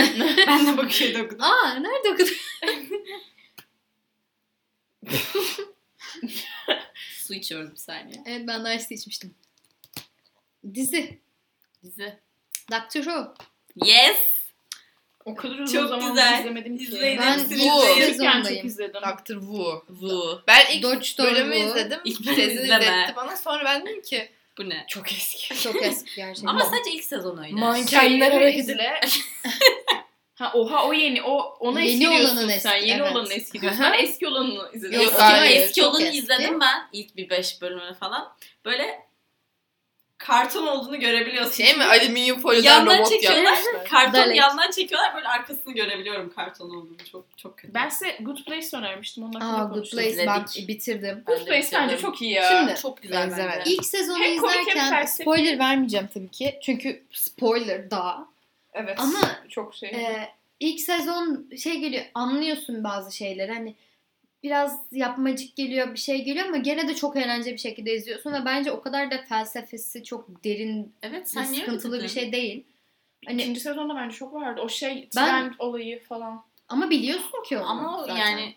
ben 0.48 0.68
de 0.68 0.78
Bakırköy'de 0.78 1.24
okudum. 1.24 1.42
Aa 1.46 1.74
nerede 1.74 2.10
okudun? 2.14 2.34
Su 7.18 7.34
içiyorum 7.34 7.72
bir 7.72 7.76
saniye. 7.76 8.24
evet 8.26 8.48
ben 8.48 8.66
de 8.66 8.76
Ice 8.76 8.96
içmiştim. 8.96 9.36
Dizi. 10.74 11.20
Dizi. 11.84 12.20
Doctor 12.72 13.02
Who. 13.04 13.34
Yes. 13.86 14.18
O 15.26 15.36
kadar 15.36 15.56
uzun 15.60 15.80
Çok 15.80 15.90
zaman 15.90 16.10
güzel. 16.10 16.40
izlemedim 16.40 16.78
ki. 16.78 16.84
İzleyin 16.84 17.20
Ben 17.20 17.40
hepsini 17.40 17.60
bu. 17.60 17.82
Çocukken 17.82 18.06
çok 18.08 18.16
sezondayım. 18.16 18.68
izledim. 18.68 19.02
Dr. 19.02 19.40
Wu. 19.40 19.84
Wu. 19.88 20.44
Ben 20.48 20.66
ilk 20.74 20.84
Dodge 20.84 21.08
bölümü 21.20 21.56
Wu. 21.56 21.68
izledim. 21.70 22.00
İlk 22.06 22.20
İlk 22.20 22.28
bölümü 22.28 22.42
tezini 22.42 22.62
izleme. 22.64 22.84
izletti 22.84 23.16
bana. 23.16 23.38
Sonra 23.38 23.66
ben 23.66 23.86
dedim 23.86 24.02
ki 24.02 24.30
Bu 24.58 24.70
ne? 24.70 24.86
çok 24.90 25.12
eski. 25.12 25.62
Çok 25.64 25.84
eski 25.84 26.16
gerçekten. 26.16 26.48
Ama 26.48 26.66
sadece 26.66 26.92
ilk 26.92 27.04
sezon 27.04 27.38
öyle. 27.44 27.52
Mankenler 27.56 28.02
Şeyleri 28.10 28.34
hareket 28.34 28.60
izle. 28.60 29.00
Ha 30.36 30.52
oha 30.54 30.88
o 30.88 30.94
yeni 30.94 31.22
o 31.22 31.38
ona 31.60 31.82
Yeni 31.82 32.04
eski 32.04 32.18
diyorsun 32.18 32.38
olanın 32.38 32.50
sen. 32.50 32.76
eski, 32.76 32.90
Yeni 32.90 33.02
evet. 33.02 33.12
olanın 33.12 33.32
eski 33.32 33.62
diyorsun. 33.62 33.82
Ben 33.84 34.04
eski 34.04 34.28
olanını 34.28 34.70
izledim. 34.74 35.00
Yok, 35.00 35.12
Eski, 35.12 35.22
hayır, 35.22 35.62
eski 35.62 35.84
olanı 35.84 36.04
eski. 36.04 36.18
izledim 36.18 36.60
ben. 36.60 36.88
ilk 36.94 37.18
bir 37.18 37.30
5 37.30 37.62
bölümünü 37.62 37.94
falan. 37.94 38.34
Böyle 38.66 39.04
karton 40.18 40.68
olduğunu 40.68 41.00
görebiliyorsun. 41.00 41.64
Şey 41.64 41.76
mi 41.76 41.84
alüminyum 41.84 42.40
folyodan 42.40 42.70
Yandan 42.70 42.98
robot 42.98 43.10
çekiyorlar. 43.10 43.60
Karton 43.90 44.32
yandan 44.32 44.72
çekiyorlar 44.72 45.16
böyle 45.16 45.28
arkasını 45.28 45.74
görebiliyorum 45.74 46.34
karton 46.34 46.70
olduğunu. 46.70 46.98
Çok 47.12 47.26
çok 47.38 47.58
kötü. 47.58 47.74
Ben 47.74 47.90
size 47.90 48.18
Good 48.20 48.44
Place 48.46 48.78
önermiştim. 48.78 49.24
Onun 49.24 49.34
hakkında 49.34 49.62
Aa 49.62 49.80
Good. 49.80 49.92
Place 49.92 50.28
ben 50.28 50.46
bitirdim. 50.68 51.24
Good 51.26 51.38
Ben 51.38 51.46
de 51.46 51.50
Place 51.50 51.68
bence 51.74 51.98
çok 51.98 52.22
iyi 52.22 52.32
ya. 52.32 52.50
Şimdi 52.50 52.82
çok 52.82 53.02
güzel 53.02 53.18
Benzemedim. 53.30 53.60
bence. 53.60 53.72
İlk 53.72 53.86
sezonu 53.86 54.20
Hem 54.20 54.38
komik 54.38 54.56
hem 54.56 54.68
izlerken 54.68 55.06
spoiler 55.06 55.60
vermeyeceğim 55.60 56.10
tabii 56.14 56.30
ki. 56.32 56.60
Çünkü 56.64 57.04
spoiler 57.12 57.92
daha. 57.92 58.33
Evet. 58.74 59.00
Ama 59.00 59.20
çok 59.50 59.76
şey. 59.76 59.90
Ee, 59.90 60.30
ilk 60.60 60.80
sezon 60.82 61.50
şey 61.58 61.80
geliyor 61.80 62.04
anlıyorsun 62.14 62.84
bazı 62.84 63.16
şeyleri 63.18 63.52
hani 63.54 63.76
biraz 64.44 64.80
yapmacık 64.92 65.56
geliyor 65.56 65.94
bir 65.94 66.00
şey 66.00 66.24
geliyor 66.24 66.46
ama 66.48 66.58
gene 66.58 66.88
de 66.88 66.96
çok 66.96 67.16
eğlenceli 67.18 67.54
bir 67.54 67.60
şekilde 67.60 67.94
izliyorsun 67.96 68.34
ve 68.34 68.46
bence 68.46 68.72
o 68.72 68.82
kadar 68.82 69.12
da 69.12 69.18
felsefesi 69.18 70.04
çok 70.04 70.44
derin 70.44 70.94
Evet 71.02 71.22
ve 71.22 71.26
sen 71.26 71.44
sıkıntılı 71.44 72.04
bir 72.04 72.08
şey 72.08 72.32
değil. 72.32 72.64
Hani 73.26 73.42
İkinci 73.42 73.60
sezonda 73.60 73.96
bence 73.96 74.16
çok 74.16 74.34
vardı. 74.34 74.62
O 74.62 74.70
şey 74.70 75.10
Ben- 75.16 75.30
trend 75.30 75.54
olayı 75.60 76.04
falan. 76.04 76.44
ama 76.68 76.90
biliyorsun 76.90 77.44
ki 77.50 77.58
onu 77.58 77.66
Ama 77.70 78.00
zaten. 78.08 78.16
yani 78.16 78.56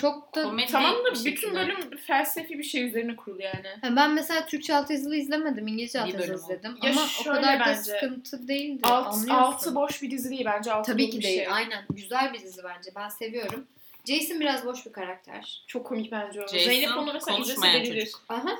çok 0.00 0.34
da 0.34 0.42
komedi 0.42 0.72
Tamam 0.72 0.94
da 1.04 1.10
bir 1.10 1.18
bütün 1.18 1.30
şekilde. 1.30 1.54
bölüm 1.54 1.96
felsefi 1.96 2.58
bir 2.58 2.62
şey 2.64 2.84
üzerine 2.86 3.16
kurulu 3.16 3.42
yani. 3.42 3.68
Ha, 3.80 3.96
ben 3.96 4.14
mesela 4.14 4.46
Türkçe 4.46 4.76
altyazılı 4.76 5.16
izlemedim. 5.16 5.66
İngilizce 5.68 5.98
bölüm 6.18 6.34
o. 6.34 6.34
izledim. 6.34 6.78
Ya 6.82 6.90
ama 6.90 7.06
o 7.20 7.24
kadar 7.24 7.60
da 7.60 7.64
bence, 7.66 7.82
sıkıntı 7.82 8.48
değildi. 8.48 8.80
Alt, 8.82 9.06
anlıyorsun. 9.06 9.28
altı 9.28 9.74
boş 9.74 10.02
bir 10.02 10.10
dizi 10.10 10.30
değil 10.30 10.44
bence. 10.44 10.72
Altı 10.72 10.92
Tabii 10.92 11.10
ki 11.10 11.22
değil. 11.22 11.36
Şey. 11.38 11.48
Aynen. 11.48 11.84
Güzel 11.90 12.32
bir 12.32 12.40
dizi 12.40 12.64
bence. 12.64 12.90
Ben 12.96 13.08
seviyorum. 13.08 13.66
Jason 14.04 14.40
biraz 14.40 14.66
boş 14.66 14.86
bir 14.86 14.92
karakter. 14.92 15.62
Çok 15.66 15.86
komik 15.86 16.12
bence 16.12 16.40
o. 16.40 16.48
Jason 16.48 16.58
Zeynep 16.58 16.96
onu 16.96 17.12
mesela 17.12 17.36
konuşmayan 17.36 17.84
çocuk. 17.84 18.22
Aha. 18.28 18.56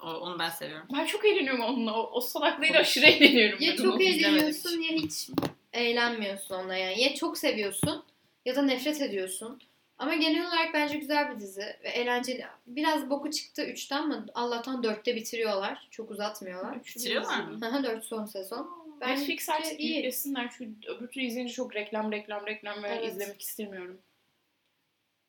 O- 0.00 0.06
onu 0.06 0.38
ben 0.38 0.50
seviyorum. 0.50 0.86
Ben 0.98 1.06
çok 1.06 1.24
eğleniyorum 1.24 1.60
onunla. 1.64 1.94
O, 1.94 2.10
o 2.12 2.20
salaklığıyla 2.20 2.80
aşırı 2.80 3.06
eğleniyorum. 3.06 3.58
Ya 3.62 3.76
çok 3.76 3.94
onu. 3.94 4.02
eğleniyorsun 4.02 4.80
ya 4.80 4.90
hiç 4.90 5.28
eğlenmiyorsun 5.72 6.54
ona 6.54 6.76
yani. 6.76 7.02
Ya 7.02 7.14
çok 7.14 7.38
seviyorsun 7.38 8.04
ya 8.44 8.56
da 8.56 8.62
nefret 8.62 9.00
ediyorsun. 9.00 9.60
Ama 9.98 10.14
genel 10.14 10.46
olarak 10.48 10.74
bence 10.74 10.96
güzel 10.98 11.34
bir 11.34 11.40
dizi 11.40 11.60
ve 11.84 11.88
eğlenceli. 11.88 12.46
Biraz 12.66 13.10
boku 13.10 13.30
çıktı 13.30 13.62
3'ten 13.62 14.02
ama 14.02 14.24
Allah'tan 14.34 14.82
4'te 14.82 15.16
bitiriyorlar. 15.16 15.88
Çok 15.90 16.10
uzatmıyorlar. 16.10 16.84
Bitiriyorlar 16.84 17.40
mı? 17.40 17.66
Aha 17.66 17.82
4 17.84 18.04
son 18.04 18.24
sezon. 18.26 18.82
Bence 19.00 19.20
Netflix 19.20 19.48
artık 19.48 19.80
iyi. 19.80 19.96
yüklesinler. 19.96 20.48
Şu 20.58 20.64
öbür 20.64 21.06
türlü 21.06 21.24
izleyince 21.26 21.52
çok 21.54 21.74
reklam 21.76 22.12
reklam 22.12 22.46
reklam 22.46 22.82
ve 22.82 22.88
Evet. 22.88 23.12
izlemek 23.12 23.40
istemiyorum. 23.42 23.98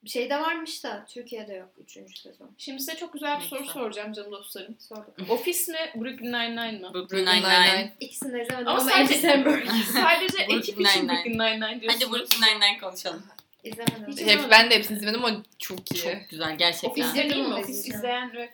Bir 0.04 0.10
şey 0.10 0.30
de 0.30 0.40
varmış 0.40 0.84
da 0.84 1.06
Türkiye'de 1.10 1.54
yok 1.54 1.70
3. 1.84 2.20
sezon. 2.20 2.52
Şimdi 2.58 2.80
size 2.80 2.96
çok 2.96 3.14
güzel 3.14 3.38
bir 3.40 3.44
Ne 3.44 3.48
soru 3.48 3.60
güzel. 3.60 3.74
soracağım 3.74 4.14
canım 4.14 4.32
dostlarım. 4.32 4.76
Sordum. 4.80 5.14
Ofis 5.30 5.68
mi 5.68 5.78
Brooklyn 5.96 6.34
Nine-Nine 6.34 6.80
mı? 6.80 6.94
Brooklyn 6.94 7.26
Nine-Nine. 7.26 7.94
İkisini 8.00 8.34
de 8.34 8.42
izlemedim 8.44 8.68
Ama 8.68 8.80
ama, 8.82 8.90
sadece-. 8.92 9.14
Sadece 9.16 9.46
Brooklyn 9.46 10.58
ekip 10.58 10.80
için. 10.82 11.10
Brooklyn 11.10 11.34
Nine-Nine 11.40 11.82
diyorsunuz. 11.82 12.04
Hadi 12.06 12.12
Brooklyn 12.14 12.42
Nine-Nine 12.42 12.78
konuşalım. 12.82 13.24
İzlemedim. 13.64 14.28
Hep, 14.28 14.52
ben 14.52 14.70
de 14.70 14.76
hepsini 14.76 14.98
izledim 14.98 15.26
ama 15.26 15.44
çok 15.60 15.92
iyi. 15.92 16.02
Çok 16.04 16.30
güzel 16.30 16.58
gerçekten. 16.58 16.90
Ofis 16.90 17.06
İzledim 17.06 17.50
mi? 17.50 17.54
Ofis 17.54 17.88
izleyen 17.88 18.34
ve 18.34 18.52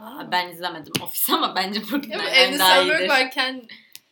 mı? 0.00 0.28
Ben 0.32 0.48
izlemedim 0.48 0.92
Ofis 1.02 1.30
ama 1.30 1.54
bence 1.56 1.80
Brooklyn 1.82 2.12
Ama 2.12 2.22
Nine-Nine 2.24 2.46
Andy 2.48 2.58
daha 2.58 2.82
iyidir. 2.82 3.08
varken 3.08 3.62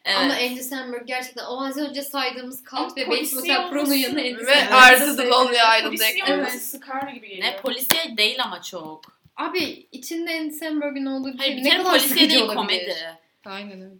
Evet. 0.04 0.18
Ama 0.18 0.32
Andy 0.34 0.60
Samberg 0.60 1.06
gerçekten 1.06 1.44
o 1.44 1.64
az 1.64 1.76
önce 1.76 2.02
saydığımız 2.02 2.64
Kalt 2.64 2.96
ve 2.96 3.10
Bates 3.10 3.34
mesela 3.34 3.70
Pro'nun 3.70 3.94
yanına 3.94 4.20
Andy 4.20 4.36
ve 4.46 4.54
Samberg. 4.54 4.72
Arda 4.72 5.16
the 5.16 5.28
Lonely 5.28 5.94
Island'da 5.94 6.34
olması 6.34 6.58
sıkar 6.58 7.08
gibi 7.08 7.28
geliyor. 7.28 7.48
Ne 7.48 7.56
polisiye 7.56 8.16
değil 8.16 8.42
ama 8.44 8.62
çok. 8.62 9.04
Abi 9.36 9.86
içinde 9.92 10.38
Andy 10.40 10.54
Samberg'in 10.54 11.06
olduğu 11.06 11.32
bir 11.32 11.38
Hayır 11.38 11.52
şey 11.52 11.60
bir 11.60 11.64
ne 11.64 11.68
kere 11.70 11.78
kadar 11.78 11.90
polisiye 11.92 12.08
sıkıcı 12.14 12.30
değil 12.30 12.42
olabilir. 12.42 12.56
komedi. 12.56 12.96
Aynen 13.44 13.80
öyle. 13.82 13.94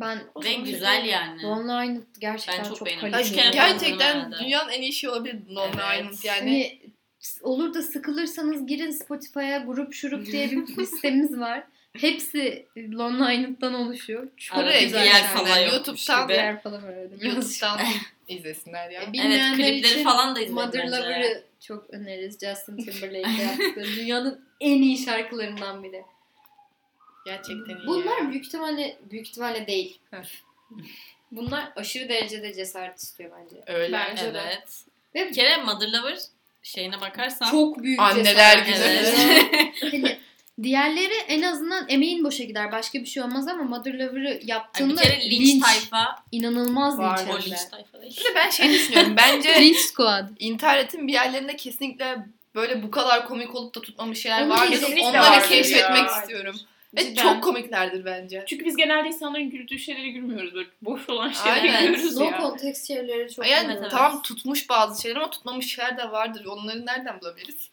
Ben 0.00 0.18
O 0.34 0.42
Ve 0.44 0.50
zaman 0.52 0.64
güzel 0.64 1.00
şey- 1.02 1.10
yani. 1.10 1.46
Island 1.46 2.02
gerçekten 2.20 2.58
Ben 2.58 2.68
çok, 2.68 2.76
çok 2.78 2.86
beğendim. 2.86 3.10
kaliteli. 3.12 3.50
Gerçekten 3.50 4.32
dünyanın 4.40 4.70
en 4.70 4.82
iyi 4.82 4.92
şey 4.92 5.10
olabilir 5.10 5.36
Long 5.50 5.74
Evet. 5.74 6.00
Island 6.00 6.24
yani. 6.24 6.38
Hani 6.40 6.80
olur 7.42 7.74
da 7.74 7.82
sıkılırsanız 7.82 8.66
girin 8.66 8.90
Spotify'a 8.90 9.58
grup 9.58 9.94
şurup 9.94 10.26
diye 10.26 10.50
bir 10.50 10.56
listemiz 10.78 11.38
var. 11.38 11.64
Hepsi 12.00 12.66
Island'dan 12.76 13.74
oluşuyor. 13.74 14.28
Çok 14.36 14.58
Arada 14.58 14.80
güzel 14.80 15.02
diğer 15.02 15.22
falan 15.26 15.58
YouTube'dan 15.58 16.22
gibi. 16.24 16.32
Diğer 16.34 16.62
falan 16.62 16.84
öyle. 16.88 17.26
YouTube'dan 17.26 17.78
izlesinler 18.28 18.90
ya. 18.90 19.00
E, 19.02 19.06
Evet 19.26 19.56
klipleri 19.56 19.78
için 19.78 20.04
falan 20.04 20.36
da 20.36 20.40
izledim 20.40 20.54
Mother. 20.54 20.86
Lover'ı 20.88 21.44
çok 21.60 21.90
öneririz. 21.90 22.38
Justin 22.40 22.76
Timberlake'le 22.76 23.42
yaptıkları. 23.42 23.86
Dünyanın 23.96 24.44
en 24.60 24.82
iyi 24.82 24.98
şarkılarından 24.98 25.82
biri. 25.82 26.02
Gerçekten 27.26 27.76
iyi. 27.76 27.86
Bunlar 27.86 28.30
büyük 28.30 28.46
ihtimalle 28.46 28.96
büyük 29.10 29.26
ihtimalle 29.28 29.66
değil. 29.66 29.98
Bunlar 31.32 31.72
aşırı 31.76 32.08
derecede 32.08 32.54
cesaret 32.54 32.98
istiyor 32.98 33.30
bence. 33.40 33.56
öyle. 33.66 33.92
Bence 33.92 34.34
de. 34.34 34.40
Evet. 34.46 34.84
Ve 35.14 35.28
Bir 35.28 35.34
kere 35.34 35.56
Mother 35.56 35.88
Lover 35.92 36.18
şeyine 36.62 37.00
bakarsan. 37.00 37.50
çok 37.50 37.82
büyük 37.82 38.00
Anneler 38.00 38.64
cesaret. 38.64 38.66
günü. 38.66 38.76
Evet. 38.84 39.74
hani 39.92 40.18
diğerleri 40.62 41.14
en 41.28 41.42
azından 41.42 41.88
emeğin 41.88 42.24
boşa 42.24 42.44
gider. 42.44 42.72
Başka 42.72 42.98
bir 42.98 43.06
şey 43.06 43.22
olmaz 43.22 43.48
ama 43.48 43.62
Mother 43.62 43.94
Lover'ı 43.94 44.28
Yani 44.28 44.40
bir 44.42 44.48
yaptığında 44.48 45.02
kere 45.02 45.30
linç, 45.30 45.64
tayfa. 45.64 46.24
inanılmaz 46.32 46.98
Var. 46.98 47.18
linç 47.18 47.28
O 47.30 47.38
de. 47.42 47.50
linç 47.50 47.64
tayfa 47.70 48.00
değil. 48.02 48.16
Bir 48.20 48.24
de 48.24 48.34
ben 48.34 48.50
şey 48.50 48.70
düşünüyorum. 48.70 49.14
Bence 49.16 49.54
Linç 49.60 49.76
Squad. 49.76 50.28
internetin 50.38 51.08
bir 51.08 51.12
yerlerinde 51.12 51.56
kesinlikle 51.56 52.16
böyle 52.54 52.82
bu 52.82 52.90
kadar 52.90 53.28
komik 53.28 53.54
olup 53.54 53.74
da 53.74 53.80
tutmamış 53.80 54.22
şeyler 54.22 54.42
Onu 54.42 54.50
vardır. 54.50 54.82
Onları 55.02 55.22
vardır 55.22 55.48
keşfetmek 55.48 56.04
ya. 56.10 56.20
istiyorum. 56.20 56.56
Ve 56.96 57.00
Cidden. 57.00 57.22
çok 57.22 57.42
komiklerdir 57.44 58.04
bence. 58.04 58.44
Çünkü 58.46 58.64
biz 58.64 58.76
genelde 58.76 59.08
insanların 59.08 59.50
güldüğü 59.50 59.78
şeyleri 59.78 60.12
gülmüyoruz. 60.12 60.54
Böyle 60.54 60.68
boş 60.82 61.08
olan 61.08 61.28
şeyleri 61.30 61.60
Aynen. 61.60 61.82
gülüyoruz 61.92 62.16
No 62.16 62.24
ya. 62.24 62.38
context 62.40 62.86
şeyleri 62.86 63.34
çok 63.34 63.46
Yani 63.46 63.66
Evet, 63.66 63.78
evet. 63.80 63.90
tamam 63.90 64.22
tutmuş 64.22 64.68
bazı 64.68 65.02
şeyler 65.02 65.16
ama 65.16 65.30
tutmamış 65.30 65.74
şeyler 65.74 65.96
de 65.98 66.10
vardır. 66.12 66.44
Onları 66.44 66.86
nereden 66.86 67.20
bulabiliriz? 67.20 67.70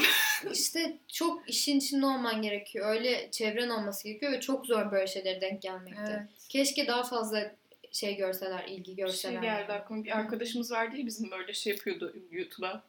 İşte 0.52 0.96
çok 1.12 1.48
işin 1.50 1.78
içinde 1.78 2.06
olman 2.06 2.42
gerekiyor. 2.42 2.90
Öyle 2.90 3.28
çevren 3.30 3.68
olması 3.68 4.08
gerekiyor 4.08 4.32
ve 4.32 4.40
çok 4.40 4.66
zor 4.66 4.92
böyle 4.92 5.06
şeylere 5.06 5.40
denk 5.40 5.62
gelmekte. 5.62 6.28
Keşke 6.48 6.86
daha 6.86 7.02
fazla 7.02 7.52
şey 7.92 8.16
görseler, 8.16 8.64
ilgi 8.68 8.80
Bir 8.90 8.96
şey 8.96 9.04
görseler. 9.04 9.42
geldi 9.42 9.72
aklıma. 9.72 10.04
Bir 10.04 10.18
arkadaşımız 10.18 10.72
vardı 10.72 10.96
ya 10.96 11.06
bizim 11.06 11.30
böyle 11.30 11.52
şey 11.54 11.72
yapıyordu 11.72 12.16
YouTube'a. 12.30 12.82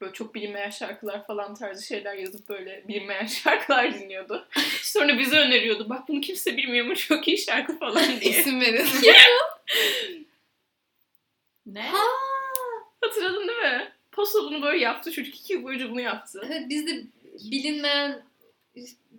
Böyle 0.00 0.12
çok 0.12 0.34
bilinmeyen 0.34 0.70
şarkılar 0.70 1.26
falan 1.26 1.54
tarzı 1.54 1.86
şeyler 1.86 2.14
yazıp 2.14 2.48
böyle 2.48 2.84
bilinmeyen 2.88 3.26
şarkılar 3.42 3.94
dinliyordu. 3.94 4.48
Sonra 4.82 5.18
bize 5.18 5.38
öneriyordu. 5.38 5.88
Bak 5.88 6.08
bunu 6.08 6.20
kimse 6.20 6.56
bilmiyor 6.56 6.86
mu 6.86 6.96
çok 6.96 7.28
iyi 7.28 7.38
şarkı 7.38 7.78
falan 7.78 8.20
diye. 8.20 8.30
İsim 8.30 8.60
verin. 8.60 8.86
Ne? 11.66 11.90
Hatırladın 13.00 13.48
değil 13.48 13.58
mi? 13.58 13.92
Posta 14.12 14.38
bunu 14.38 14.62
böyle 14.62 14.84
yaptı. 14.84 15.12
Çocuk 15.12 15.34
iki 15.34 15.52
yıl 15.52 15.62
boyunca 15.62 15.90
bunu 15.90 16.00
yaptı. 16.00 16.42
Evet 16.46 16.62
biz 16.68 16.86
de 16.86 17.02
bilinmeyen 17.50 18.22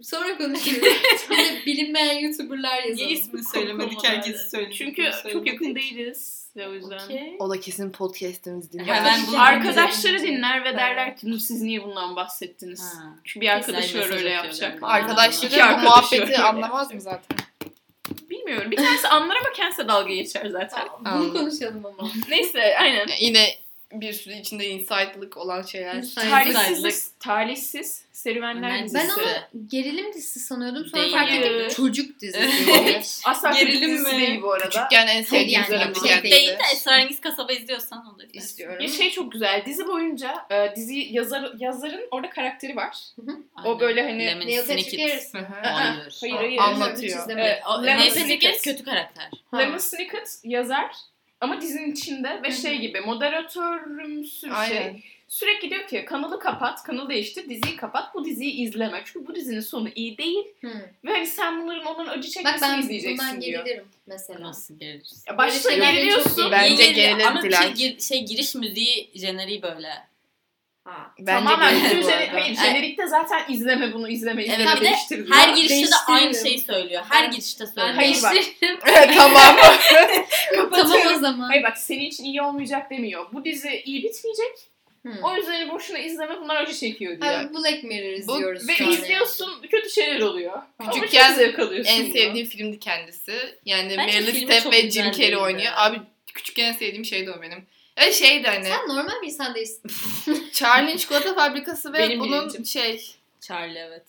sonra 0.01 0.37
konuşuruz. 0.37 0.83
de 1.29 1.65
bilinmeyen 1.65 2.19
YouTuber'lar 2.19 2.75
yazalım. 2.75 2.95
Niye 2.95 3.09
ismini 3.09 3.43
söylemedik 3.43 3.97
olmalardı. 3.97 4.17
herkes 4.17 4.51
söyledi. 4.51 4.75
Çünkü 4.75 5.11
çok 5.31 5.47
yakın 5.47 5.75
değiliz. 5.75 6.39
Ve 6.55 6.67
o 6.67 6.73
yüzden. 6.73 7.05
Okey. 7.05 7.35
O 7.39 7.49
da 7.49 7.59
kesin 7.59 7.91
podcast'imiz 7.91 8.71
dinler. 8.71 8.85
Hemen 8.85 9.19
bunu 9.27 9.41
Arkadaşları 9.41 10.19
dinler 10.19 10.63
ve 10.63 10.77
derler 10.77 11.17
ki 11.17 11.39
siz 11.39 11.61
niye 11.61 11.83
bundan 11.83 12.15
bahsettiniz? 12.15 12.81
Ha. 12.81 13.15
Çünkü 13.23 13.41
bir 13.41 13.49
arkadaşı 13.49 13.99
var 13.99 14.13
öyle 14.13 14.29
yapacak. 14.29 14.79
Arkadaşları 14.81 15.77
bu 15.77 15.81
muhabbeti 15.83 16.37
anlamaz 16.37 16.93
mı 16.93 17.01
zaten? 17.01 17.37
Bilmiyorum. 18.29 18.71
Bir 18.71 18.77
tanesi 18.77 19.07
anlar 19.07 19.35
ama 19.35 19.53
kendisi 19.55 19.87
dalga 19.87 20.13
geçer 20.13 20.45
zaten. 20.45 20.87
Bunu 21.17 21.33
konuşalım 21.33 21.85
ama. 21.85 22.11
Neyse 22.29 22.77
aynen. 22.79 23.07
Yine 23.19 23.49
bir 23.93 24.13
sürü 24.13 24.33
içinde 24.33 24.67
insight'lık 24.67 25.37
olan 25.37 25.61
şeyler. 25.61 25.95
Insight. 25.95 26.29
Talihsiz, 26.29 27.11
talihsiz 27.19 28.05
serüvenler 28.11 28.71
Ben- 28.71 28.85
dizisi. 28.85 29.07
Ben 29.17 29.23
onu 29.23 29.67
gerilim 29.67 30.13
dizisi 30.13 30.39
sanıyordum. 30.39 30.85
Sonra 30.85 31.01
Değil. 31.03 31.13
fark 31.13 31.31
ettim 31.33 31.67
çocuk 31.75 32.19
dizisi. 32.19 33.21
Asla 33.25 33.51
Gerilim 33.51 33.89
dizisi 33.89 34.15
mi? 34.15 34.21
değil 34.21 34.41
bu 34.41 34.51
arada. 34.53 34.69
Küçükken 34.69 35.07
en 35.07 35.23
sevdiğim 35.23 35.61
yani 35.71 35.95
bir 35.95 35.99
şey 36.09 36.23
değil. 36.23 36.35
Değil 36.35 36.47
de 36.47 36.57
Esrarengiz 36.73 37.21
Kasaba 37.21 37.51
izliyorsan 37.53 38.05
onu 38.09 38.19
da 38.19 38.23
izlersin. 38.23 38.47
istiyorum. 38.47 38.77
Ya 38.81 38.87
şey 38.87 39.11
çok 39.11 39.31
güzel. 39.31 39.63
Dizi 39.65 39.87
boyunca 39.87 40.45
e, 40.51 40.75
dizi 40.75 41.07
yazar 41.11 41.51
yazarın 41.59 42.07
orada 42.11 42.29
karakteri 42.29 42.75
var. 42.75 42.97
Aynen. 43.27 43.69
O 43.69 43.79
böyle 43.79 44.03
hani- 44.03 44.25
Lemon 44.25 44.47
Neil 44.47 44.59
Patrick. 44.67 45.01
Harris. 45.09 45.33
Hayır. 46.23 46.37
Hayır. 46.37 46.57
Anlatıyor. 46.57 47.29
Lemon 47.29 47.83
Patrick 48.03 48.11
Snicket. 48.25 48.61
kötü 48.61 48.83
karakter. 48.83 49.29
Lemon 49.57 49.77
Snicket 49.77 50.39
yazar. 50.43 50.91
Ama 51.41 51.61
dizinin 51.61 51.91
içinde 51.91 52.41
ve 52.43 52.51
şey 52.51 52.77
gibi 52.79 53.01
moderatörümsü 53.01 54.47
bir 54.47 54.61
Aynen. 54.61 54.81
şey. 54.93 55.03
Sürekli 55.27 55.69
diyor 55.69 55.87
ki 55.87 56.05
kanalı 56.05 56.39
kapat, 56.39 56.83
kanalı 56.83 57.09
değiştir, 57.09 57.49
diziyi 57.49 57.75
kapat, 57.75 58.15
bu 58.15 58.25
diziyi 58.25 58.53
izleme. 58.53 59.01
Çünkü 59.05 59.27
bu 59.27 59.35
dizinin 59.35 59.59
sonu 59.59 59.89
iyi 59.95 60.17
değil. 60.17 60.45
Hı. 60.61 60.67
Ve 61.05 61.11
hani 61.11 61.27
sen 61.27 61.61
bunların 61.61 61.85
onların 61.85 62.11
acı 62.17 62.27
Bak 62.27 62.33
çekmesini 62.33 62.61
ben 62.71 62.79
izleyeceksin 62.79 63.41
diyor. 63.41 63.65
gerilirim 63.65 63.85
mesela. 64.07 64.41
Nasıl 64.41 64.79
geliriz? 64.79 65.23
Ya 65.27 65.37
başta 65.37 65.69
Böyle 65.69 65.75
şeyler 65.75 65.87
beni 65.93 65.95
geriliyorsun. 65.95 66.51
Bence 66.51 66.83
Yeni- 66.83 66.95
gerilir 66.95 67.23
Ama 67.25 67.41
şey, 67.41 67.73
gir- 67.73 67.99
şey 67.99 68.25
giriş 68.25 68.55
müziği 68.55 69.09
jeneriği 69.15 69.61
böyle. 69.61 69.89
Ha. 70.89 71.11
Bence 71.19 71.31
Tamamen 71.31 71.73
gelir 71.73 71.85
bütün 71.85 72.01
bu 72.03 72.09
jener- 72.09 72.29
arada. 72.29 72.41
hayır, 72.41 72.55
jenerikte 72.55 73.07
zaten 73.07 73.45
izleme 73.49 73.93
bunu 73.93 74.09
izleme 74.09 74.43
izleme 74.43 74.63
Evet, 74.63 74.81
bir 74.81 74.85
de. 74.85 74.89
Her 75.35 75.49
girişte 75.55 75.75
de 75.75 75.75
Değiştiririm. 75.75 76.03
aynı 76.07 76.35
şeyi 76.35 76.59
söylüyor. 76.59 77.03
Her 77.09 77.23
Ben- 77.23 77.31
girişte 77.31 77.65
söylüyor. 77.67 77.95
Hayır 77.95 78.17
bak. 78.23 78.33
değiştiririm. 78.33 78.79
tamam. 79.17 79.55
tamam 80.71 80.99
o 81.15 81.19
zaman. 81.19 81.47
Hayır 81.49 81.63
bak 81.63 81.77
senin 81.77 82.05
için 82.05 82.23
iyi 82.23 82.41
olmayacak 82.41 82.91
demiyor. 82.91 83.25
Bu 83.33 83.45
dizi 83.45 83.81
iyi 83.85 84.03
bitmeyecek. 84.03 84.69
Hı. 85.05 85.09
O 85.23 85.35
yüzden 85.35 85.69
boşuna 85.69 85.97
izleme 85.97 86.37
bunlar 86.41 86.55
acı 86.61 86.73
çekiyor 86.73 87.21
diyor. 87.21 87.33
Abi 87.33 87.53
Black 87.53 87.83
Mirror 87.83 88.13
izliyoruz 88.13 88.67
Ve 88.67 88.75
şu 88.75 88.85
an 88.85 88.91
izliyorsun 88.91 89.61
kötü 89.71 89.89
şeyler 89.89 90.19
oluyor. 90.19 90.61
Ama 90.79 90.91
Küçükken 90.91 91.33
zevk 91.33 91.59
alıyorsun. 91.59 91.91
en 91.93 91.99
bundan. 92.03 92.13
sevdiğim 92.13 92.47
filmdi 92.47 92.79
kendisi. 92.79 93.33
Yani 93.65 93.89
Bence 93.97 94.19
Meryl 94.19 94.25
filmi 94.31 94.45
Streep 94.51 94.63
çok 94.63 94.73
ve 94.73 94.81
güzel 94.81 95.03
Jim 95.03 95.11
Carrey 95.11 95.27
değildi. 95.27 95.37
oynuyor. 95.37 95.71
Abi 95.75 95.97
küçükken 96.33 96.65
en 96.65 96.73
sevdiğim 96.73 97.05
şeydi 97.05 97.31
o 97.31 97.41
benim. 97.41 97.65
Öyle 98.01 98.13
şeydi 98.13 98.47
hani. 98.47 98.65
Sen 98.65 98.87
normal 98.87 99.21
bir 99.21 99.27
insan 99.27 99.55
değilsin. 99.55 99.91
Charlie'nin 100.53 100.97
çikolata 100.97 101.35
fabrikası 101.35 101.93
ve 101.93 101.97
Benim 101.99 102.19
bunun 102.19 102.41
birincim. 102.41 102.65
şey 102.65 103.15
Charlie 103.41 103.79
evet. 103.79 104.03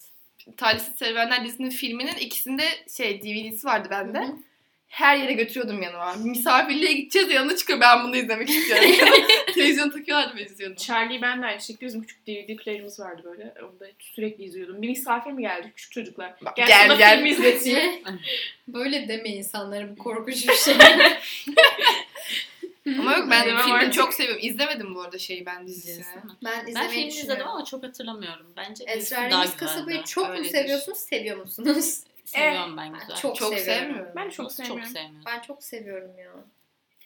Talihsiz 0.57 0.95
Serüvenler 0.95 1.45
dizinin 1.45 1.71
filminin 1.71 2.17
ikisinde 2.17 2.65
şey 2.97 3.23
DVD'si 3.23 3.67
vardı 3.67 3.89
bende. 3.91 4.19
Hı 4.19 4.23
hı. 4.23 4.37
Her 4.89 5.17
yere 5.17 5.33
götürüyordum 5.33 5.83
yanıma. 5.83 6.13
Misafirliğe 6.15 6.93
gideceğiz 6.93 7.31
yanına 7.31 7.57
çıkıyor 7.57 7.81
ben 7.81 8.05
bunu 8.05 8.17
izlemek 8.17 8.51
istiyorum. 8.51 8.91
Televizyon 9.55 9.91
takıyorlardı 9.91 10.37
ben 10.39 10.45
izliyordum. 10.45 10.77
Charlie 10.77 11.23
ben 11.23 11.43
de 11.43 11.47
aynı 11.47 11.61
şekilde 11.61 11.87
bizim 11.87 12.03
küçük 12.03 12.27
DVD 12.27 12.57
player'ımız 12.57 13.01
vardı 13.01 13.23
böyle. 13.25 13.55
Onu 13.63 13.81
da 13.81 13.87
sürekli 13.99 14.45
izliyordum. 14.45 14.83
Bir 14.83 14.89
misafir 14.89 15.31
mi 15.31 15.43
geldi 15.43 15.73
küçük 15.77 15.93
çocuklar? 15.93 16.35
Bak, 16.43 16.57
Gel, 16.57 16.67
gel, 16.67 16.99
gel. 16.99 17.17
film 17.17 17.27
izleteyim. 17.27 17.91
Böyle 18.69 19.09
deme 19.09 19.29
insanlara 19.29 19.91
bu 19.91 19.99
korkunç 19.99 20.49
bir 20.49 20.55
şey. 20.55 20.75
Ama 22.99 23.17
yok 23.17 23.31
ben 23.31 23.45
filmi 23.45 23.73
artık. 23.73 23.93
çok 23.93 24.15
seviyorum. 24.15 24.41
İzlemedim 24.45 24.95
bu 24.95 25.01
arada 25.01 25.19
şeyi 25.19 25.47
ben 25.47 25.67
dizisini. 25.67 26.05
Ben 26.45 26.67
Ben 26.75 26.89
filmi 26.89 27.09
izledim 27.09 27.49
ama 27.49 27.65
çok 27.65 27.83
hatırlamıyorum. 27.85 28.47
Bence 28.57 28.85
güzeldi. 28.95 29.35
Kasaba'yı 29.57 30.03
çok 30.03 30.29
mu 30.29 30.35
Öyledir. 30.35 30.51
seviyorsunuz, 30.51 30.99
seviyor 30.99 31.37
musunuz? 31.37 32.01
Seviyorum 32.25 32.77
ben 32.77 32.93
Ben 32.93 33.01
güzel. 33.01 33.17
çok, 33.17 33.37
Çok 33.37 33.55
seviyorum. 33.59 33.83
sevmiyorum. 33.83 34.13
Ben 34.17 34.29
çok 34.29 34.37
çok 34.37 34.53
sevmiyorum. 34.53 34.93
sevmiyorum. 34.93 35.23
Ben 35.27 35.41
çok 35.41 35.65
seviyorum 35.65 36.19
ya. 36.19 36.31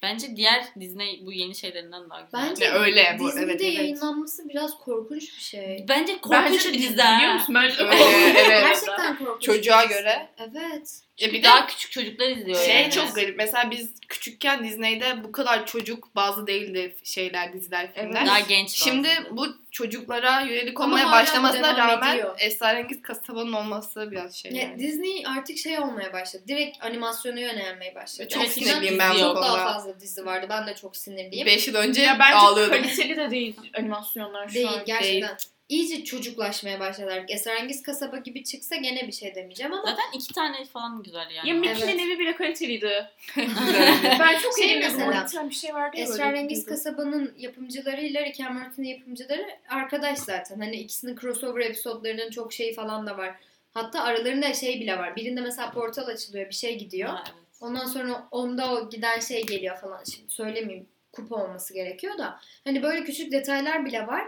Bence 0.03 0.37
diğer 0.37 0.65
Disney 0.81 1.23
bu 1.27 1.33
yeni 1.33 1.55
şeylerinden 1.55 2.11
daha 2.11 2.21
güzel. 2.21 2.49
Bence 2.51 2.65
Ya 2.65 2.73
öyle 2.75 3.17
bu, 3.19 3.29
Disney'de 3.29 3.51
evet, 3.51 3.61
evet. 3.63 3.75
yayınlanması 3.75 4.49
biraz 4.49 4.79
korkunç 4.79 5.23
bir 5.23 5.43
şey. 5.43 5.85
Bence 5.89 6.21
korkunç 6.21 6.45
Bence 6.45 6.69
bir 6.73 6.79
dizi. 6.79 6.93
biliyor 6.95 7.33
musun? 7.35 7.55
Bence 7.55 7.77
Öyle, 7.85 7.95
evet. 8.39 8.49
Gerçekten 8.67 9.19
korkunç. 9.19 9.43
Çocuğa 9.43 9.85
göre. 9.85 10.29
Evet. 10.39 11.01
Ya 11.19 11.33
Bir 11.33 11.43
daha 11.43 11.67
küçük 11.67 11.93
çocuklar 11.93 12.29
izliyor 12.29 12.59
şey 12.59 12.75
yani. 12.83 12.91
çok 12.93 13.15
garip. 13.15 13.37
Mesela 13.37 13.71
biz 13.71 13.91
küçükken 14.09 14.65
Disney'de 14.65 15.25
bu 15.25 15.33
kadar 15.33 15.67
çocuk 15.67 16.15
bazı 16.17 16.47
değildi 16.47 16.97
şeyler, 17.05 17.53
diziler, 17.53 17.95
filmler. 17.95 18.27
Daha 18.27 18.41
genç 18.41 18.71
Şimdi 18.71 19.09
bazı. 19.09 19.37
bu 19.37 19.47
çocuklara 19.71 20.41
yönelik 20.41 20.81
Ama 20.81 20.89
olmaya 20.89 21.07
hala 21.07 21.13
başlamasına 21.23 21.77
devam 21.77 21.89
rağmen 21.89 22.15
ediyor. 22.15 22.35
esrarengiz 22.41 23.03
kasabanın 23.03 23.53
olması 23.53 24.11
biraz 24.11 24.35
şey 24.37 24.53
Ya, 24.53 24.63
yani. 24.63 24.79
Disney 24.79 25.25
artık 25.27 25.59
şey 25.59 25.79
olmaya 25.79 26.13
başladı. 26.13 26.43
Direkt 26.49 26.85
animasyona 26.85 27.41
yönelmeye 27.41 27.95
başladı. 27.95 28.29
Çok 28.29 28.45
Eskiden 28.45 28.67
sinirliyim 28.71 28.99
ben 28.99 29.15
bu 29.15 29.19
Çok 29.19 29.37
daha 29.37 29.51
konuda. 29.53 29.73
fazla 29.73 30.01
dizi 30.01 30.27
vardı. 30.27 30.47
Ben 30.51 30.67
de 30.67 30.75
çok 30.75 30.97
sinirliyim. 30.97 31.47
5 31.47 31.69
yıl 31.69 31.75
önce 31.75 32.03
Ya 32.03 32.19
bence 32.19 32.35
ağlıyordum. 32.37 32.75
kaliteli 32.83 33.17
de 33.17 33.31
değil 33.31 33.57
animasyonlar 33.79 34.49
şu 34.49 34.55
Değil 34.55 34.69
an. 34.69 34.83
gerçekten. 34.87 35.37
İyice 35.69 36.05
çocuklaşmaya 36.05 36.81
başladılar. 36.81 37.25
Esrarengiz 37.29 37.83
kasaba 37.83 38.17
gibi 38.17 38.45
çıksa 38.45 38.77
gene 38.77 39.07
bir 39.07 39.13
şey 39.13 39.35
demeyeceğim 39.35 39.73
ama 39.73 39.91
Zaten 39.91 40.05
iki 40.15 40.35
tane 40.35 40.65
falan 40.65 41.03
güzel 41.03 41.31
yani. 41.31 41.49
Ya 41.49 41.55
Mickey'nin 41.55 41.99
Evet. 41.99 42.01
evi 42.01 42.19
bile 42.19 42.37
kaliteliydi. 42.37 43.11
Güzeldi. 43.35 44.17
Ben 44.21 44.39
çok 44.39 44.59
Şey 44.59 44.79
mesela, 44.79 45.51
bir 45.51 45.55
şey 45.55 45.75
vardı 45.75 45.97
ya. 45.97 46.03
Esrarengiz. 46.05 46.67
Kasabanın 46.67 47.35
yapımcılarıyla 47.39 48.25
Rick 48.25 48.41
and 48.41 48.59
Morty'nin 48.59 48.89
yapımcıları 48.89 49.47
arkadaş 49.69 50.19
zaten. 50.19 50.61
Hani 50.61 50.77
ikisinin 50.77 51.17
crossover 51.17 51.61
episodlarının 51.61 52.31
çok 52.31 52.53
şeyi 52.53 52.75
falan 52.75 53.07
da 53.07 53.17
var. 53.19 53.35
Hatta 53.75 54.03
aralarında 54.03 54.55
şey 54.55 54.81
bile 54.81 54.99
var. 54.99 55.17
Birinde 55.17 55.41
mesela 55.41 55.71
portal 55.71 56.07
açılıyor, 56.07 56.49
bir 56.49 56.55
şey 56.55 56.79
gidiyor. 56.79 57.09
Ha, 57.09 57.25
evet. 57.27 57.39
Ondan 57.61 57.87
sonra 57.87 58.29
onda 58.31 58.73
o 58.75 58.91
giden 58.91 59.21
şey 59.21 59.47
geliyor 59.47 59.77
falan. 59.77 60.05
Şimdi 60.15 60.33
söylemeyeyim 60.33 60.87
kupa 61.13 61.37
olması 61.37 61.75
gerekiyor 61.75 62.19
da. 62.19 62.41
Hani 62.65 62.83
böyle 62.83 63.05
küçük 63.05 63.33
detaylar 63.33 63.85
bile 63.85 64.07
var. 64.07 64.25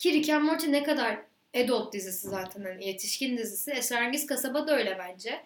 Ki 0.00 0.12
Rick 0.12 0.28
and 0.28 0.42
Morty 0.44 0.72
ne 0.72 0.82
kadar 0.82 1.18
adult 1.64 1.92
dizisi 1.92 2.28
zaten 2.28 2.64
hani 2.64 2.86
yetişkin 2.86 3.38
dizisi. 3.38 3.70
Esrarengiz 3.70 4.26
Kasaba 4.26 4.66
da 4.66 4.76
öyle 4.76 4.98
bence. 4.98 5.40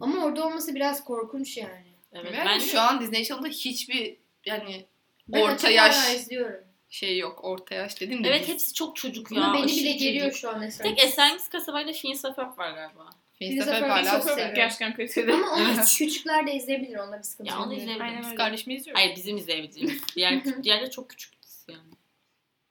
Ama 0.00 0.24
orada 0.24 0.46
olması 0.46 0.74
biraz 0.74 1.04
korkunç 1.04 1.56
yani. 1.56 1.90
Evet, 2.12 2.34
Yani 2.34 2.46
bence 2.48 2.66
şu 2.66 2.80
an 2.80 3.00
Disney 3.00 3.24
Channel'da 3.24 3.48
hiçbir 3.48 4.16
yani 4.46 4.86
Ben 5.28 5.40
orta 5.40 5.70
yaş 5.70 6.14
izliyorum. 6.14 6.64
şey 6.88 7.18
yok. 7.18 7.44
Orta 7.44 7.74
yaş 7.74 8.00
dedim 8.00 8.24
de. 8.24 8.28
Evet 8.28 8.40
biz- 8.42 8.48
hepsi 8.48 8.74
çok 8.74 8.96
çocuk 8.96 9.32
ya. 9.32 9.42
Ama 9.42 9.54
beni 9.54 9.66
bile 9.66 9.92
geriyor 9.92 10.26
çocuk. 10.26 10.40
şu 10.40 10.50
an 10.50 10.70
Tek 10.82 11.04
Esrarengiz. 11.04 11.48
Kasabayla 11.48 11.92
Phineas 11.92 12.24
ve 12.24 12.34
Ferb 12.34 12.58
var 12.58 12.70
galiba. 12.70 13.10
Filiz 13.34 13.66
hala 13.66 14.20
seviyorum. 14.20 14.54
gerçekten 14.54 14.94
kaliteli. 14.94 15.32
Ama 15.32 15.50
onu 15.54 15.84
küçükler 15.98 16.46
de 16.46 16.54
izleyebilir. 16.54 16.96
Onda 16.98 17.18
bir 17.18 17.22
sıkıntı 17.22 17.50
Ya 17.50 17.56
yok. 17.56 17.66
onu 17.66 17.74
izleyebilirim. 17.74 18.02
Aynen 18.02 18.22
Biz 18.22 18.34
kardeşimi 18.34 18.74
izliyoruz. 18.74 19.02
Hayır 19.02 19.16
bizim 19.16 19.36
izleyebileceğimiz. 19.36 20.00
Diğer, 20.16 20.62
diğerleri 20.62 20.90
çok 20.90 21.10
küçük 21.10 21.32
yani. 21.68 21.80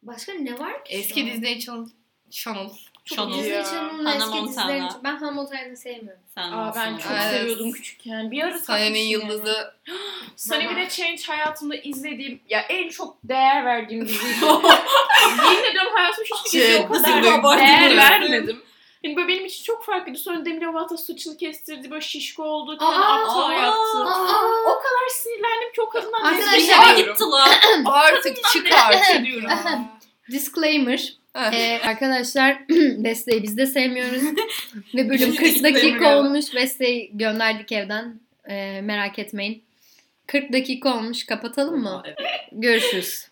Başka 0.04 0.34
ne 0.34 0.60
var 0.60 0.86
ki 0.86 0.94
Eski? 0.96 1.26
Disney 1.26 1.60
Channel. 1.60 1.86
Channel. 2.32 2.70
Channel. 3.06 3.34
iyi 3.34 3.44
Disney. 3.44 3.64
Channel'ın 3.64 4.06
Hannah 4.06 4.16
eski 4.16 4.30
Montana. 4.30 4.68
dizilerini... 4.68 4.90
Ben 5.04 5.16
Hannah 5.16 5.34
Montana'yı 5.36 5.78
sevmiyorum. 5.78 6.22
Sen 6.36 6.52
Aa, 6.52 6.76
ben 6.76 6.98
çok 6.98 7.12
Evet. 7.12 7.32
seviyordum 7.32 7.72
küçükken. 7.72 8.32
Bir 8.32 8.44
ara 8.44 8.60
Sane'nin 8.60 8.86
takmıştım 8.94 9.12
yıldızı. 9.12 9.74
Sunny 10.36 10.70
bir 10.70 10.76
de 10.76 10.90
Change 10.90 11.22
hayatımda 11.28 11.76
izlediğim 11.76 12.42
ya 12.50 12.60
en 12.60 12.90
çok 12.90 13.18
değer 13.24 13.66
verdiğim 13.66 14.08
diziydi. 14.08 14.46
Yemin 15.46 15.70
ediyorum 15.72 15.92
hayatımda 15.96 16.28
hiçbir 16.46 16.60
Şey, 16.60 16.76
o 16.76 16.88
kadar 16.88 17.22
bizim 17.22 17.24
de 17.24 17.58
değer 17.60 17.98
vermedim. 17.98 18.62
Yani 19.04 19.16
böyle 19.16 19.28
benim 19.28 19.46
için 19.46 19.64
çok 19.64 19.86
farklıydı. 19.86 20.20
Sonra 20.20 20.46
Demi 20.46 20.62
Lovato 20.66 20.98
saçını 20.98 21.38
kestirdi. 21.38 21.92
Böyle 21.92 22.02
şişko 22.02 22.44
oldu. 22.44 22.78
Kendi 22.78 22.92
Aa, 22.96 23.22
aptal 23.24 23.50
aa, 23.50 23.54
yaptı. 23.54 23.98
Aa, 23.98 24.44
O 24.66 24.80
kadar 24.80 25.10
sinirlendim 25.12 25.72
ki 25.76 25.82
o 25.82 25.90
kadından 25.90 26.22
Arkadaşlar- 26.22 26.54
nefret 26.54 26.70
Dışarı 26.70 26.94
ediyorum. 26.94 27.14
gitti 27.14 27.24
lan. 27.24 27.86
Artık 27.86 28.38
çık 28.54 28.68
artık. 28.74 29.24
diyorum. 29.26 29.50
Disclaimer. 30.32 31.14
Heh. 31.36 31.54
Ee, 31.54 31.82
arkadaşlar 31.88 32.58
Beste'yi 33.04 33.44
biz 33.44 33.58
de 33.58 33.66
sevmiyoruz. 33.66 34.22
Ve 34.96 35.10
bölüm 35.10 35.12
Üçüncü 35.12 35.36
40 35.38 35.46
disclaimer 35.46 35.84
dakika 35.84 36.20
olmuş. 36.20 36.56
Beste'yi 36.56 37.12
gönderdik 37.14 37.72
evden. 37.72 38.20
Ee, 38.50 38.82
merak 38.84 39.20
etmeyin. 39.20 39.64
40 40.28 40.54
dakika 40.54 40.96
olmuş. 40.98 41.26
Kapatalım 41.26 41.80
mı? 41.84 42.04
Görüşürüz. 42.52 43.28